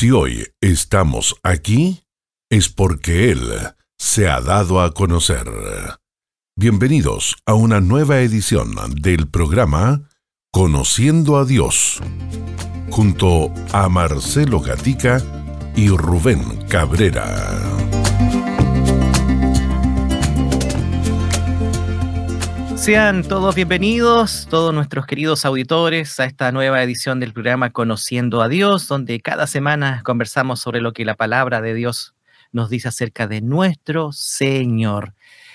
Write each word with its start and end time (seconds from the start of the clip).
Si 0.00 0.10
hoy 0.10 0.46
estamos 0.62 1.36
aquí, 1.42 2.00
es 2.50 2.70
porque 2.70 3.30
Él 3.32 3.52
se 3.98 4.30
ha 4.30 4.40
dado 4.40 4.80
a 4.80 4.94
conocer. 4.94 5.44
Bienvenidos 6.56 7.36
a 7.44 7.52
una 7.52 7.82
nueva 7.82 8.20
edición 8.20 8.74
del 8.94 9.28
programa 9.28 10.08
Conociendo 10.50 11.36
a 11.36 11.44
Dios, 11.44 12.00
junto 12.90 13.52
a 13.74 13.90
Marcelo 13.90 14.60
Gatica 14.60 15.22
y 15.76 15.90
Rubén 15.90 16.66
Cabrera. 16.66 17.99
Sean 22.80 23.22
todos 23.24 23.54
bienvenidos, 23.54 24.46
todos 24.48 24.72
nuestros 24.72 25.04
queridos 25.04 25.44
auditores, 25.44 26.18
a 26.18 26.24
esta 26.24 26.50
nueva 26.50 26.82
edición 26.82 27.20
del 27.20 27.34
programa 27.34 27.68
Conociendo 27.68 28.40
a 28.40 28.48
Dios, 28.48 28.88
donde 28.88 29.20
cada 29.20 29.46
semana 29.46 30.00
conversamos 30.02 30.60
sobre 30.60 30.80
lo 30.80 30.94
que 30.94 31.04
la 31.04 31.14
palabra 31.14 31.60
de 31.60 31.74
Dios 31.74 32.14
nos 32.52 32.70
dice 32.70 32.88
acerca 32.88 33.26
de 33.26 33.42
nuestro 33.42 34.12
Señor. 34.12 35.12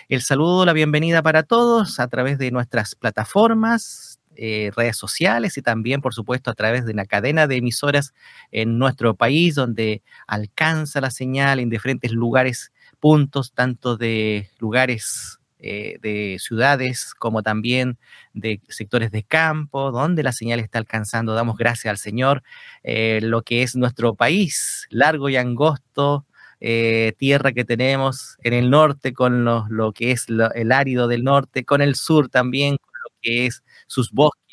El 0.08 0.22
saludo, 0.22 0.66
la 0.66 0.74
bienvenida 0.74 1.24
para 1.24 1.42
todos 1.42 2.00
a 2.00 2.08
través 2.10 2.38
de 2.38 2.52
nuestras 2.52 2.94
plataformas, 2.94 4.20
eh, 4.36 4.70
redes 4.76 4.96
sociales 4.96 5.58
y 5.58 5.64
también, 5.64 6.02
por 6.02 6.14
supuesto, 6.14 6.52
a 6.52 6.54
través 6.54 6.86
de 6.86 6.94
una 6.94 7.06
cadena 7.06 7.48
de 7.48 7.58
emisoras 7.58 8.14
en 8.52 8.78
nuestro 8.78 9.16
país, 9.16 9.56
donde 9.56 10.04
alcanza 10.28 11.02
la 11.02 11.10
señal 11.10 11.60
en 11.60 11.72
diferentes 11.72 12.12
lugares, 12.12 12.72
puntos, 13.00 13.52
tanto 13.52 13.98
de 13.98 14.52
lugares 14.60 15.40
eh, 15.68 15.98
de 16.00 16.38
ciudades 16.40 17.16
como 17.18 17.42
también 17.42 17.98
de 18.34 18.62
sectores 18.70 19.10
de 19.10 19.24
campo, 19.24 19.92
donde 19.92 20.22
la 20.22 20.32
señal 20.32 20.60
está 20.60 20.78
alcanzando. 20.78 21.34
Damos 21.34 21.58
gracias 21.58 21.90
al 21.90 21.98
Señor. 21.98 22.44
Eh, 22.84 23.20
lo 23.24 23.42
que 23.42 23.64
es 23.64 23.76
nuestro 23.76 24.14
país, 24.14 24.86
largo 24.92 25.28
y 25.28 25.38
angosto, 25.38 26.28
eh, 26.60 27.14
tierra 27.18 27.52
que 27.52 27.66
tenemos 27.66 28.38
en 28.44 28.54
el 28.54 28.70
norte 28.70 29.14
con 29.14 29.44
lo, 29.44 29.92
que 29.94 30.12
es 30.12 30.28
el 30.30 30.72
árido 30.72 31.08
del 31.08 31.24
norte, 31.24 31.66
con 31.66 31.82
el 31.82 31.96
sur 31.96 32.30
también, 32.30 32.78
con 32.78 32.94
lo 33.04 33.16
que 33.24 33.48
es 33.48 33.64
sus 33.88 34.12
bosques 34.12 34.45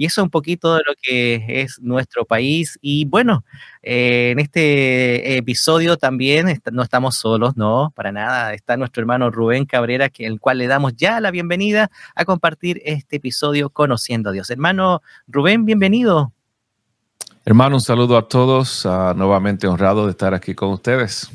y 0.00 0.06
eso 0.06 0.22
es 0.22 0.24
un 0.24 0.30
poquito 0.30 0.76
de 0.76 0.82
lo 0.86 0.94
que 0.94 1.44
es 1.60 1.78
nuestro 1.82 2.24
país. 2.24 2.78
Y 2.80 3.04
bueno, 3.04 3.44
eh, 3.82 4.30
en 4.30 4.38
este 4.38 5.36
episodio 5.36 5.98
también 5.98 6.58
no 6.72 6.82
estamos 6.82 7.16
solos, 7.16 7.54
no, 7.58 7.92
para 7.94 8.10
nada. 8.10 8.54
Está 8.54 8.78
nuestro 8.78 9.02
hermano 9.02 9.30
Rubén 9.30 9.66
Cabrera, 9.66 10.08
que, 10.08 10.24
el 10.24 10.40
cual 10.40 10.56
le 10.56 10.68
damos 10.68 10.96
ya 10.96 11.20
la 11.20 11.30
bienvenida 11.30 11.90
a 12.14 12.24
compartir 12.24 12.80
este 12.86 13.16
episodio 13.16 13.68
Conociendo 13.68 14.30
a 14.30 14.32
Dios. 14.32 14.48
Hermano 14.48 15.02
Rubén, 15.28 15.66
bienvenido. 15.66 16.32
Hermano, 17.44 17.76
un 17.76 17.82
saludo 17.82 18.16
a 18.16 18.26
todos. 18.26 18.86
Ah, 18.86 19.12
nuevamente 19.14 19.66
honrado 19.66 20.06
de 20.06 20.12
estar 20.12 20.32
aquí 20.32 20.54
con 20.54 20.70
ustedes. 20.70 21.30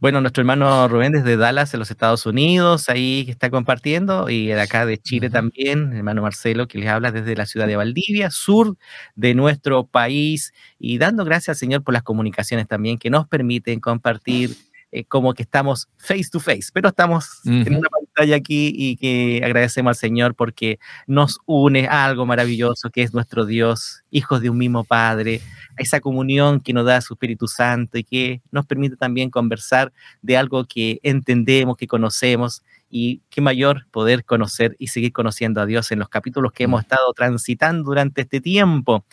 Bueno, 0.00 0.20
nuestro 0.20 0.42
hermano 0.42 0.88
Rubén 0.88 1.12
desde 1.12 1.36
Dallas, 1.36 1.72
en 1.74 1.80
los 1.80 1.90
Estados 1.90 2.26
Unidos, 2.26 2.88
ahí 2.88 3.26
está 3.28 3.50
compartiendo, 3.50 4.28
y 4.28 4.46
de 4.46 4.60
acá 4.60 4.86
de 4.86 4.98
Chile 4.98 5.30
también, 5.30 5.92
el 5.92 5.98
hermano 5.98 6.22
Marcelo, 6.22 6.66
que 6.66 6.78
les 6.78 6.88
habla 6.88 7.12
desde 7.12 7.36
la 7.36 7.46
ciudad 7.46 7.66
de 7.66 7.76
Valdivia, 7.76 8.30
sur 8.30 8.76
de 9.14 9.34
nuestro 9.34 9.86
país, 9.86 10.52
y 10.78 10.98
dando 10.98 11.24
gracias 11.24 11.50
al 11.50 11.56
Señor 11.56 11.82
por 11.82 11.94
las 11.94 12.02
comunicaciones 12.02 12.66
también 12.66 12.98
que 12.98 13.10
nos 13.10 13.28
permiten 13.28 13.80
compartir 13.80 14.56
eh, 14.92 15.04
como 15.04 15.34
que 15.34 15.42
estamos 15.42 15.88
face 15.96 16.28
to 16.30 16.40
face, 16.40 16.70
pero 16.72 16.88
estamos 16.88 17.40
en 17.44 17.74
una 17.74 17.88
aquí 18.16 18.72
y 18.74 18.96
que 18.96 19.42
agradecemos 19.44 19.90
al 19.90 19.96
Señor 19.96 20.34
porque 20.34 20.78
nos 21.06 21.38
une 21.46 21.86
a 21.88 22.04
algo 22.04 22.26
maravilloso 22.26 22.90
que 22.90 23.02
es 23.02 23.12
nuestro 23.12 23.44
Dios, 23.44 24.02
hijos 24.10 24.40
de 24.40 24.50
un 24.50 24.58
mismo 24.58 24.84
Padre, 24.84 25.40
a 25.78 25.82
esa 25.82 26.00
comunión 26.00 26.60
que 26.60 26.72
nos 26.72 26.86
da 26.86 27.00
su 27.00 27.14
Espíritu 27.14 27.48
Santo 27.48 27.98
y 27.98 28.04
que 28.04 28.42
nos 28.50 28.66
permite 28.66 28.96
también 28.96 29.30
conversar 29.30 29.92
de 30.22 30.36
algo 30.36 30.64
que 30.64 31.00
entendemos, 31.02 31.76
que 31.76 31.86
conocemos 31.86 32.62
y 32.88 33.22
qué 33.30 33.40
mayor 33.40 33.86
poder 33.90 34.24
conocer 34.24 34.76
y 34.78 34.86
seguir 34.86 35.12
conociendo 35.12 35.60
a 35.60 35.66
Dios 35.66 35.90
en 35.90 35.98
los 35.98 36.08
capítulos 36.08 36.52
que 36.52 36.64
hemos 36.64 36.82
estado 36.82 37.12
transitando 37.12 37.82
durante 37.84 38.22
este 38.22 38.40
tiempo. 38.40 39.04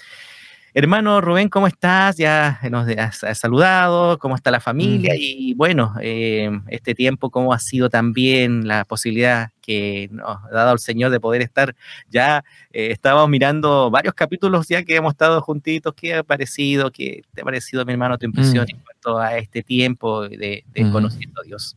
Hermano 0.73 1.19
Rubén, 1.19 1.49
¿cómo 1.49 1.67
estás? 1.67 2.15
Ya 2.15 2.57
nos 2.69 2.87
has, 2.97 3.37
saludado, 3.37 4.17
¿cómo 4.19 4.35
está 4.35 4.51
la 4.51 4.61
familia? 4.61 5.13
Y 5.17 5.53
bueno, 5.53 5.93
eh, 6.01 6.49
este 6.67 6.95
tiempo, 6.95 7.29
¿cómo 7.29 7.53
ha 7.53 7.59
sido 7.59 7.89
también 7.89 8.65
la 8.65 8.85
posibilidad 8.85 9.51
que 9.61 10.07
nos 10.13 10.37
ha 10.45 10.49
dado 10.49 10.71
el 10.71 10.79
Señor 10.79 11.11
de 11.11 11.19
poder 11.19 11.41
estar 11.41 11.75
ya? 12.09 12.45
Eh, 12.71 12.87
estábamos 12.91 13.27
mirando 13.27 13.91
varios 13.91 14.13
capítulos 14.13 14.69
ya 14.69 14.81
que 14.83 14.95
hemos 14.95 15.11
estado 15.11 15.41
juntitos. 15.41 15.93
¿Qué 15.93 16.15
ha 16.15 16.23
parecido? 16.23 16.89
¿Qué 16.89 17.23
te 17.33 17.41
ha 17.41 17.43
parecido, 17.43 17.83
mi 17.83 17.91
hermano, 17.91 18.17
tu 18.17 18.25
impresión 18.25 18.65
en 18.69 18.79
cuanto 18.79 19.19
a 19.19 19.37
este 19.37 19.63
tiempo 19.63 20.21
de, 20.29 20.63
conociendo 20.89 21.41
a 21.41 21.43
Dios? 21.43 21.75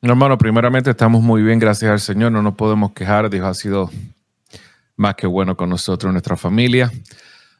hermano, 0.00 0.38
primeramente 0.38 0.88
estamos 0.88 1.22
muy 1.22 1.42
bien, 1.42 1.58
gracias 1.58 1.90
al 1.90 2.00
Señor, 2.00 2.32
no 2.32 2.40
nos 2.40 2.54
podemos 2.54 2.92
quejar. 2.92 3.28
Dios 3.28 3.44
ha 3.44 3.52
sido 3.52 3.90
más 4.96 5.16
que 5.16 5.26
bueno 5.26 5.54
con 5.54 5.68
nosotros, 5.68 6.10
nuestra 6.10 6.38
familia. 6.38 6.90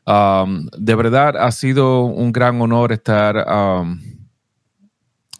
Um, 0.06 0.68
de 0.76 0.94
verdad 0.94 1.36
ha 1.36 1.52
sido 1.52 2.04
un 2.04 2.32
gran 2.32 2.60
honor 2.60 2.92
estar 2.92 3.46
um, 3.48 4.00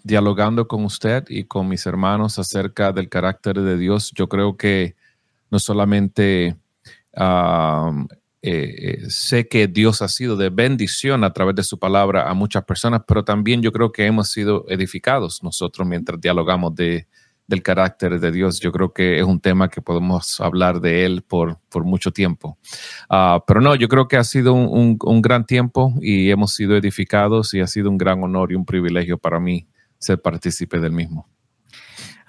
dialogando 0.05 0.69
con 0.69 0.85
usted 0.85 1.25
y 1.29 1.45
con 1.45 1.69
mis 1.69 1.87
hermanos 1.87 2.39
acerca 2.39 2.93
del 2.93 3.09
carácter 3.09 3.61
de 3.61 3.77
Dios. 3.77 4.13
Yo 4.15 4.29
creo 4.29 4.57
que 4.57 4.97
no 5.51 5.59
solamente 5.59 6.57
um, 7.17 8.07
eh, 8.43 9.01
eh, 9.03 9.11
sé 9.11 9.49
que 9.49 9.67
Dios 9.67 10.03
ha 10.03 10.09
sido 10.09 10.37
de 10.37 10.51
bendición 10.51 11.25
a 11.25 11.33
través 11.33 11.55
de 11.57 11.65
su 11.65 11.79
palabra 11.79 12.31
a 12.31 12.35
muchas 12.35 12.65
personas, 12.65 13.03
pero 13.07 13.25
también 13.25 13.63
yo 13.63 13.73
creo 13.73 13.93
que 13.93 14.07
hemos 14.07 14.31
sido 14.31 14.65
edificados 14.69 15.43
nosotros 15.43 15.87
mientras 15.87 16.21
dialogamos 16.21 16.75
de, 16.75 17.07
del 17.51 17.63
carácter 17.63 18.21
de 18.21 18.31
Dios. 18.31 18.61
Yo 18.61 18.71
creo 18.71 18.93
que 18.93 19.19
es 19.19 19.25
un 19.25 19.41
tema 19.41 19.69
que 19.69 19.83
podemos 19.83 20.41
hablar 20.41 20.81
de 20.81 21.05
él 21.05 21.23
por, 21.23 21.59
por 21.69 21.85
mucho 21.85 22.13
tiempo. 22.13 22.57
Ah, 23.11 23.43
pero 23.47 23.61
no, 23.61 23.75
yo 23.75 23.89
creo 23.89 24.07
que 24.07 24.17
ha 24.17 24.25
sido 24.25 24.55
un, 24.55 24.97
un, 25.03 25.21
gran 25.21 25.45
tiempo 25.45 25.93
y 26.01 26.31
hemos 26.31 26.55
sido 26.55 26.77
edificados 26.77 27.53
y 27.53 27.61
ha 27.61 27.67
sido 27.67 27.91
un 27.91 27.99
gran 27.99 28.23
honor 28.23 28.53
y 28.53 28.55
un 28.55 28.65
privilegio 28.65 29.19
para 29.19 29.41
mí 29.41 29.67
ser 29.99 30.23
partícipe 30.23 30.79
del 30.79 30.93
mismo. 30.93 31.29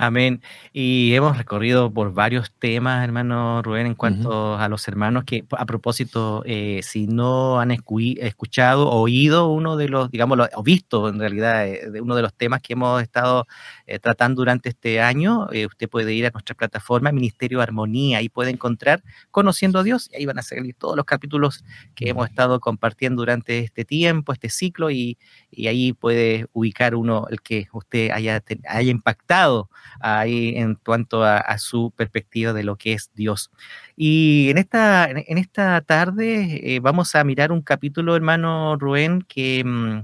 Amén. 0.04 0.42
Y 0.74 1.14
hemos 1.14 1.38
recorrido 1.38 1.94
por 1.94 2.12
varios 2.12 2.52
temas, 2.58 3.04
hermano 3.04 3.62
Rubén, 3.62 3.86
en 3.86 3.94
cuanto 3.94 4.56
a 4.58 4.68
los 4.68 4.88
hermanos 4.88 5.26
que, 5.26 5.46
a 5.52 5.68
propósito, 5.68 6.42
eh, 6.48 6.80
si 6.82 7.06
no 7.06 7.60
han 7.60 7.70
escuchado 7.70 8.90
o 8.90 9.00
oído 9.00 9.50
uno 9.50 9.78
de 9.78 9.90
los, 9.90 10.10
digamos, 10.10 10.40
o 10.56 10.64
visto 10.64 11.08
en 11.08 11.20
realidad 11.20 11.68
eh, 11.68 11.92
de 11.92 12.02
uno 12.02 12.16
de 12.16 12.24
los 12.24 12.34
temas 12.34 12.62
que 12.64 12.74
hemos 12.74 13.00
estado 13.04 13.46
eh, 13.86 14.00
tratando 14.00 14.42
durante 14.42 14.70
este 14.70 15.02
año, 15.02 15.48
usted 15.68 15.88
puede 15.88 16.16
ir 16.16 16.26
a 16.26 16.32
nuestra 16.32 16.56
plataforma 16.56 17.12
Ministerio 17.12 17.62
Armonía 17.62 18.24
y 18.24 18.30
puede 18.30 18.50
encontrar 18.50 19.04
Conociendo 19.30 19.78
a 19.78 19.84
Dios. 19.84 20.10
Y 20.12 20.16
ahí 20.16 20.26
van 20.26 20.40
a 20.40 20.42
salir 20.42 20.74
todos 20.74 20.96
los 20.96 21.06
capítulos 21.06 21.64
que 21.94 22.10
hemos 22.10 22.28
estado 22.28 22.60
compartiendo 22.60 23.22
durante 23.22 23.60
este 23.60 23.86
tiempo, 23.86 24.34
este 24.34 24.50
ciclo, 24.50 24.90
y, 24.90 25.20
y 25.52 25.68
ahí 25.68 25.94
puede 25.94 26.48
ubicar 26.54 26.96
uno 26.96 27.28
el 27.30 27.40
que 27.44 27.68
usted 27.72 28.10
haya, 28.10 28.42
haya 28.68 28.90
impactado 28.90 29.70
ahí 30.00 30.54
en 30.56 30.76
cuanto 30.76 31.24
a, 31.24 31.58
su 31.58 31.92
perspectiva 31.92 32.54
de 32.54 32.64
lo 32.64 32.76
que 32.78 32.94
es 32.94 33.12
Dios. 33.14 33.52
Y 33.96 34.50
en 34.50 34.58
esta, 34.58 35.10
en 35.10 35.38
esta 35.38 35.82
tarde 35.82 36.76
eh, 36.76 36.80
vamos 36.80 37.16
a 37.16 37.24
mirar 37.24 37.52
un 37.52 37.62
capítulo, 37.62 38.16
hermano 38.16 38.78
Rubén, 38.78 39.22
que 39.22 39.64
mm, 39.64 40.04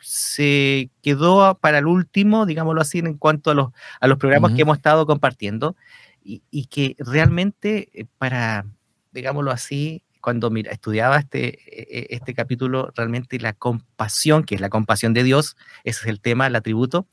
se 0.00 0.90
quedó 1.02 1.58
para 1.58 1.78
el 1.78 1.86
último, 1.86 2.46
digámoslo 2.46 2.80
así, 2.80 2.98
en 3.00 3.16
cuanto 3.16 3.50
a 3.50 3.54
los, 3.54 3.70
a 4.00 4.06
los 4.06 4.18
programas 4.18 4.52
que 4.52 4.62
hemos 4.62 4.76
estado 4.76 5.06
compartiendo 5.06 5.76
y, 6.22 6.66
que 6.66 6.96
realmente 6.98 7.88
eh, 7.92 8.06
para, 8.18 8.66
digámoslo 9.12 9.50
así, 9.50 10.02
cuando 10.20 10.50
mira, 10.50 10.72
estudiaba 10.72 11.18
este, 11.18 11.58
e, 11.66 11.98
e, 11.98 12.06
este 12.10 12.34
capítulo, 12.34 12.92
realmente 12.96 13.38
la 13.38 13.52
compasión, 13.52 14.44
que 14.44 14.56
es 14.56 14.60
la 14.60 14.70
compasión 14.70 15.14
de 15.14 15.22
Dios, 15.22 15.56
ese 15.84 16.00
es 16.02 16.06
el 16.06 16.20
tema, 16.20 16.48
el 16.48 16.56
atributo, 16.56 17.06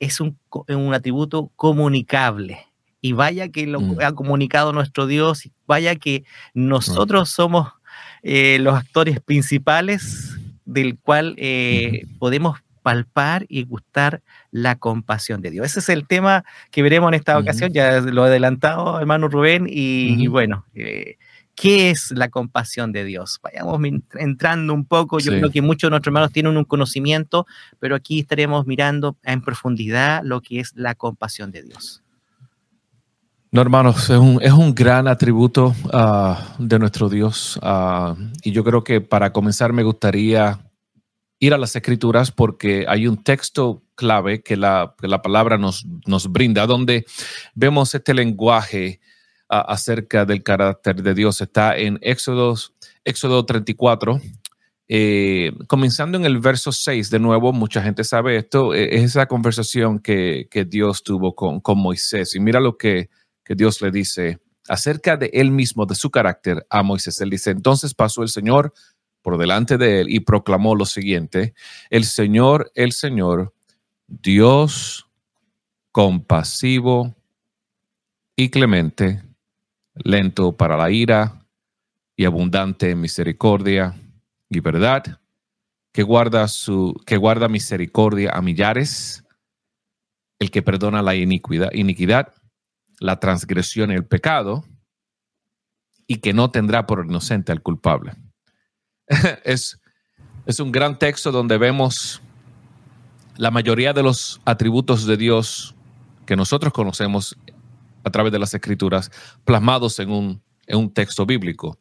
es 0.00 0.20
un, 0.20 0.38
un 0.68 0.94
atributo 0.94 1.50
comunicable. 1.56 2.66
Y 3.00 3.12
vaya 3.12 3.48
que 3.48 3.66
lo 3.66 3.80
mm. 3.80 3.98
ha 4.02 4.12
comunicado 4.12 4.72
nuestro 4.72 5.06
Dios, 5.06 5.48
vaya 5.66 5.94
que 5.96 6.24
nosotros 6.54 7.28
somos 7.28 7.68
eh, 8.22 8.58
los 8.60 8.74
actores 8.74 9.20
principales 9.20 10.36
del 10.64 10.98
cual 10.98 11.34
eh, 11.38 12.06
podemos 12.18 12.58
palpar 12.82 13.46
y 13.48 13.64
gustar 13.64 14.22
la 14.50 14.76
compasión 14.76 15.42
de 15.42 15.50
Dios. 15.50 15.66
Ese 15.66 15.80
es 15.80 15.88
el 15.88 16.06
tema 16.06 16.44
que 16.70 16.82
veremos 16.82 17.08
en 17.08 17.14
esta 17.14 17.38
ocasión, 17.38 17.72
ya 17.72 18.00
lo 18.00 18.24
he 18.24 18.28
adelantado, 18.28 19.00
hermano 19.00 19.28
Rubén, 19.28 19.66
y, 19.68 20.26
bueno, 20.28 20.64
eh, 20.74 21.16
¿Qué 21.56 21.88
es 21.88 22.12
la 22.14 22.28
compasión 22.28 22.92
de 22.92 23.04
Dios? 23.04 23.40
Vayamos 23.42 23.80
entrando 24.14 24.74
un 24.74 24.84
poco. 24.84 25.18
Yo 25.18 25.32
creo 25.32 25.50
que 25.50 25.62
muchos 25.62 25.88
de 25.88 25.92
nuestros 25.92 26.12
hermanos 26.12 26.30
tienen 26.30 26.54
un 26.54 26.64
conocimiento, 26.64 27.46
pero 27.80 27.96
aquí 27.96 28.20
estaremos 28.20 28.66
mirando 28.66 29.16
en 29.24 29.40
profundidad 29.40 30.20
lo 30.22 30.42
que 30.42 30.60
es 30.60 30.72
la 30.76 30.94
compasión 30.94 31.50
de 31.50 31.62
Dios. 31.62 32.02
No, 33.50 33.62
hermanos, 33.62 34.10
es 34.10 34.18
un, 34.18 34.38
es 34.42 34.52
un 34.52 34.74
gran 34.74 35.08
atributo 35.08 35.74
ah, 35.94 36.54
de 36.58 36.78
nuestro 36.78 37.08
Dios. 37.08 37.58
Ah, 37.62 38.14
y 38.42 38.52
yo 38.52 38.62
creo 38.62 38.84
que 38.84 39.00
para 39.00 39.32
comenzar 39.32 39.72
me 39.72 39.82
gustaría 39.82 40.60
ir 41.38 41.54
a 41.54 41.58
las 41.58 41.74
escrituras 41.74 42.30
porque 42.30 42.84
hay 42.86 43.06
un 43.06 43.22
texto 43.22 43.82
clave 43.94 44.42
que 44.42 44.58
la, 44.58 44.94
la 45.00 45.22
palabra 45.22 45.56
nos, 45.56 45.86
nos, 46.06 46.30
brinda, 46.30 46.66
donde 46.66 47.06
vemos 47.54 47.94
este 47.94 48.12
lenguaje 48.12 49.00
acerca 49.48 50.24
del 50.24 50.42
carácter 50.42 51.02
de 51.02 51.14
Dios. 51.14 51.40
Está 51.40 51.76
en 51.76 51.98
Éxodo, 52.02 52.54
Éxodo 53.04 53.44
34, 53.44 54.20
eh, 54.88 55.52
comenzando 55.66 56.16
en 56.16 56.24
el 56.24 56.38
verso 56.38 56.70
6, 56.70 57.10
de 57.10 57.18
nuevo, 57.18 57.52
mucha 57.52 57.82
gente 57.82 58.04
sabe 58.04 58.36
esto, 58.36 58.72
eh, 58.72 58.96
es 58.96 59.02
esa 59.02 59.26
conversación 59.26 59.98
que, 59.98 60.48
que 60.50 60.64
Dios 60.64 61.02
tuvo 61.02 61.34
con, 61.34 61.60
con, 61.60 61.78
Moisés. 61.78 62.34
Y 62.34 62.40
mira 62.40 62.60
lo 62.60 62.76
que, 62.76 63.10
que 63.44 63.54
Dios 63.54 63.82
le 63.82 63.90
dice 63.90 64.38
acerca 64.68 65.16
de 65.16 65.30
él 65.32 65.50
mismo, 65.50 65.86
de 65.86 65.94
su 65.94 66.10
carácter 66.10 66.66
a 66.70 66.82
Moisés. 66.82 67.20
Él 67.20 67.30
dice, 67.30 67.50
entonces 67.50 67.94
pasó 67.94 68.22
el 68.22 68.28
Señor 68.28 68.72
por 69.22 69.38
delante 69.38 69.76
de 69.76 70.00
él 70.00 70.06
y 70.08 70.20
proclamó 70.20 70.76
lo 70.76 70.86
siguiente, 70.86 71.54
el 71.90 72.04
Señor, 72.04 72.70
el 72.76 72.92
Señor, 72.92 73.54
Dios 74.06 75.08
compasivo 75.90 77.16
y 78.36 78.50
clemente, 78.50 79.25
lento 79.96 80.56
para 80.56 80.76
la 80.76 80.90
ira 80.90 81.46
y 82.16 82.24
abundante 82.24 82.90
en 82.90 83.00
misericordia 83.00 83.94
y 84.48 84.60
verdad, 84.60 85.20
que 85.92 86.02
guarda 86.02 86.46
su 86.48 86.94
que 87.06 87.16
guarda 87.16 87.48
misericordia 87.48 88.32
a 88.32 88.42
millares, 88.42 89.24
el 90.38 90.50
que 90.50 90.62
perdona 90.62 91.02
la 91.02 91.14
iniquidad, 91.14 91.72
iniquidad, 91.72 92.32
la 93.00 93.18
transgresión 93.18 93.90
y 93.90 93.94
el 93.94 94.04
pecado, 94.04 94.64
y 96.06 96.16
que 96.16 96.32
no 96.32 96.50
tendrá 96.50 96.86
por 96.86 97.04
inocente 97.04 97.52
al 97.52 97.62
culpable. 97.62 98.12
es, 99.44 99.80
es 100.46 100.60
un 100.60 100.72
gran 100.72 100.98
texto 100.98 101.32
donde 101.32 101.58
vemos 101.58 102.20
la 103.36 103.50
mayoría 103.50 103.92
de 103.92 104.02
los 104.02 104.40
atributos 104.44 105.06
de 105.06 105.16
Dios 105.16 105.74
que 106.24 106.36
nosotros 106.36 106.72
conocemos 106.72 107.36
a 108.06 108.10
través 108.10 108.32
de 108.32 108.38
las 108.38 108.54
escrituras 108.54 109.10
plasmados 109.44 109.98
en 109.98 110.10
un, 110.10 110.42
en 110.68 110.78
un 110.78 110.94
texto 110.94 111.26
bíblico. 111.26 111.76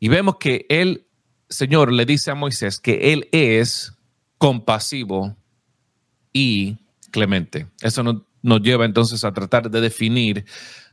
Y 0.00 0.08
vemos 0.08 0.36
que 0.38 0.66
el 0.68 1.06
Señor 1.48 1.92
le 1.92 2.04
dice 2.04 2.32
a 2.32 2.34
Moisés 2.34 2.80
que 2.80 3.12
Él 3.12 3.28
es 3.30 3.96
compasivo 4.36 5.36
y 6.32 6.76
clemente. 7.12 7.68
Eso 7.80 8.24
nos 8.42 8.62
lleva 8.62 8.84
entonces 8.84 9.22
a 9.22 9.32
tratar 9.32 9.70
de 9.70 9.80
definir 9.80 10.44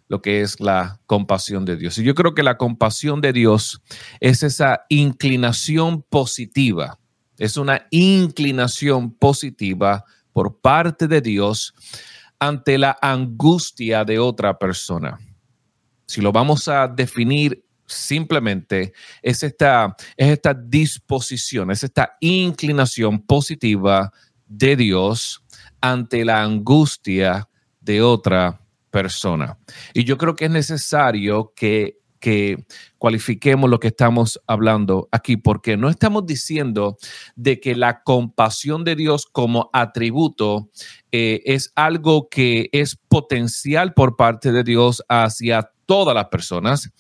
lo 0.08 0.22
que 0.22 0.42
es 0.42 0.60
la 0.60 1.00
compasión 1.08 1.66
de 1.66 1.76
Dios. 1.76 1.98
Y 1.98 2.04
yo 2.04 2.14
creo 2.14 2.36
que 2.36 2.44
la 2.44 2.58
compasión 2.58 3.22
de 3.22 3.34
Dios 3.34 3.82
es 4.20 4.44
esa 4.44 4.86
inclinación 4.90 6.04
positiva, 6.04 7.00
es 7.40 7.58
una 7.58 7.88
inclinación 7.90 9.12
positiva 9.12 10.06
por 10.34 10.60
parte 10.60 11.08
de 11.08 11.22
Dios 11.22 11.74
ante 12.40 12.78
la 12.78 12.98
angustia 13.02 14.06
de 14.06 14.18
otra 14.18 14.58
persona. 14.58 15.20
Si 16.06 16.22
lo 16.22 16.32
vamos 16.32 16.68
a 16.68 16.88
definir 16.88 17.64
simplemente, 17.86 18.94
es 19.22 19.44
esta, 19.44 19.96
es 20.16 20.30
esta 20.30 20.54
disposición, 20.54 21.72
es 21.72 21.84
esta 21.84 22.16
inclinación 22.20 23.20
positiva 23.20 24.12
de 24.46 24.76
Dios 24.76 25.44
ante 25.82 26.26
la 26.26 26.42
angustia 26.42 27.48
de 27.80 28.02
otra 28.02 28.62
persona. 28.90 29.58
Y 29.94 30.04
yo 30.04 30.18
creo 30.18 30.36
que 30.36 30.46
es 30.46 30.52
necesario 30.52 31.54
que, 31.56 32.00
que 32.20 32.66
cualifiquemos 32.98 33.70
lo 33.70 33.80
que 33.80 33.88
estamos 33.88 34.40
hablando 34.48 35.08
aquí, 35.12 35.38
porque 35.38 35.78
no 35.78 35.90
estamos 35.90 36.26
diciendo 36.26 36.98
de 37.36 37.60
que 37.60 37.76
la 37.76 38.04
compasión 38.04 38.84
de 38.84 38.96
Dios 38.96 39.26
como 39.26 39.70
atributo 39.74 40.70
eh, 41.12 41.42
es 41.46 41.72
algo 41.76 42.30
que 42.30 42.70
es 42.72 42.96
potencial 42.96 43.94
por 43.94 44.16
parte 44.16 44.52
de 44.52 44.64
Dios 44.64 45.04
hacia 45.08 45.72
todas 45.86 46.14
las 46.14 46.28
personas, 46.28 46.92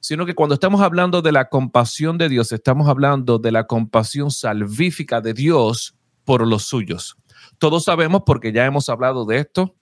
sino 0.00 0.26
que 0.26 0.34
cuando 0.34 0.54
estamos 0.54 0.80
hablando 0.80 1.22
de 1.22 1.30
la 1.30 1.48
compasión 1.48 2.18
de 2.18 2.28
Dios, 2.28 2.50
estamos 2.50 2.88
hablando 2.88 3.38
de 3.38 3.52
la 3.52 3.68
compasión 3.68 4.32
salvífica 4.32 5.20
de 5.20 5.32
Dios 5.32 5.94
por 6.24 6.46
los 6.46 6.64
suyos. 6.64 7.16
Todos 7.58 7.84
sabemos, 7.84 8.22
porque 8.26 8.52
ya 8.52 8.64
hemos 8.64 8.88
hablado 8.88 9.24
de 9.24 9.38
esto, 9.38 9.76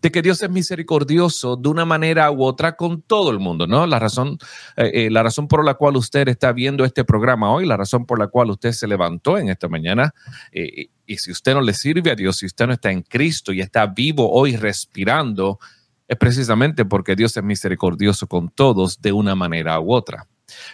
de 0.00 0.10
que 0.10 0.22
Dios 0.22 0.42
es 0.42 0.50
misericordioso 0.50 1.56
de 1.56 1.68
una 1.68 1.84
manera 1.84 2.30
u 2.30 2.42
otra 2.44 2.76
con 2.76 3.02
todo 3.02 3.30
el 3.30 3.38
mundo, 3.38 3.66
¿no? 3.66 3.86
La 3.86 3.98
razón, 3.98 4.38
eh, 4.76 4.90
eh, 4.94 5.10
la 5.10 5.22
razón 5.22 5.48
por 5.48 5.64
la 5.64 5.74
cual 5.74 5.96
usted 5.96 6.28
está 6.28 6.52
viendo 6.52 6.84
este 6.84 7.04
programa 7.04 7.52
hoy, 7.52 7.66
la 7.66 7.76
razón 7.76 8.06
por 8.06 8.18
la 8.18 8.28
cual 8.28 8.50
usted 8.50 8.72
se 8.72 8.86
levantó 8.86 9.38
en 9.38 9.48
esta 9.48 9.68
mañana, 9.68 10.14
eh, 10.52 10.88
y 11.06 11.16
si 11.18 11.30
usted 11.30 11.54
no 11.54 11.60
le 11.60 11.74
sirve 11.74 12.10
a 12.10 12.14
Dios, 12.14 12.38
si 12.38 12.46
usted 12.46 12.66
no 12.66 12.72
está 12.72 12.90
en 12.90 13.02
Cristo 13.02 13.52
y 13.52 13.60
está 13.60 13.86
vivo 13.86 14.30
hoy 14.30 14.56
respirando, 14.56 15.58
es 16.08 16.16
precisamente 16.16 16.84
porque 16.84 17.16
Dios 17.16 17.36
es 17.36 17.42
misericordioso 17.42 18.26
con 18.26 18.50
todos 18.50 19.00
de 19.00 19.12
una 19.12 19.34
manera 19.34 19.80
u 19.80 19.92
otra. 19.92 20.26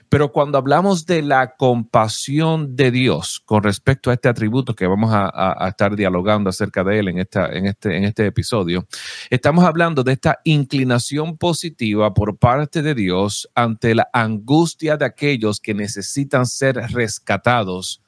Pero 0.08 0.32
cuando 0.32 0.58
hablamos 0.58 1.06
de 1.06 1.22
la 1.22 1.56
compasión 1.56 2.76
de 2.76 2.90
Dios 2.90 3.40
con 3.44 3.62
respecto 3.62 4.10
a 4.10 4.14
este 4.14 4.28
atributo 4.28 4.74
que 4.74 4.86
vamos 4.86 5.10
a, 5.12 5.68
estar 5.68 5.94
dialogando 5.96 6.50
acerca 6.50 6.82
de 6.84 6.98
él 6.98 7.08
en, 7.08 7.18
esta, 7.18 7.46
en, 7.46 7.66
este, 7.66 7.96
en 7.96 8.04
este 8.04 8.26
episodio, 8.26 8.86
estamos 9.30 9.64
hablando 9.64 10.02
de 10.02 10.12
esta 10.12 10.40
inclinación 10.44 11.36
positiva 11.36 12.12
por 12.14 12.36
parte 12.36 12.82
de 12.82 12.94
Dios 12.94 13.48
ante 13.54 13.94
la 13.94 14.08
angustia 14.12 14.96
de 14.96 15.04
aquellos 15.04 15.60
que 15.60 15.74
necesitan 15.74 16.46
ser 16.46 16.76
rescatados 16.76 18.02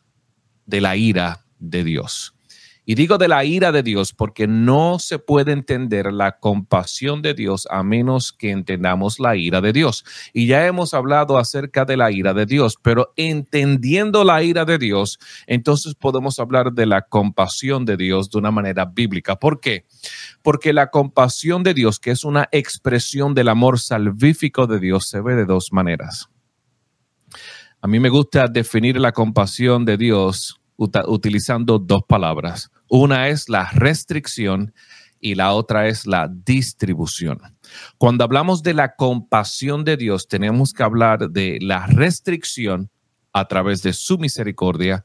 de 0.67 0.81
la 0.81 0.97
ira 0.97 1.45
de 1.59 1.85
Dios. 1.85 2.32
Y 2.85 2.97
digo 2.97 3.17
de 3.17 3.29
la 3.29 3.45
ira 3.45 3.71
de 3.71 3.85
Dios 3.85 4.13
porque 4.13 4.49
no 4.49 4.99
se 4.99 5.21
puede 5.21 5.53
entender 5.53 6.13
la 6.13 6.39
compasión 6.39 7.23
de 7.23 7.33
Dios 7.33 7.69
a 7.71 7.85
menos 7.85 8.33
que 8.33 8.51
entendamos 8.51 9.21
la 9.21 9.37
ira 9.37 9.61
de 9.61 9.73
Dios. 9.73 10.05
Y 10.33 10.49
ya 10.49 10.67
hemos 10.67 10.93
hablado 10.93 11.39
acerca 11.39 11.85
de 11.85 11.97
la 11.97 12.11
ira 12.11 12.35
de 12.35 12.45
Dios, 12.45 12.77
pero 12.83 13.13
entendiendo 13.17 14.25
la 14.25 14.43
ira 14.43 14.65
de 14.65 14.79
Dios, 14.79 15.21
entonces 15.47 15.95
podemos 15.95 16.41
hablar 16.41 16.73
de 16.73 16.87
la 16.87 17.03
compasión 17.03 17.85
de 17.85 17.97
Dios 17.97 18.31
de 18.31 18.39
una 18.39 18.51
manera 18.51 18.85
bíblica. 18.85 19.37
¿Por 19.37 19.61
qué? 19.61 19.85
Porque 20.43 20.73
la 20.73 20.91
compasión 20.91 21.63
de 21.63 21.75
Dios, 21.75 22.01
que 22.01 22.11
es 22.11 22.25
una 22.25 22.49
expresión 22.51 23.35
del 23.35 23.49
amor 23.49 23.79
salvífico 23.79 24.67
de 24.67 24.81
Dios, 24.81 25.07
se 25.07 25.21
ve 25.21 25.37
de 25.37 25.45
dos 25.45 25.73
maneras. 25.73 26.29
A 27.81 27.87
mí 27.87 28.01
me 28.01 28.09
gusta 28.09 28.49
definir 28.49 28.99
la 28.99 29.13
compasión 29.13 29.85
de 29.85 29.97
Dios 29.97 30.62
utilizando 31.07 31.79
dos 31.79 32.03
palabras. 32.09 32.71
Una 32.89 33.29
es 33.29 33.49
la 33.49 33.71
restricción 33.71 34.75
y 35.21 35.37
la 35.37 35.53
otra 35.53 35.87
es 35.87 36.07
la 36.07 36.29
distribución. 36.29 37.41
Cuando 37.97 38.25
hablamos 38.25 38.63
de 38.63 38.75
la 38.75 38.97
compasión 38.97 39.85
de 39.85 39.97
Dios, 39.97 40.27
tenemos 40.27 40.73
que 40.73 40.83
hablar 40.83 41.31
de 41.31 41.59
la 41.61 41.87
restricción 41.87 42.91
a 43.33 43.47
través 43.47 43.83
de 43.83 43.93
su 43.93 44.19
misericordia 44.19 45.05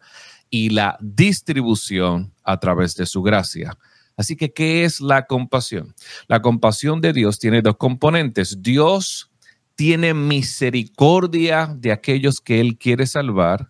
y 0.50 0.70
la 0.70 0.98
distribución 1.00 2.34
a 2.44 2.60
través 2.60 2.96
de 2.96 3.06
su 3.06 3.22
gracia. 3.22 3.78
Así 4.18 4.36
que, 4.36 4.52
¿qué 4.52 4.84
es 4.84 5.00
la 5.00 5.28
compasión? 5.28 5.94
La 6.28 6.42
compasión 6.42 7.00
de 7.00 7.14
Dios 7.14 7.38
tiene 7.38 7.62
dos 7.62 7.78
componentes. 7.78 8.62
Dios 8.62 9.30
tiene 9.76 10.16
misericordia 10.16 11.72
de 11.78 11.92
aquellos 11.92 12.42
que 12.42 12.60
Él 12.60 12.80
quiere 12.80 13.06
salvar 13.06 13.70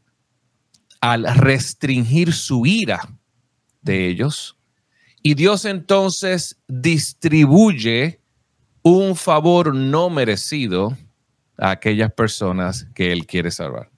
al 1.01 1.25
restringir 1.35 2.33
su 2.33 2.65
ira 2.65 3.01
de 3.81 4.07
ellos. 4.07 4.57
Y 5.21 5.33
Dios 5.33 5.65
entonces 5.65 6.57
distribuye 6.67 8.21
un 8.81 9.15
favor 9.15 9.75
no 9.75 10.09
merecido 10.09 10.97
a 11.57 11.71
aquellas 11.71 12.11
personas 12.13 12.87
que 12.93 13.11
Él 13.11 13.25
quiere 13.25 13.51
salvar. 13.51 13.89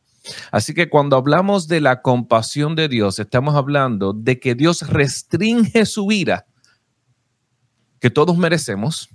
Así 0.51 0.73
que 0.73 0.89
cuando 0.89 1.15
hablamos 1.15 1.67
de 1.67 1.81
la 1.81 2.01
compasión 2.01 2.75
de 2.75 2.87
Dios, 2.87 3.19
estamos 3.19 3.55
hablando 3.55 4.13
de 4.13 4.39
que 4.39 4.55
Dios 4.55 4.87
restringe 4.87 5.85
su 5.85 6.11
ira, 6.11 6.45
que 7.99 8.09
todos 8.09 8.37
merecemos, 8.37 9.09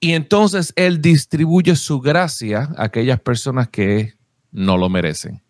y 0.00 0.14
entonces 0.14 0.72
Él 0.76 1.00
distribuye 1.00 1.76
su 1.76 2.00
gracia 2.00 2.68
a 2.76 2.84
aquellas 2.84 3.20
personas 3.20 3.68
que 3.68 4.14
no 4.50 4.76
lo 4.76 4.88
merecen. 4.88 5.42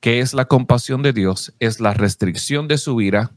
¿Qué 0.00 0.20
es 0.20 0.34
la 0.34 0.44
compasión 0.44 1.02
de 1.02 1.12
Dios? 1.12 1.54
Es 1.58 1.80
la 1.80 1.94
restricción 1.94 2.68
de 2.68 2.78
su 2.78 3.00
ira 3.00 3.32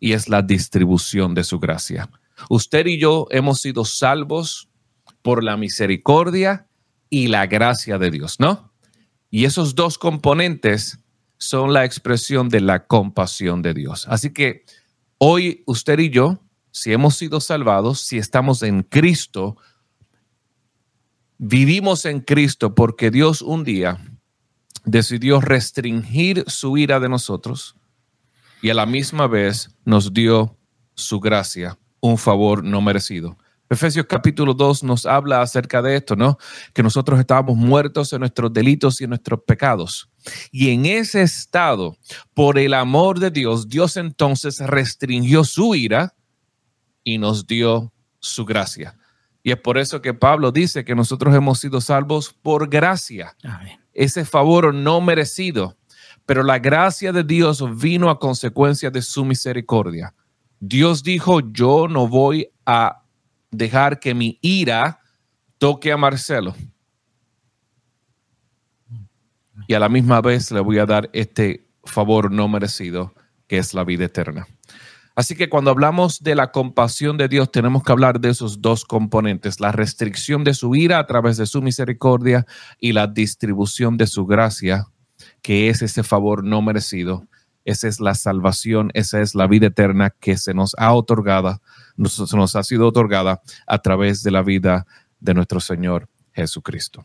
y 0.00 0.14
es 0.14 0.28
la 0.28 0.42
distribución 0.42 1.34
de 1.34 1.44
su 1.44 1.60
gracia. 1.60 2.10
Usted 2.48 2.86
y 2.86 2.98
yo 2.98 3.28
hemos 3.30 3.60
sido 3.60 3.84
salvos 3.84 4.68
por 5.22 5.44
la 5.44 5.56
misericordia 5.56 6.66
y 7.08 7.28
la 7.28 7.46
gracia 7.46 7.98
de 7.98 8.10
Dios, 8.10 8.40
¿no? 8.40 8.72
Y 9.30 9.44
esos 9.44 9.74
dos 9.74 9.98
componentes 9.98 10.98
son 11.38 11.72
la 11.72 11.84
expresión 11.84 12.48
de 12.48 12.60
la 12.60 12.86
compasión 12.86 13.62
de 13.62 13.74
Dios. 13.74 14.06
Así 14.08 14.32
que 14.32 14.64
hoy 15.18 15.62
usted 15.66 15.98
y 15.98 16.10
yo, 16.10 16.40
si 16.70 16.92
hemos 16.92 17.16
sido 17.16 17.40
salvados, 17.40 18.00
si 18.00 18.18
estamos 18.18 18.62
en 18.62 18.82
Cristo, 18.82 19.56
vivimos 21.38 22.04
en 22.06 22.20
Cristo 22.20 22.74
porque 22.74 23.10
Dios 23.10 23.42
un 23.42 23.64
día 23.64 24.11
decidió 24.84 25.40
restringir 25.40 26.44
su 26.46 26.76
ira 26.76 27.00
de 27.00 27.08
nosotros 27.08 27.76
y 28.60 28.70
a 28.70 28.74
la 28.74 28.86
misma 28.86 29.26
vez 29.26 29.70
nos 29.84 30.12
dio 30.12 30.56
su 30.94 31.20
gracia, 31.20 31.78
un 32.00 32.18
favor 32.18 32.62
no 32.62 32.80
merecido. 32.80 33.36
Efesios 33.68 34.06
capítulo 34.06 34.52
2 34.52 34.84
nos 34.84 35.06
habla 35.06 35.40
acerca 35.40 35.80
de 35.80 35.96
esto, 35.96 36.14
¿no? 36.14 36.36
Que 36.74 36.82
nosotros 36.82 37.18
estábamos 37.18 37.56
muertos 37.56 38.12
en 38.12 38.20
nuestros 38.20 38.52
delitos 38.52 39.00
y 39.00 39.04
en 39.04 39.10
nuestros 39.10 39.40
pecados. 39.46 40.10
Y 40.50 40.70
en 40.70 40.84
ese 40.84 41.22
estado, 41.22 41.96
por 42.34 42.58
el 42.58 42.74
amor 42.74 43.18
de 43.18 43.30
Dios, 43.30 43.68
Dios 43.68 43.96
entonces 43.96 44.60
restringió 44.60 45.42
su 45.44 45.74
ira 45.74 46.14
y 47.02 47.16
nos 47.16 47.46
dio 47.46 47.92
su 48.20 48.44
gracia. 48.44 48.96
Y 49.42 49.50
es 49.50 49.56
por 49.56 49.78
eso 49.78 50.02
que 50.02 50.14
Pablo 50.14 50.52
dice 50.52 50.84
que 50.84 50.94
nosotros 50.94 51.34
hemos 51.34 51.58
sido 51.58 51.80
salvos 51.80 52.32
por 52.32 52.68
gracia. 52.68 53.34
Ese 53.92 54.24
favor 54.24 54.74
no 54.74 55.00
merecido. 55.00 55.76
Pero 56.26 56.42
la 56.42 56.58
gracia 56.58 57.12
de 57.12 57.24
Dios 57.24 57.62
vino 57.78 58.08
a 58.10 58.18
consecuencia 58.18 58.90
de 58.90 59.02
su 59.02 59.24
misericordia. 59.24 60.14
Dios 60.60 61.02
dijo, 61.02 61.40
yo 61.52 61.88
no 61.88 62.06
voy 62.06 62.48
a 62.64 63.02
dejar 63.50 63.98
que 63.98 64.14
mi 64.14 64.38
ira 64.40 65.00
toque 65.58 65.90
a 65.92 65.96
Marcelo. 65.96 66.54
Y 69.66 69.74
a 69.74 69.80
la 69.80 69.88
misma 69.88 70.20
vez 70.20 70.50
le 70.50 70.60
voy 70.60 70.78
a 70.78 70.86
dar 70.86 71.10
este 71.12 71.66
favor 71.84 72.30
no 72.30 72.48
merecido, 72.48 73.12
que 73.46 73.58
es 73.58 73.74
la 73.74 73.84
vida 73.84 74.04
eterna. 74.04 74.46
Así 75.14 75.34
que 75.34 75.48
cuando 75.48 75.70
hablamos 75.70 76.22
de 76.22 76.34
la 76.34 76.52
compasión 76.52 77.18
de 77.18 77.28
Dios, 77.28 77.52
tenemos 77.52 77.82
que 77.82 77.92
hablar 77.92 78.20
de 78.20 78.30
esos 78.30 78.62
dos 78.62 78.84
componentes, 78.84 79.60
la 79.60 79.72
restricción 79.72 80.42
de 80.42 80.54
su 80.54 80.74
ira 80.74 80.98
a 80.98 81.06
través 81.06 81.36
de 81.36 81.46
su 81.46 81.60
misericordia 81.60 82.46
y 82.78 82.92
la 82.92 83.06
distribución 83.06 83.96
de 83.98 84.06
su 84.06 84.26
gracia, 84.26 84.86
que 85.42 85.68
es 85.68 85.82
ese 85.82 86.02
favor 86.02 86.44
no 86.44 86.62
merecido. 86.62 87.26
Esa 87.64 87.88
es 87.88 88.00
la 88.00 88.14
salvación, 88.14 88.90
esa 88.94 89.20
es 89.20 89.34
la 89.34 89.46
vida 89.46 89.68
eterna 89.68 90.10
que 90.10 90.36
se 90.36 90.54
nos 90.54 90.74
ha 90.78 90.92
otorgado, 90.94 91.60
se 92.04 92.36
nos 92.36 92.56
ha 92.56 92.62
sido 92.62 92.88
otorgada 92.88 93.40
a 93.66 93.78
través 93.78 94.22
de 94.22 94.30
la 94.30 94.42
vida 94.42 94.86
de 95.20 95.34
nuestro 95.34 95.60
Señor 95.60 96.08
Jesucristo. 96.32 97.04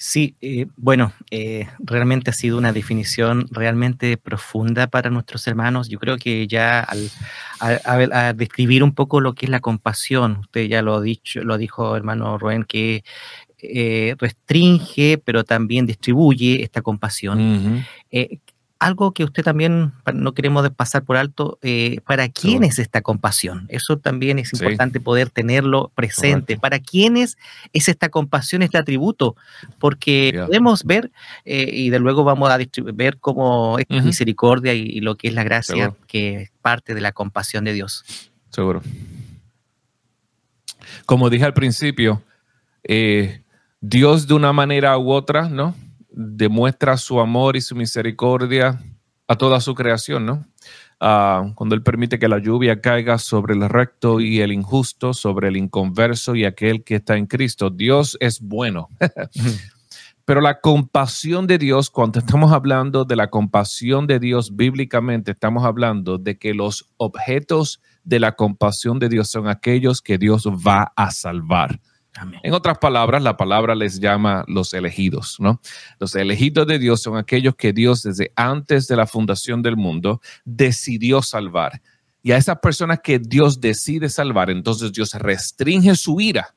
Sí, 0.00 0.36
eh, 0.40 0.66
bueno, 0.76 1.12
eh, 1.32 1.66
realmente 1.80 2.30
ha 2.30 2.32
sido 2.32 2.56
una 2.56 2.72
definición 2.72 3.48
realmente 3.50 4.16
profunda 4.16 4.86
para 4.86 5.10
nuestros 5.10 5.44
hermanos. 5.48 5.88
Yo 5.88 5.98
creo 5.98 6.18
que 6.18 6.46
ya 6.46 6.86
al, 6.86 8.36
describir 8.36 8.84
un 8.84 8.94
poco 8.94 9.20
lo 9.20 9.34
que 9.34 9.46
es 9.46 9.50
la 9.50 9.58
compasión, 9.58 10.36
usted 10.42 10.68
ya 10.68 10.82
lo 10.82 10.94
ha 10.94 11.00
dicho, 11.00 11.42
lo 11.42 11.58
dijo 11.58 11.96
hermano 11.96 12.38
Rubén, 12.38 12.62
que 12.62 13.02
eh, 13.60 14.14
restringe, 14.20 15.18
pero 15.18 15.42
también 15.42 15.84
distribuye 15.84 16.62
esta 16.62 16.80
compasión 16.80 17.84
algo 18.78 19.12
que 19.12 19.24
usted 19.24 19.42
también 19.42 19.92
no 20.14 20.34
queremos 20.34 20.68
pasar 20.70 21.02
por 21.02 21.16
alto, 21.16 21.58
eh, 21.62 22.00
¿para 22.06 22.28
quién 22.28 22.62
es 22.62 22.78
esta 22.78 23.02
compasión? 23.02 23.66
Eso 23.68 23.98
también 23.98 24.38
es 24.38 24.52
importante 24.52 25.00
poder 25.00 25.30
tenerlo 25.30 25.90
presente. 25.94 26.56
¿Para 26.56 26.78
quiénes 26.78 27.38
es 27.72 27.88
esta 27.88 28.08
compasión, 28.08 28.62
este 28.62 28.78
atributo? 28.78 29.34
Porque 29.80 30.32
podemos 30.46 30.84
ver, 30.84 31.10
eh, 31.44 31.68
y 31.72 31.90
de 31.90 31.98
luego 31.98 32.22
vamos 32.22 32.50
a 32.50 32.58
ver 32.94 33.18
cómo 33.18 33.78
es 33.78 34.04
misericordia 34.04 34.74
y, 34.74 35.00
lo 35.00 35.16
que 35.16 35.28
es 35.28 35.34
la 35.34 35.44
gracia, 35.44 35.94
que 36.06 36.42
es 36.42 36.50
parte 36.62 36.94
de 36.94 37.00
la 37.00 37.12
compasión 37.12 37.64
de 37.64 37.72
Dios. 37.72 38.04
Seguro. 38.50 38.80
Como 41.04 41.30
dije 41.30 41.44
al 41.44 41.54
principio, 41.54 42.22
eh, 42.84 43.42
Dios 43.80 44.28
de 44.28 44.34
una 44.34 44.52
manera 44.52 44.96
u 44.98 45.10
otra, 45.10 45.48
¿no? 45.48 45.74
Demuestra 46.20 46.96
su 46.96 47.20
amor 47.20 47.56
y 47.56 47.60
su 47.60 47.76
misericordia 47.76 48.82
a 49.28 49.36
toda 49.36 49.60
su 49.60 49.74
creación, 49.76 50.26
¿no? 50.26 50.44
Ah, 50.98 51.52
cuando 51.54 51.76
Él 51.76 51.82
permite 51.84 52.18
que 52.18 52.26
la 52.26 52.38
lluvia 52.38 52.80
caiga 52.80 53.18
sobre 53.18 53.54
el 53.54 53.68
recto 53.68 54.18
y 54.18 54.40
el 54.40 54.50
injusto, 54.50 55.14
sobre 55.14 55.46
el 55.46 55.56
inconverso 55.56 56.34
y 56.34 56.44
aquel 56.44 56.82
que 56.82 56.96
está 56.96 57.16
en 57.16 57.26
Cristo. 57.26 57.70
Dios 57.70 58.16
es 58.18 58.40
bueno. 58.40 58.88
Pero 60.24 60.40
la 60.40 60.60
compasión 60.60 61.46
de 61.46 61.56
Dios, 61.56 61.88
cuando 61.88 62.18
estamos 62.18 62.52
hablando 62.52 63.04
de 63.04 63.14
la 63.14 63.30
compasión 63.30 64.08
de 64.08 64.18
Dios 64.18 64.56
bíblicamente, 64.56 65.30
estamos 65.30 65.64
hablando 65.64 66.18
de 66.18 66.36
que 66.36 66.52
los 66.52 66.90
objetos 66.96 67.80
de 68.02 68.18
la 68.18 68.32
compasión 68.32 68.98
de 68.98 69.08
Dios 69.08 69.30
son 69.30 69.46
aquellos 69.46 70.02
que 70.02 70.18
Dios 70.18 70.48
va 70.48 70.92
a 70.96 71.12
salvar. 71.12 71.80
En 72.42 72.54
otras 72.54 72.78
palabras, 72.78 73.22
la 73.22 73.36
palabra 73.36 73.74
les 73.74 74.00
llama 74.00 74.44
los 74.48 74.74
elegidos, 74.74 75.36
¿no? 75.38 75.60
Los 75.98 76.14
elegidos 76.14 76.66
de 76.66 76.78
Dios 76.78 77.02
son 77.02 77.16
aquellos 77.16 77.54
que 77.54 77.72
Dios 77.72 78.02
desde 78.02 78.32
antes 78.36 78.86
de 78.88 78.96
la 78.96 79.06
fundación 79.06 79.62
del 79.62 79.76
mundo 79.76 80.20
decidió 80.44 81.22
salvar. 81.22 81.80
Y 82.22 82.32
a 82.32 82.36
esas 82.36 82.58
personas 82.58 83.00
que 83.02 83.18
Dios 83.18 83.60
decide 83.60 84.08
salvar, 84.08 84.50
entonces 84.50 84.92
Dios 84.92 85.14
restringe 85.14 85.94
su 85.94 86.20
ira 86.20 86.54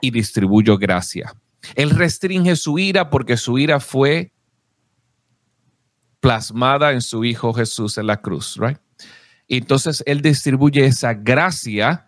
y 0.00 0.10
distribuye 0.10 0.76
gracia. 0.76 1.34
Él 1.74 1.90
restringe 1.90 2.56
su 2.56 2.78
ira 2.78 3.10
porque 3.10 3.36
su 3.36 3.58
ira 3.58 3.80
fue 3.80 4.32
plasmada 6.20 6.92
en 6.92 7.00
su 7.00 7.24
Hijo 7.24 7.52
Jesús 7.52 7.98
en 7.98 8.06
la 8.06 8.20
cruz, 8.20 8.56
¿right? 8.56 8.78
Entonces 9.48 10.02
Él 10.06 10.22
distribuye 10.22 10.84
esa 10.86 11.14
gracia 11.14 12.06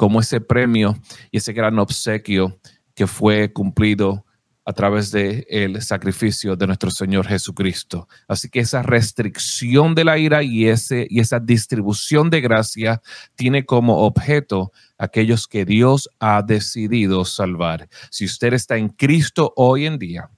como 0.00 0.18
ese 0.18 0.40
premio 0.40 0.96
y 1.30 1.36
ese 1.36 1.52
gran 1.52 1.78
obsequio 1.78 2.58
que 2.94 3.06
fue 3.06 3.52
cumplido 3.52 4.24
a 4.64 4.72
través 4.72 5.10
del 5.10 5.44
el 5.50 5.82
sacrificio 5.82 6.56
de 6.56 6.66
nuestro 6.66 6.90
Señor 6.90 7.26
Jesucristo. 7.26 8.08
Así 8.26 8.48
que 8.48 8.60
esa 8.60 8.80
restricción 8.82 9.94
de 9.94 10.04
la 10.04 10.16
ira 10.16 10.42
y, 10.42 10.68
ese, 10.68 11.06
y 11.10 11.20
esa 11.20 11.38
distribución 11.38 12.30
de 12.30 12.40
gracia 12.40 13.02
tiene 13.34 13.66
como 13.66 13.98
objeto 14.06 14.72
aquellos 14.96 15.46
que 15.46 15.66
Dios 15.66 16.08
ha 16.18 16.40
decidido 16.40 17.26
salvar. 17.26 17.86
Si 18.10 18.24
usted 18.24 18.54
está 18.54 18.78
en 18.78 18.88
Cristo 18.88 19.52
hoy 19.54 19.84
en 19.84 19.98
día, 19.98 20.30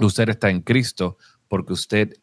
usted 0.00 0.30
está 0.30 0.48
en 0.48 0.62
Cristo 0.62 1.18
porque 1.48 1.74
usted 1.74 2.14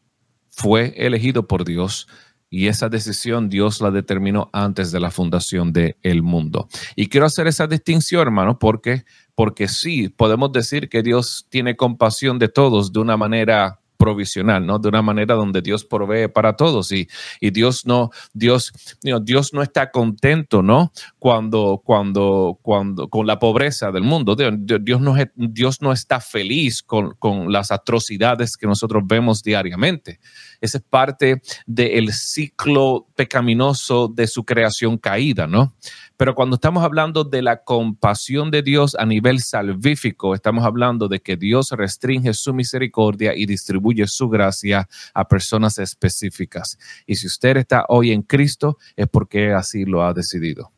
fue 0.50 0.96
elegido 0.98 1.48
por 1.48 1.66
Dios 1.66 2.08
y 2.54 2.68
esa 2.68 2.88
decisión 2.88 3.50
Dios 3.50 3.82
la 3.82 3.90
determinó 3.90 4.52
antes 4.54 4.92
de 4.92 5.00
la 5.00 5.10
fundación 5.10 5.74
del 5.74 5.96
el 6.04 6.22
mundo. 6.22 6.68
Y 6.96 7.08
quiero 7.08 7.26
hacer 7.26 7.48
esa 7.48 7.66
distinción, 7.66 8.22
hermano, 8.22 8.60
porque, 8.60 9.06
porque 9.34 9.68
sí, 9.68 10.10
podemos 10.10 10.52
decir 10.52 10.88
que 10.88 11.02
Dios 11.02 11.48
tiene 11.50 11.76
compasión 11.76 12.38
de 12.38 12.50
todos 12.50 12.94
de 12.94 13.00
una 13.00 13.18
manera 13.18 13.80
provisional, 13.98 14.66
¿no? 14.66 14.78
De 14.78 14.90
una 14.90 15.02
manera 15.02 15.34
donde 15.34 15.62
Dios 15.62 15.84
provee 15.86 16.28
para 16.28 16.56
todos 16.56 16.92
y, 16.92 17.08
y 17.40 17.52
Dios 17.52 17.88
no, 17.88 18.12
Dios, 18.34 18.72
Dios 19.02 19.54
no 19.54 19.64
está 19.64 19.90
contento, 19.92 20.62
¿no? 20.62 20.92
Cuando, 21.18 21.82
cuando, 21.84 22.60
cuando, 22.62 23.08
con 23.08 23.26
la 23.26 23.40
pobreza 23.40 23.92
del 23.92 24.04
mundo. 24.04 24.36
Dios 24.36 25.02
no, 25.02 25.16
Dios 25.36 25.82
no 25.82 25.92
está 25.92 26.20
feliz 26.20 26.84
con, 26.84 27.16
con 27.18 27.52
las 27.52 27.72
atrocidades 27.72 28.58
que 28.58 28.68
nosotros 28.68 29.04
vemos 29.08 29.42
diariamente. 29.42 30.20
Esa 30.64 30.78
es 30.78 30.84
parte 30.90 31.42
del 31.66 32.14
ciclo 32.14 33.06
pecaminoso 33.16 34.08
de 34.08 34.28
su 34.28 34.46
creación 34.46 34.98
caída, 34.98 35.46
¿no? 35.46 35.76
Pero 36.16 36.36
cuando 36.36 36.56
estamos 36.56 36.86
hablando 36.86 37.26
de 37.26 37.42
la 37.42 37.66
compasión 37.66 38.50
de 38.50 38.62
Dios 38.62 38.96
a 38.98 39.06
nivel 39.06 39.42
salvífico, 39.42 40.34
estamos 40.34 40.64
hablando 40.64 41.10
de 41.10 41.20
que 41.20 41.36
Dios 41.36 41.72
restringe 41.72 42.34
su 42.34 42.54
misericordia 42.54 43.36
y 43.36 43.46
distribuye 43.46 44.08
su 44.08 44.30
gracia 44.30 44.88
a 45.14 45.28
personas 45.28 45.80
específicas. 45.80 46.80
Y 47.06 47.18
si 47.18 47.28
usted 47.28 47.58
está 47.58 47.84
hoy 47.90 48.14
en 48.14 48.22
Cristo, 48.22 48.78
es 48.96 49.10
porque 49.10 49.52
así 49.52 49.84
lo 49.84 50.06
ha 50.06 50.14
decidido. 50.14 50.72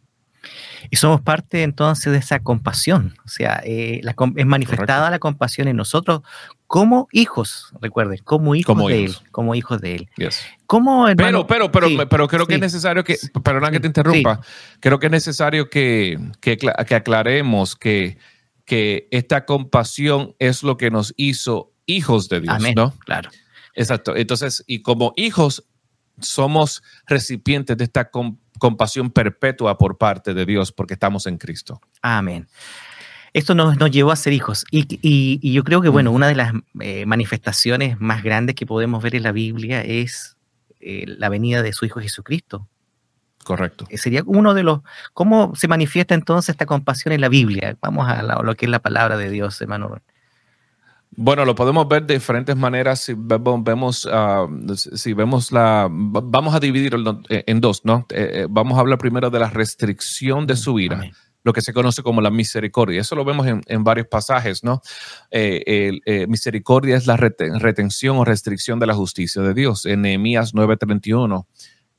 Y 0.89 0.95
somos 0.97 1.21
parte 1.21 1.63
entonces 1.63 2.11
de 2.11 2.19
esa 2.19 2.39
compasión, 2.39 3.15
o 3.25 3.27
sea, 3.27 3.61
eh, 3.63 4.01
es 4.35 4.45
manifestada 4.45 5.09
la 5.09 5.19
compasión 5.19 5.67
en 5.67 5.77
nosotros 5.77 6.21
como 6.67 7.07
hijos, 7.11 7.71
recuerden, 7.81 8.19
como 8.23 8.55
hijos 8.55 8.77
de 8.87 9.05
Él, 9.05 9.15
como 9.31 9.55
hijos 9.55 9.81
de 9.81 9.95
Él. 9.95 10.09
pero, 11.15 11.47
pero, 11.47 11.71
pero, 11.71 12.09
pero 12.09 12.27
creo 12.27 12.45
que 12.45 12.55
es 12.55 12.61
necesario 12.61 13.03
que, 13.03 13.17
perdona 13.43 13.71
que 13.71 13.79
te 13.79 13.87
interrumpa, 13.87 14.41
creo 14.79 14.99
que 14.99 15.07
es 15.07 15.11
necesario 15.11 15.69
que, 15.69 16.17
que, 16.41 16.57
que 16.57 16.95
aclaremos 16.95 17.75
que, 17.75 18.17
que 18.65 19.07
esta 19.11 19.45
compasión 19.45 20.35
es 20.39 20.63
lo 20.63 20.77
que 20.77 20.89
nos 20.91 21.13
hizo 21.17 21.71
hijos 21.85 22.29
de 22.29 22.41
Dios, 22.41 22.57
¿no? 22.75 22.93
Claro. 23.05 23.29
Exacto. 23.75 24.15
Entonces, 24.15 24.63
y 24.67 24.81
como 24.81 25.13
hijos 25.15 25.65
somos 26.19 26.81
recipientes 27.05 27.77
de 27.77 27.83
esta 27.83 28.09
compasión 28.09 28.44
perpetua 29.13 29.77
por 29.77 29.97
parte 29.97 30.33
de 30.33 30.45
Dios 30.45 30.71
porque 30.71 30.93
estamos 30.93 31.27
en 31.27 31.37
Cristo. 31.37 31.81
Amén. 32.01 32.47
Esto 33.33 33.53
nos, 33.53 33.77
llevó 33.91 34.11
a 34.11 34.15
ser 34.15 34.31
hijos. 34.31 34.63
Y, 34.71 35.51
yo 35.51 35.63
creo 35.65 35.81
que, 35.81 35.89
bueno, 35.89 36.11
una 36.11 36.27
de 36.29 36.35
las 36.35 36.53
eh, 36.79 37.05
manifestaciones 37.05 37.99
más 37.99 38.23
grandes 38.23 38.55
que 38.55 38.65
podemos 38.65 39.03
ver 39.03 39.13
en 39.13 39.23
la 39.23 39.33
Biblia 39.33 39.81
es 39.81 40.37
eh, 40.79 41.03
la 41.05 41.27
venida 41.27 41.61
de 41.61 41.73
su 41.73 41.85
Hijo 41.85 41.99
Jesucristo. 41.99 42.69
Correcto. 43.43 43.85
Eh, 43.89 43.97
sería 43.97 44.23
uno 44.25 44.53
de 44.53 44.63
los... 44.63 44.79
¿Cómo 45.13 45.53
se 45.53 45.67
manifiesta 45.67 46.15
entonces 46.15 46.49
esta 46.49 46.65
compasión 46.65 47.11
en 47.11 47.19
la 47.19 47.27
Biblia? 47.27 47.77
Vamos 47.81 48.07
a 48.07 48.23
lo 48.23 48.55
que 48.55 48.67
es 48.67 48.71
la 48.71 48.79
palabra 48.79 49.17
de 49.17 49.29
Dios, 49.29 49.59
hermano. 49.61 50.01
Bueno, 51.17 51.45
lo 51.45 51.55
podemos 51.55 51.87
ver 51.87 52.05
de 52.05 52.15
diferentes 52.15 52.55
maneras. 52.55 53.01
Si 53.01 53.13
vemos, 53.15 54.07
ah, 54.11 54.47
si 54.75 55.13
vemos 55.13 55.51
la, 55.51 55.87
vamos 55.89 56.53
a 56.53 56.59
dividirlo 56.59 57.21
en 57.29 57.61
dos, 57.61 57.85
¿no? 57.85 58.05
Eh, 58.09 58.31
eh, 58.33 58.47
vamos 58.49 58.77
a 58.77 58.81
hablar 58.81 58.97
primero 58.97 59.29
de 59.29 59.39
la 59.39 59.49
restricción 59.49 60.45
de 60.45 60.57
su 60.57 60.77
ira, 60.79 61.09
lo 61.43 61.53
que 61.53 61.61
se 61.61 61.73
conoce 61.73 62.03
como 62.03 62.21
la 62.21 62.31
misericordia. 62.31 62.99
Eso 62.99 63.15
lo 63.15 63.23
vemos 63.23 63.47
en, 63.47 63.83
varios 63.83 64.07
pasajes, 64.07 64.63
¿no? 64.63 64.81
Eh, 65.31 66.25
misericordia 66.27 66.97
es 66.97 67.07
la 67.07 67.15
retención 67.15 68.17
o 68.17 68.25
restricción 68.25 68.79
de 68.79 68.87
la 68.87 68.93
justicia 68.93 69.41
de 69.41 69.53
Dios. 69.53 69.85
En 69.85 70.01
Nehemías 70.01 70.53
9:31, 70.53 71.47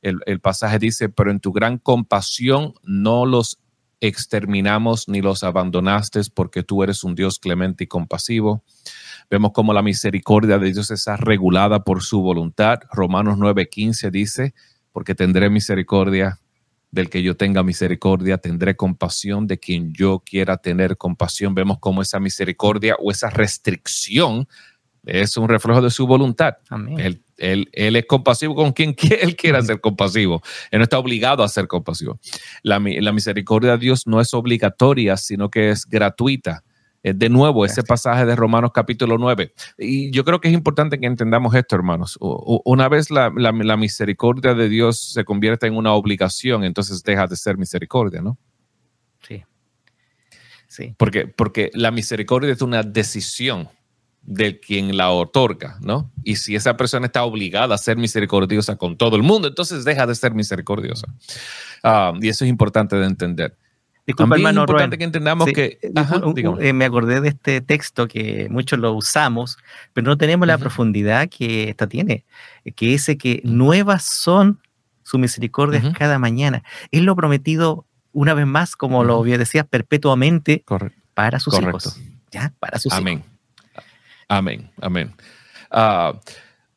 el, 0.03 0.19
el 0.27 0.39
pasaje 0.41 0.77
dice, 0.77 1.09
pero 1.09 1.31
en 1.31 1.39
tu 1.39 1.51
gran 1.51 1.79
compasión 1.79 2.73
no 2.83 3.25
los 3.25 3.57
exterminamos 3.99 5.07
ni 5.07 5.21
los 5.21 5.43
abandonaste 5.43 6.21
porque 6.33 6.61
tú 6.61 6.83
eres 6.83 7.03
un 7.03 7.15
Dios 7.15 7.39
clemente 7.39 7.85
y 7.85 7.87
compasivo. 7.87 8.63
Vemos 9.29 9.51
cómo 9.53 9.73
la 9.73 9.81
misericordia 9.81 10.57
de 10.57 10.71
Dios 10.71 10.89
está 10.91 11.17
regulada 11.17 11.83
por 11.83 12.01
su 12.01 12.21
voluntad. 12.21 12.79
Romanos 12.91 13.37
9:15 13.37 14.09
dice, 14.09 14.53
porque 14.91 15.15
tendré 15.15 15.49
misericordia 15.49 16.39
del 16.91 17.09
que 17.09 17.21
yo 17.21 17.35
tenga 17.35 17.61
misericordia, 17.63 18.37
tendré 18.37 18.75
compasión 18.75 19.45
de 19.45 19.59
quien 19.59 19.93
yo 19.93 20.23
quiera 20.25 20.57
tener 20.57 20.97
compasión. 20.97 21.53
Vemos 21.53 21.79
cómo 21.79 22.01
esa 22.01 22.19
misericordia 22.19 22.95
o 22.99 23.11
esa 23.11 23.29
restricción 23.29 24.47
es 25.05 25.37
un 25.37 25.47
reflejo 25.47 25.81
de 25.81 25.89
su 25.89 26.07
voluntad. 26.07 26.55
Él, 26.97 27.21
él, 27.71 27.95
es 27.95 28.05
compasivo 28.05 28.55
con 28.55 28.73
quien 28.73 28.95
él 29.21 29.35
quiera 29.35 29.61
ser 29.61 29.79
compasivo. 29.79 30.41
Él 30.71 30.79
no 30.79 30.83
está 30.83 30.99
obligado 30.99 31.43
a 31.43 31.49
ser 31.49 31.67
compasivo. 31.67 32.19
La, 32.63 32.79
la 32.79 33.11
misericordia 33.11 33.71
de 33.71 33.77
Dios 33.77 34.07
no 34.07 34.19
es 34.19 34.33
obligatoria, 34.33 35.17
sino 35.17 35.49
que 35.49 35.69
es 35.69 35.85
gratuita. 35.85 36.63
Eh, 37.07 37.13
de 37.15 37.29
nuevo, 37.29 37.63
ese 37.63 37.83
pasaje 37.83 38.25
de 38.25 38.35
Romanos 38.35 38.71
capítulo 38.73 39.17
9. 39.17 39.53
Y 39.77 40.11
yo 40.11 40.25
creo 40.25 40.41
que 40.41 40.49
es 40.49 40.53
importante 40.53 40.99
que 40.99 41.05
entendamos 41.05 41.55
esto, 41.55 41.75
hermanos. 41.75 42.17
Una 42.19 42.89
vez 42.89 43.09
la, 43.11 43.31
misericordia 43.77 44.53
de 44.53 44.67
Dios 44.67 45.13
se 45.13 45.23
convierte 45.23 45.67
en 45.67 45.77
una 45.77 45.93
obligación, 45.93 46.65
entonces 46.65 47.03
deja 47.03 47.25
de 47.27 47.37
ser 47.37 47.57
misericordia, 47.57 48.21
¿no? 48.21 48.37
Sí. 49.25 49.43
Sí. 50.67 50.95
Porque, 50.97 51.27
porque 51.27 51.71
la 51.73 51.91
misericordia 51.91 52.51
es 52.51 52.61
una 52.61 52.83
decisión 52.83 53.69
de 54.23 54.59
quien 54.59 54.97
la 54.97 55.09
otorga, 55.11 55.77
¿no? 55.79 56.11
Y 56.25 56.35
si 56.35 56.57
esa 56.57 56.75
persona 56.75 57.05
está 57.05 57.23
obligada 57.23 57.75
a 57.75 57.77
ser 57.77 57.95
misericordiosa 57.95 58.75
con 58.75 58.97
todo 58.97 59.15
el 59.15 59.23
mundo, 59.23 59.47
entonces 59.47 59.85
deja 59.85 60.05
de 60.05 60.13
ser 60.13 60.33
misericordiosa. 60.33 61.07
Ah, 61.83 62.11
y 62.21 62.27
eso 62.27 62.43
es 62.43 62.49
importante 62.49 62.97
de 62.97 63.05
entender. 63.05 63.57
Disculpa, 64.07 64.37
hermano 64.37 64.61
es 64.61 64.63
importante 64.63 64.97
que 64.97 65.03
entendamos 65.03 65.49
que... 65.51 65.79
Eh, 66.61 66.73
me 66.73 66.85
acordé 66.85 67.19
de 67.19 67.27
este 67.27 67.59
texto 67.59 68.07
que 68.07 68.47
muchos 68.49 68.79
lo 68.79 68.93
usamos, 68.93 69.57
pero 69.91 70.07
no 70.07 70.17
tenemos 70.17 70.47
la 70.47 70.57
profundidad 70.57 71.27
que 71.27 71.69
esta 71.69 71.87
tiene, 71.87 72.23
que 72.75 72.85
dice 72.85 73.17
que 73.17 73.41
nuevas 73.43 74.03
son 74.05 74.61
sus 75.03 75.19
misericordias 75.19 75.93
cada 75.97 76.19
mañana. 76.19 76.63
Es 76.91 77.01
lo 77.01 77.17
prometido 77.17 77.85
una 78.13 78.33
vez 78.33 78.47
más, 78.47 78.77
como 78.77 79.03
lo 79.03 79.21
decías, 79.23 79.65
perpetuamente 79.69 80.63
para 81.13 81.41
sus 81.41 81.59
hijos. 81.59 81.99
¿Ya? 82.31 82.53
Para 82.59 82.79
sus 82.79 82.93
Amén. 82.93 83.23
Amén. 84.29 84.71
Amén. 84.81 85.13
Ah, 85.69 86.13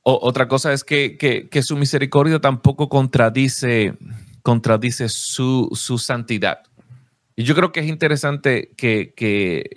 otra 0.03 0.49
cosa 0.49 0.73
es 0.73 0.83
que, 0.83 1.17
que, 1.17 1.63
su 1.63 1.77
misericordia 1.77 2.41
tampoco 2.41 2.89
contradice, 2.89 3.95
contradice 4.43 5.09
su, 5.09 5.71
su 5.75 5.99
santidad. 5.99 6.63
Y 7.37 7.45
yo 7.45 7.55
creo 7.55 7.73
que 7.73 7.81
es 7.81 7.87
interesante 7.87 8.73
que, 8.77 9.15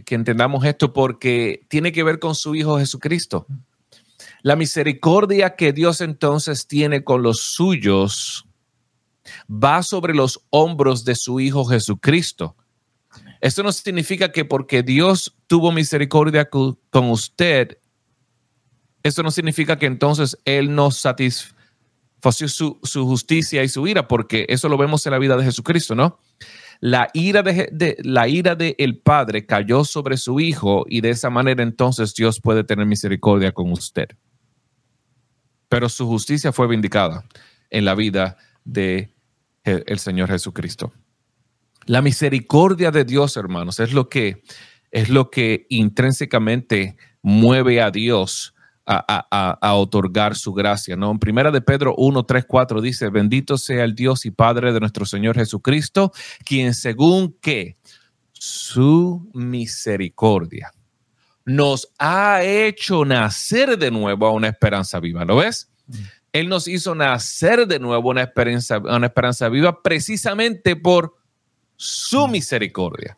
entendamos 0.10 0.66
esto 0.66 0.94
porque 0.94 1.66
tiene 1.70 1.92
que 1.92 2.04
ver 2.04 2.20
con 2.20 2.36
su 2.36 2.56
Hijo 2.56 2.78
Jesucristo. 2.80 3.48
La 4.42 4.56
misericordia 4.56 5.56
que 5.56 5.72
Dios 5.72 6.02
entonces 6.02 6.68
tiene 6.68 7.04
con 7.04 7.24
los 7.24 7.42
suyos 7.42 8.46
va 9.50 9.84
sobre 9.84 10.14
los 10.14 10.42
hombros 10.50 11.06
de 11.06 11.16
su 11.16 11.40
Hijo 11.40 11.66
Jesucristo. 11.66 12.56
Esto 13.40 13.64
no 13.64 13.72
significa 13.72 14.32
que 14.32 14.46
porque 14.46 14.84
Dios 14.84 15.36
tuvo 15.48 15.72
misericordia 15.72 16.50
con 16.50 16.78
usted, 17.10 17.78
esto 19.04 19.22
no 19.22 19.32
significa 19.32 19.78
que 19.78 19.86
entonces 19.86 20.38
Él 20.46 20.74
no 20.74 20.90
satisfació 20.90 22.48
su, 22.48 22.80
su, 22.84 23.06
justicia 23.06 23.62
y 23.62 23.68
su 23.68 23.86
ira, 23.86 24.08
porque 24.08 24.46
eso 24.48 24.70
lo 24.70 24.78
vemos 24.78 25.06
en 25.06 25.12
la 25.12 25.20
vida 25.20 25.36
de 25.36 25.44
Jesucristo, 25.44 25.94
¿no? 25.94 26.20
La 26.86 27.10
ira 27.14 27.44
de, 27.44 27.96
la 28.04 28.28
ira 28.28 28.56
de 28.56 28.76
el 28.78 28.98
Padre 28.98 29.46
cayó 29.46 29.86
sobre 29.86 30.18
su 30.18 30.42
Hijo 30.42 30.84
y 30.90 31.00
de 31.00 31.12
esa 31.12 31.30
manera 31.30 31.64
entonces 31.64 32.14
Dios 32.14 32.42
puede 32.42 32.66
tener 32.66 32.86
misericordia 32.86 33.54
con 33.54 33.72
usted. 33.72 34.10
Pero 35.70 35.88
su 35.88 36.06
justicia 36.08 36.52
fue 36.52 36.68
vindicada 36.68 37.24
en 37.70 37.86
la 37.86 37.96
vida 37.96 38.36
de 38.66 39.16
el 39.64 39.98
Señor 39.98 40.28
Jesucristo. 40.28 40.92
La 41.86 42.02
misericordia 42.02 42.92
de 42.92 43.06
Dios, 43.06 43.38
hermanos, 43.38 43.80
es 43.80 43.94
lo 43.94 44.10
que 44.10 44.44
es 44.92 45.08
lo 45.08 45.32
que 45.32 45.66
intrínsecamente 45.70 46.98
mueve 47.22 47.82
a 47.82 47.92
Dios 47.92 48.56
a, 48.86 49.74
otorgar 49.76 50.36
su 50.36 50.54
gracia. 50.54 50.96
¿no? 50.96 51.12
En 51.12 51.20
primera 51.20 51.52
de 51.52 51.62
Pedro 51.62 51.96
1, 51.98 52.26
3, 52.26 52.46
4 52.48 52.82
dice, 52.82 53.10
bendito 53.10 53.58
sea 53.58 53.84
el 53.84 53.96
Dios 53.96 54.26
y 54.26 54.32
Padre 54.32 54.74
de 54.74 54.80
nuestro 54.80 55.06
Señor 55.06 55.36
Jesucristo, 55.36 56.12
quien 56.46 56.74
según 56.74 57.38
que 57.42 57.78
su 58.34 59.30
misericordia 59.34 60.72
nos 61.46 61.90
ha 62.00 62.44
hecho 62.44 63.06
nacer 63.06 63.78
de 63.78 63.92
nuevo 63.92 64.28
a 64.28 64.32
una 64.32 64.48
esperanza 64.48 65.00
viva. 65.00 65.26
¿Lo 65.26 65.38
ves? 65.38 65.70
Mm. 65.88 65.94
Él 66.34 66.50
nos 66.50 66.68
hizo 66.68 66.96
nacer 66.96 67.68
de 67.68 67.80
nuevo 67.80 68.10
una 68.10 68.22
esperanza, 68.22 68.80
una 68.80 69.08
esperanza 69.08 69.50
viva 69.50 69.82
precisamente 69.82 70.76
por 70.76 71.16
su 71.76 72.28
mm. 72.28 72.32
misericordia. 72.32 73.18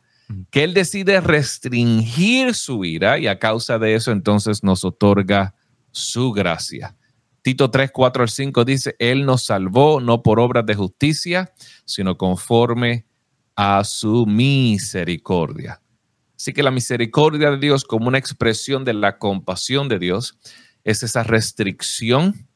Que 0.49 0.63
Él 0.63 0.73
decide 0.73 1.21
restringir 1.21 2.55
su 2.55 2.83
ira 2.85 3.19
y 3.19 3.27
a 3.27 3.39
causa 3.39 3.77
de 3.77 3.95
eso 3.95 4.11
entonces 4.11 4.63
nos 4.63 4.83
otorga 4.83 5.55
su 5.91 6.31
gracia. 6.31 6.95
Tito 7.41 7.69
3, 7.69 7.91
4 7.91 8.23
al 8.23 8.29
5 8.29 8.65
dice, 8.65 8.95
Él 8.97 9.25
nos 9.25 9.45
salvó 9.45 9.99
no 9.99 10.23
por 10.23 10.39
obras 10.39 10.65
de 10.65 10.73
justicia, 10.73 11.53
sino 11.85 12.17
conforme 12.17 13.05
a 13.55 13.83
su 13.83 14.25
misericordia. 14.25 15.81
Así 16.35 16.53
que 16.53 16.63
la 16.63 16.71
misericordia 16.71 17.51
de 17.51 17.57
Dios 17.57 17.85
como 17.85 18.07
una 18.07 18.17
expresión 18.17 18.83
de 18.83 18.93
la 18.93 19.17
compasión 19.17 19.88
de 19.88 19.99
Dios 19.99 20.38
es 20.83 21.03
esa 21.03 21.23
restricción 21.23 22.47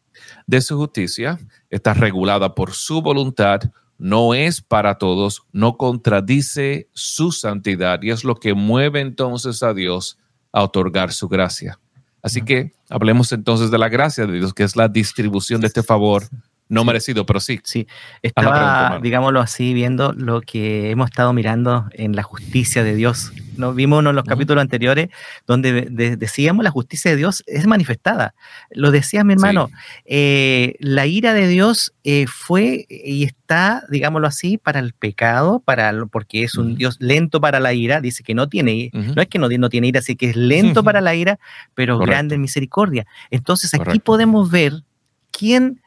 de 0.47 0.61
su 0.61 0.77
justicia, 0.77 1.39
está 1.69 1.93
regulada 1.93 2.55
por 2.55 2.73
su 2.73 3.01
voluntad, 3.01 3.61
no 3.99 4.33
es 4.33 4.61
para 4.61 4.97
todos, 4.97 5.43
no 5.51 5.77
contradice 5.77 6.89
su 6.93 7.31
santidad 7.31 8.01
y 8.01 8.09
es 8.09 8.23
lo 8.23 8.35
que 8.35 8.53
mueve 8.53 9.01
entonces 9.01 9.61
a 9.61 9.73
Dios 9.73 10.17
a 10.51 10.63
otorgar 10.63 11.11
su 11.11 11.27
gracia. 11.27 11.79
Así 12.23 12.41
que 12.41 12.73
hablemos 12.89 13.31
entonces 13.31 13.71
de 13.71 13.77
la 13.77 13.89
gracia 13.89 14.25
de 14.25 14.33
Dios, 14.33 14.53
que 14.53 14.63
es 14.63 14.75
la 14.75 14.87
distribución 14.87 15.61
de 15.61 15.67
este 15.67 15.83
favor 15.83 16.23
no 16.69 16.85
merecido, 16.85 17.25
pero 17.25 17.39
sí. 17.39 17.59
Sí, 17.63 17.87
estaba, 18.21 18.99
digámoslo 19.01 19.41
así, 19.41 19.73
viendo 19.73 20.13
lo 20.13 20.41
que 20.41 20.91
hemos 20.91 21.09
estado 21.09 21.33
mirando 21.33 21.87
en 21.93 22.15
la 22.15 22.21
justicia 22.21 22.83
de 22.83 22.95
Dios. 22.95 23.33
Nos 23.57 23.75
vimos 23.75 24.05
en 24.05 24.15
los 24.15 24.23
capítulos 24.23 24.61
anteriores 24.61 25.09
donde 25.45 25.87
decíamos 26.17 26.63
la 26.63 26.69
justicia 26.69 27.11
de 27.11 27.17
Dios 27.17 27.43
es 27.47 27.67
manifestada. 27.67 28.35
Lo 28.69 28.91
decía 28.91 29.23
mi 29.23 29.33
hermano, 29.33 29.69
eh, 30.05 30.75
la 30.79 31.07
ira 31.07 31.33
de 31.33 31.47
Dios 31.47 31.93
eh, 32.05 32.25
fue 32.27 32.85
y 32.87 33.25
está, 33.25 33.83
digámoslo 33.89 34.27
así, 34.27 34.57
para 34.57 34.79
el 34.79 34.93
pecado, 34.93 35.59
para 35.59 35.91
porque 36.05 36.43
es 36.43 36.55
un 36.55 36.75
Dios 36.75 36.97
lento 36.99 37.41
para 37.41 37.59
la 37.59 37.73
ira, 37.73 37.99
dice 37.99 38.23
que 38.23 38.35
no 38.35 38.47
tiene, 38.47 38.91
no 38.93 39.21
es 39.21 39.27
que 39.27 39.39
no, 39.39 39.49
no 39.49 39.69
tiene 39.69 39.87
ira, 39.87 39.99
así 39.99 40.15
que 40.15 40.29
es 40.29 40.35
lento 40.35 40.83
para 40.83 41.01
la 41.01 41.15
ira, 41.15 41.39
pero 41.73 41.97
grande 41.97 42.35
en 42.35 42.41
misericordia. 42.41 43.07
Entonces 43.31 43.73
aquí 43.73 43.99
podemos 43.99 44.51
ver 44.51 44.83
quién 45.31 45.81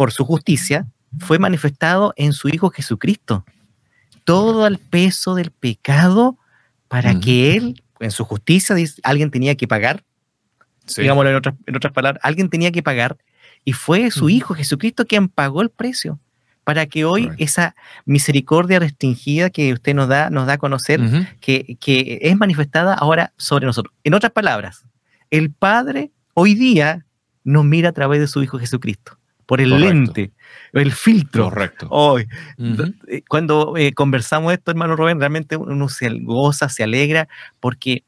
por 0.00 0.12
su 0.12 0.24
justicia, 0.24 0.86
fue 1.18 1.38
manifestado 1.38 2.14
en 2.16 2.32
su 2.32 2.48
Hijo 2.48 2.70
Jesucristo. 2.70 3.44
Todo 4.24 4.66
el 4.66 4.78
peso 4.78 5.34
del 5.34 5.50
pecado 5.50 6.38
para 6.88 7.20
que 7.20 7.54
Él, 7.54 7.82
en 7.98 8.10
su 8.10 8.24
justicia, 8.24 8.74
alguien 9.02 9.30
tenía 9.30 9.56
que 9.56 9.68
pagar. 9.68 10.02
Digámoslo 10.96 11.28
en 11.28 11.36
otras, 11.36 11.54
en 11.66 11.76
otras, 11.76 11.92
palabras, 11.92 12.18
alguien 12.24 12.48
tenía 12.48 12.72
que 12.72 12.82
pagar. 12.82 13.18
Y 13.62 13.74
fue 13.74 14.10
su 14.10 14.30
Hijo 14.30 14.54
Jesucristo 14.54 15.04
quien 15.04 15.28
pagó 15.28 15.60
el 15.60 15.68
precio 15.68 16.18
para 16.64 16.86
que 16.86 17.04
hoy 17.04 17.30
esa 17.36 17.76
misericordia 18.06 18.78
restringida 18.78 19.50
que 19.50 19.74
usted 19.74 19.94
nos 19.94 20.08
da, 20.08 20.30
nos 20.30 20.46
da 20.46 20.54
a 20.54 20.58
conocer, 20.58 21.02
que, 21.40 21.76
que 21.78 22.20
es 22.22 22.36
manifestada 22.38 22.94
ahora 22.94 23.34
sobre 23.36 23.66
nosotros. 23.66 23.94
En 24.02 24.14
otras 24.14 24.32
palabras, 24.32 24.86
el 25.28 25.52
Padre 25.52 26.10
hoy 26.32 26.54
día 26.54 27.04
nos 27.44 27.66
mira 27.66 27.90
a 27.90 27.92
través 27.92 28.18
de 28.18 28.28
su 28.28 28.42
Hijo 28.42 28.58
Jesucristo 28.58 29.19
por 29.50 29.60
el 29.60 29.80
lente, 29.80 30.30
el 30.72 30.92
filtro. 30.92 31.50
Correcto. 31.50 31.88
Hoy, 31.90 32.28
eh, 33.08 33.22
Cuando 33.28 33.76
eh, 33.76 33.92
conversamos 33.94 34.52
esto, 34.52 34.70
hermano 34.70 34.94
Rubén, 34.94 35.18
realmente 35.18 35.56
uno 35.56 35.88
se 35.88 36.08
goza, 36.20 36.68
se 36.68 36.84
alegra, 36.84 37.26
porque, 37.58 38.04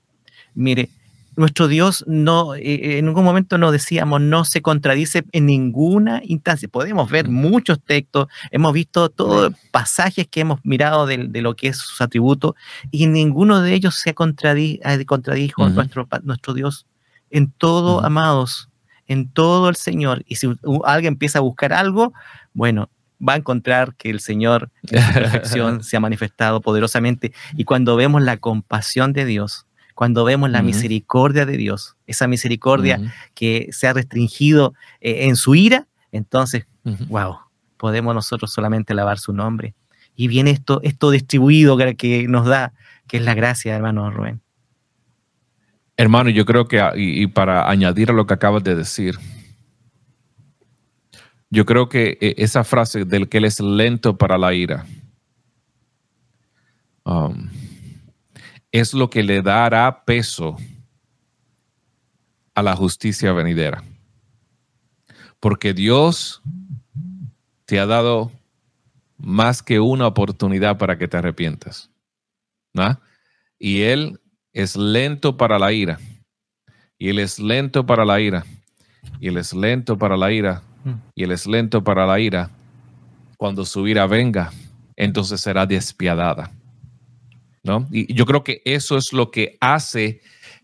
mire, 0.55 0.89
nuestro 1.35 1.67
Dios 1.67 2.05
no, 2.07 2.55
eh, 2.55 2.99
en 2.99 3.07
ningún 3.07 3.25
momento 3.25 3.59
nos 3.59 3.73
decíamos, 3.73 4.21
no 4.21 4.45
se 4.45 4.63
contradice 4.63 5.25
en 5.33 5.47
ninguna 5.47 6.21
instancia. 6.23 6.69
Podemos 6.69 7.11
ver 7.11 7.29
muchos 7.29 7.83
textos, 7.83 8.29
hemos 8.53 8.73
visto 8.73 9.09
todos 9.09 9.53
pasajes 9.73 10.29
que 10.29 10.43
hemos 10.43 10.61
mirado 10.63 11.07
de, 11.07 11.27
lo 11.43 11.57
que 11.57 11.67
es 11.67 11.79
sus 11.79 12.01
atributos 12.01 12.55
y 12.93 13.09
ninguno 13.09 13.63
de 13.63 13.75
ellos 13.75 13.97
se 13.97 14.15
contradijo 14.15 15.69
nuestro, 15.71 16.07
nuestro 16.23 16.55
Dios. 16.55 16.87
En 17.31 17.51
todo, 17.51 18.07
amados, 18.07 18.69
en 19.13 19.31
todo 19.31 19.69
el 19.69 19.77
Señor. 19.77 20.25
Y 20.27 20.37
si 20.37 20.49
alguien 20.85 21.15
empieza 21.15 21.39
a 21.39 21.43
buscar 21.43 21.73
algo, 21.73 22.13
bueno, 22.53 22.91
va 23.27 23.35
a 23.35 23.37
encontrar 23.37 23.95
que 23.95 24.11
el 24.11 24.21
Señor 24.21 24.71
en 24.83 25.01
su 25.01 25.13
perfección 25.13 25.85
se 25.85 25.97
ha 25.97 26.01
manifestado 26.01 26.61
poderosamente. 26.61 27.33
Y 27.57 27.65
cuando 27.65 27.97
vemos 27.97 28.23
la 28.23 28.39
compasión 28.39 29.13
de 29.13 29.25
Dios, 29.25 29.67
cuando 29.95 30.25
vemos 30.25 30.51
la 30.51 30.63
misericordia 30.63 31.47
de 31.47 31.57
Dios, 31.57 31.97
esa 32.07 32.27
misericordia 32.27 33.13
que 33.35 33.69
se 33.73 33.87
ha 33.87 33.93
restringido 33.93 34.75
eh, 35.01 35.27
en 35.27 35.37
su 35.37 35.55
ira, 35.55 35.87
entonces, 36.11 36.67
wow, 37.09 37.37
podemos 37.77 38.15
nosotros 38.15 38.53
solamente 38.53 38.93
alabar 38.93 39.19
su 39.19 39.33
nombre. 39.33 39.75
Y 40.15 40.29
viene 40.29 40.51
esto, 40.51 40.81
esto 40.83 41.11
distribuido 41.11 41.77
que, 41.97 42.27
nos 42.29 42.47
da, 42.47 42.73
que 43.07 43.19
es 43.19 43.23
la 43.23 43.35
gracia, 43.35 43.75
hermano 43.75 44.11
Rubén. 44.11 44.43
Hermano, 45.97 46.31
yo 46.31 46.45
creo 46.47 46.67
que, 46.67 46.83
y, 46.97 47.27
para 47.27 47.69
añadir 47.69 48.11
a 48.11 48.15
lo 48.15 48.27
que 48.27 48.35
acabas 48.35 48.65
de 48.65 48.75
decir, 48.75 49.19
yo 51.51 51.67
creo 51.67 51.89
que 51.89 52.17
eh, 52.21 52.35
esa 52.39 52.65
frase 52.65 53.05
del 53.05 53.29
que 53.29 53.39
él 53.39 53.45
es 53.45 53.61
lento 53.61 54.17
para 54.17 54.39
la 54.39 54.55
ira, 54.55 54.87
um, 57.05 57.49
es 58.71 58.95
lo 58.95 59.11
que 59.11 59.23
le 59.23 59.43
dará 59.43 60.05
peso 60.05 60.57
a 62.55 62.63
la 62.63 62.75
justicia 62.75 63.33
venidera. 63.33 63.83
Porque 65.41 65.75
Dios 65.75 66.43
te 67.67 67.79
ha 67.79 67.87
dado 67.87 68.33
más 69.19 69.63
que 69.63 69.79
una 69.79 70.07
oportunidad 70.07 70.79
para 70.79 70.99
que 70.99 71.09
te 71.09 71.17
arrepientas. 71.17 71.91
Y 73.59 73.83
Él 73.83 74.21
es 74.53 74.77
lento 74.77 75.37
para 75.37 75.59
la 75.59 75.73
ira. 75.73 75.99
Y 76.99 77.09
Él 77.09 77.19
es 77.19 77.39
lento 77.39 77.85
para 77.85 78.05
la 78.05 78.21
ira. 78.21 78.45
Y 79.21 79.29
Él 79.29 79.37
es 79.37 79.53
lento 79.53 79.99
para 79.99 80.17
la 80.17 80.33
ira. 80.33 80.63
Y 81.15 81.25
Él 81.25 81.33
es 81.33 81.47
lento 81.47 81.83
para 81.83 82.07
la 82.07 82.21
ira. 82.21 82.51
Cuando 83.37 83.65
su 83.65 83.87
ira 83.89 84.07
venga, 84.07 84.53
entonces 84.97 85.41
será 85.41 85.67
despiadada. 85.67 86.51
¿no? 87.63 87.89
Y 87.91 88.13
yo 88.15 88.27
creo 88.27 88.45
que 88.45 88.63
eso 88.65 88.97
es 88.97 89.13
lo 89.13 89.31
que 89.31 89.57
hace 89.61 90.21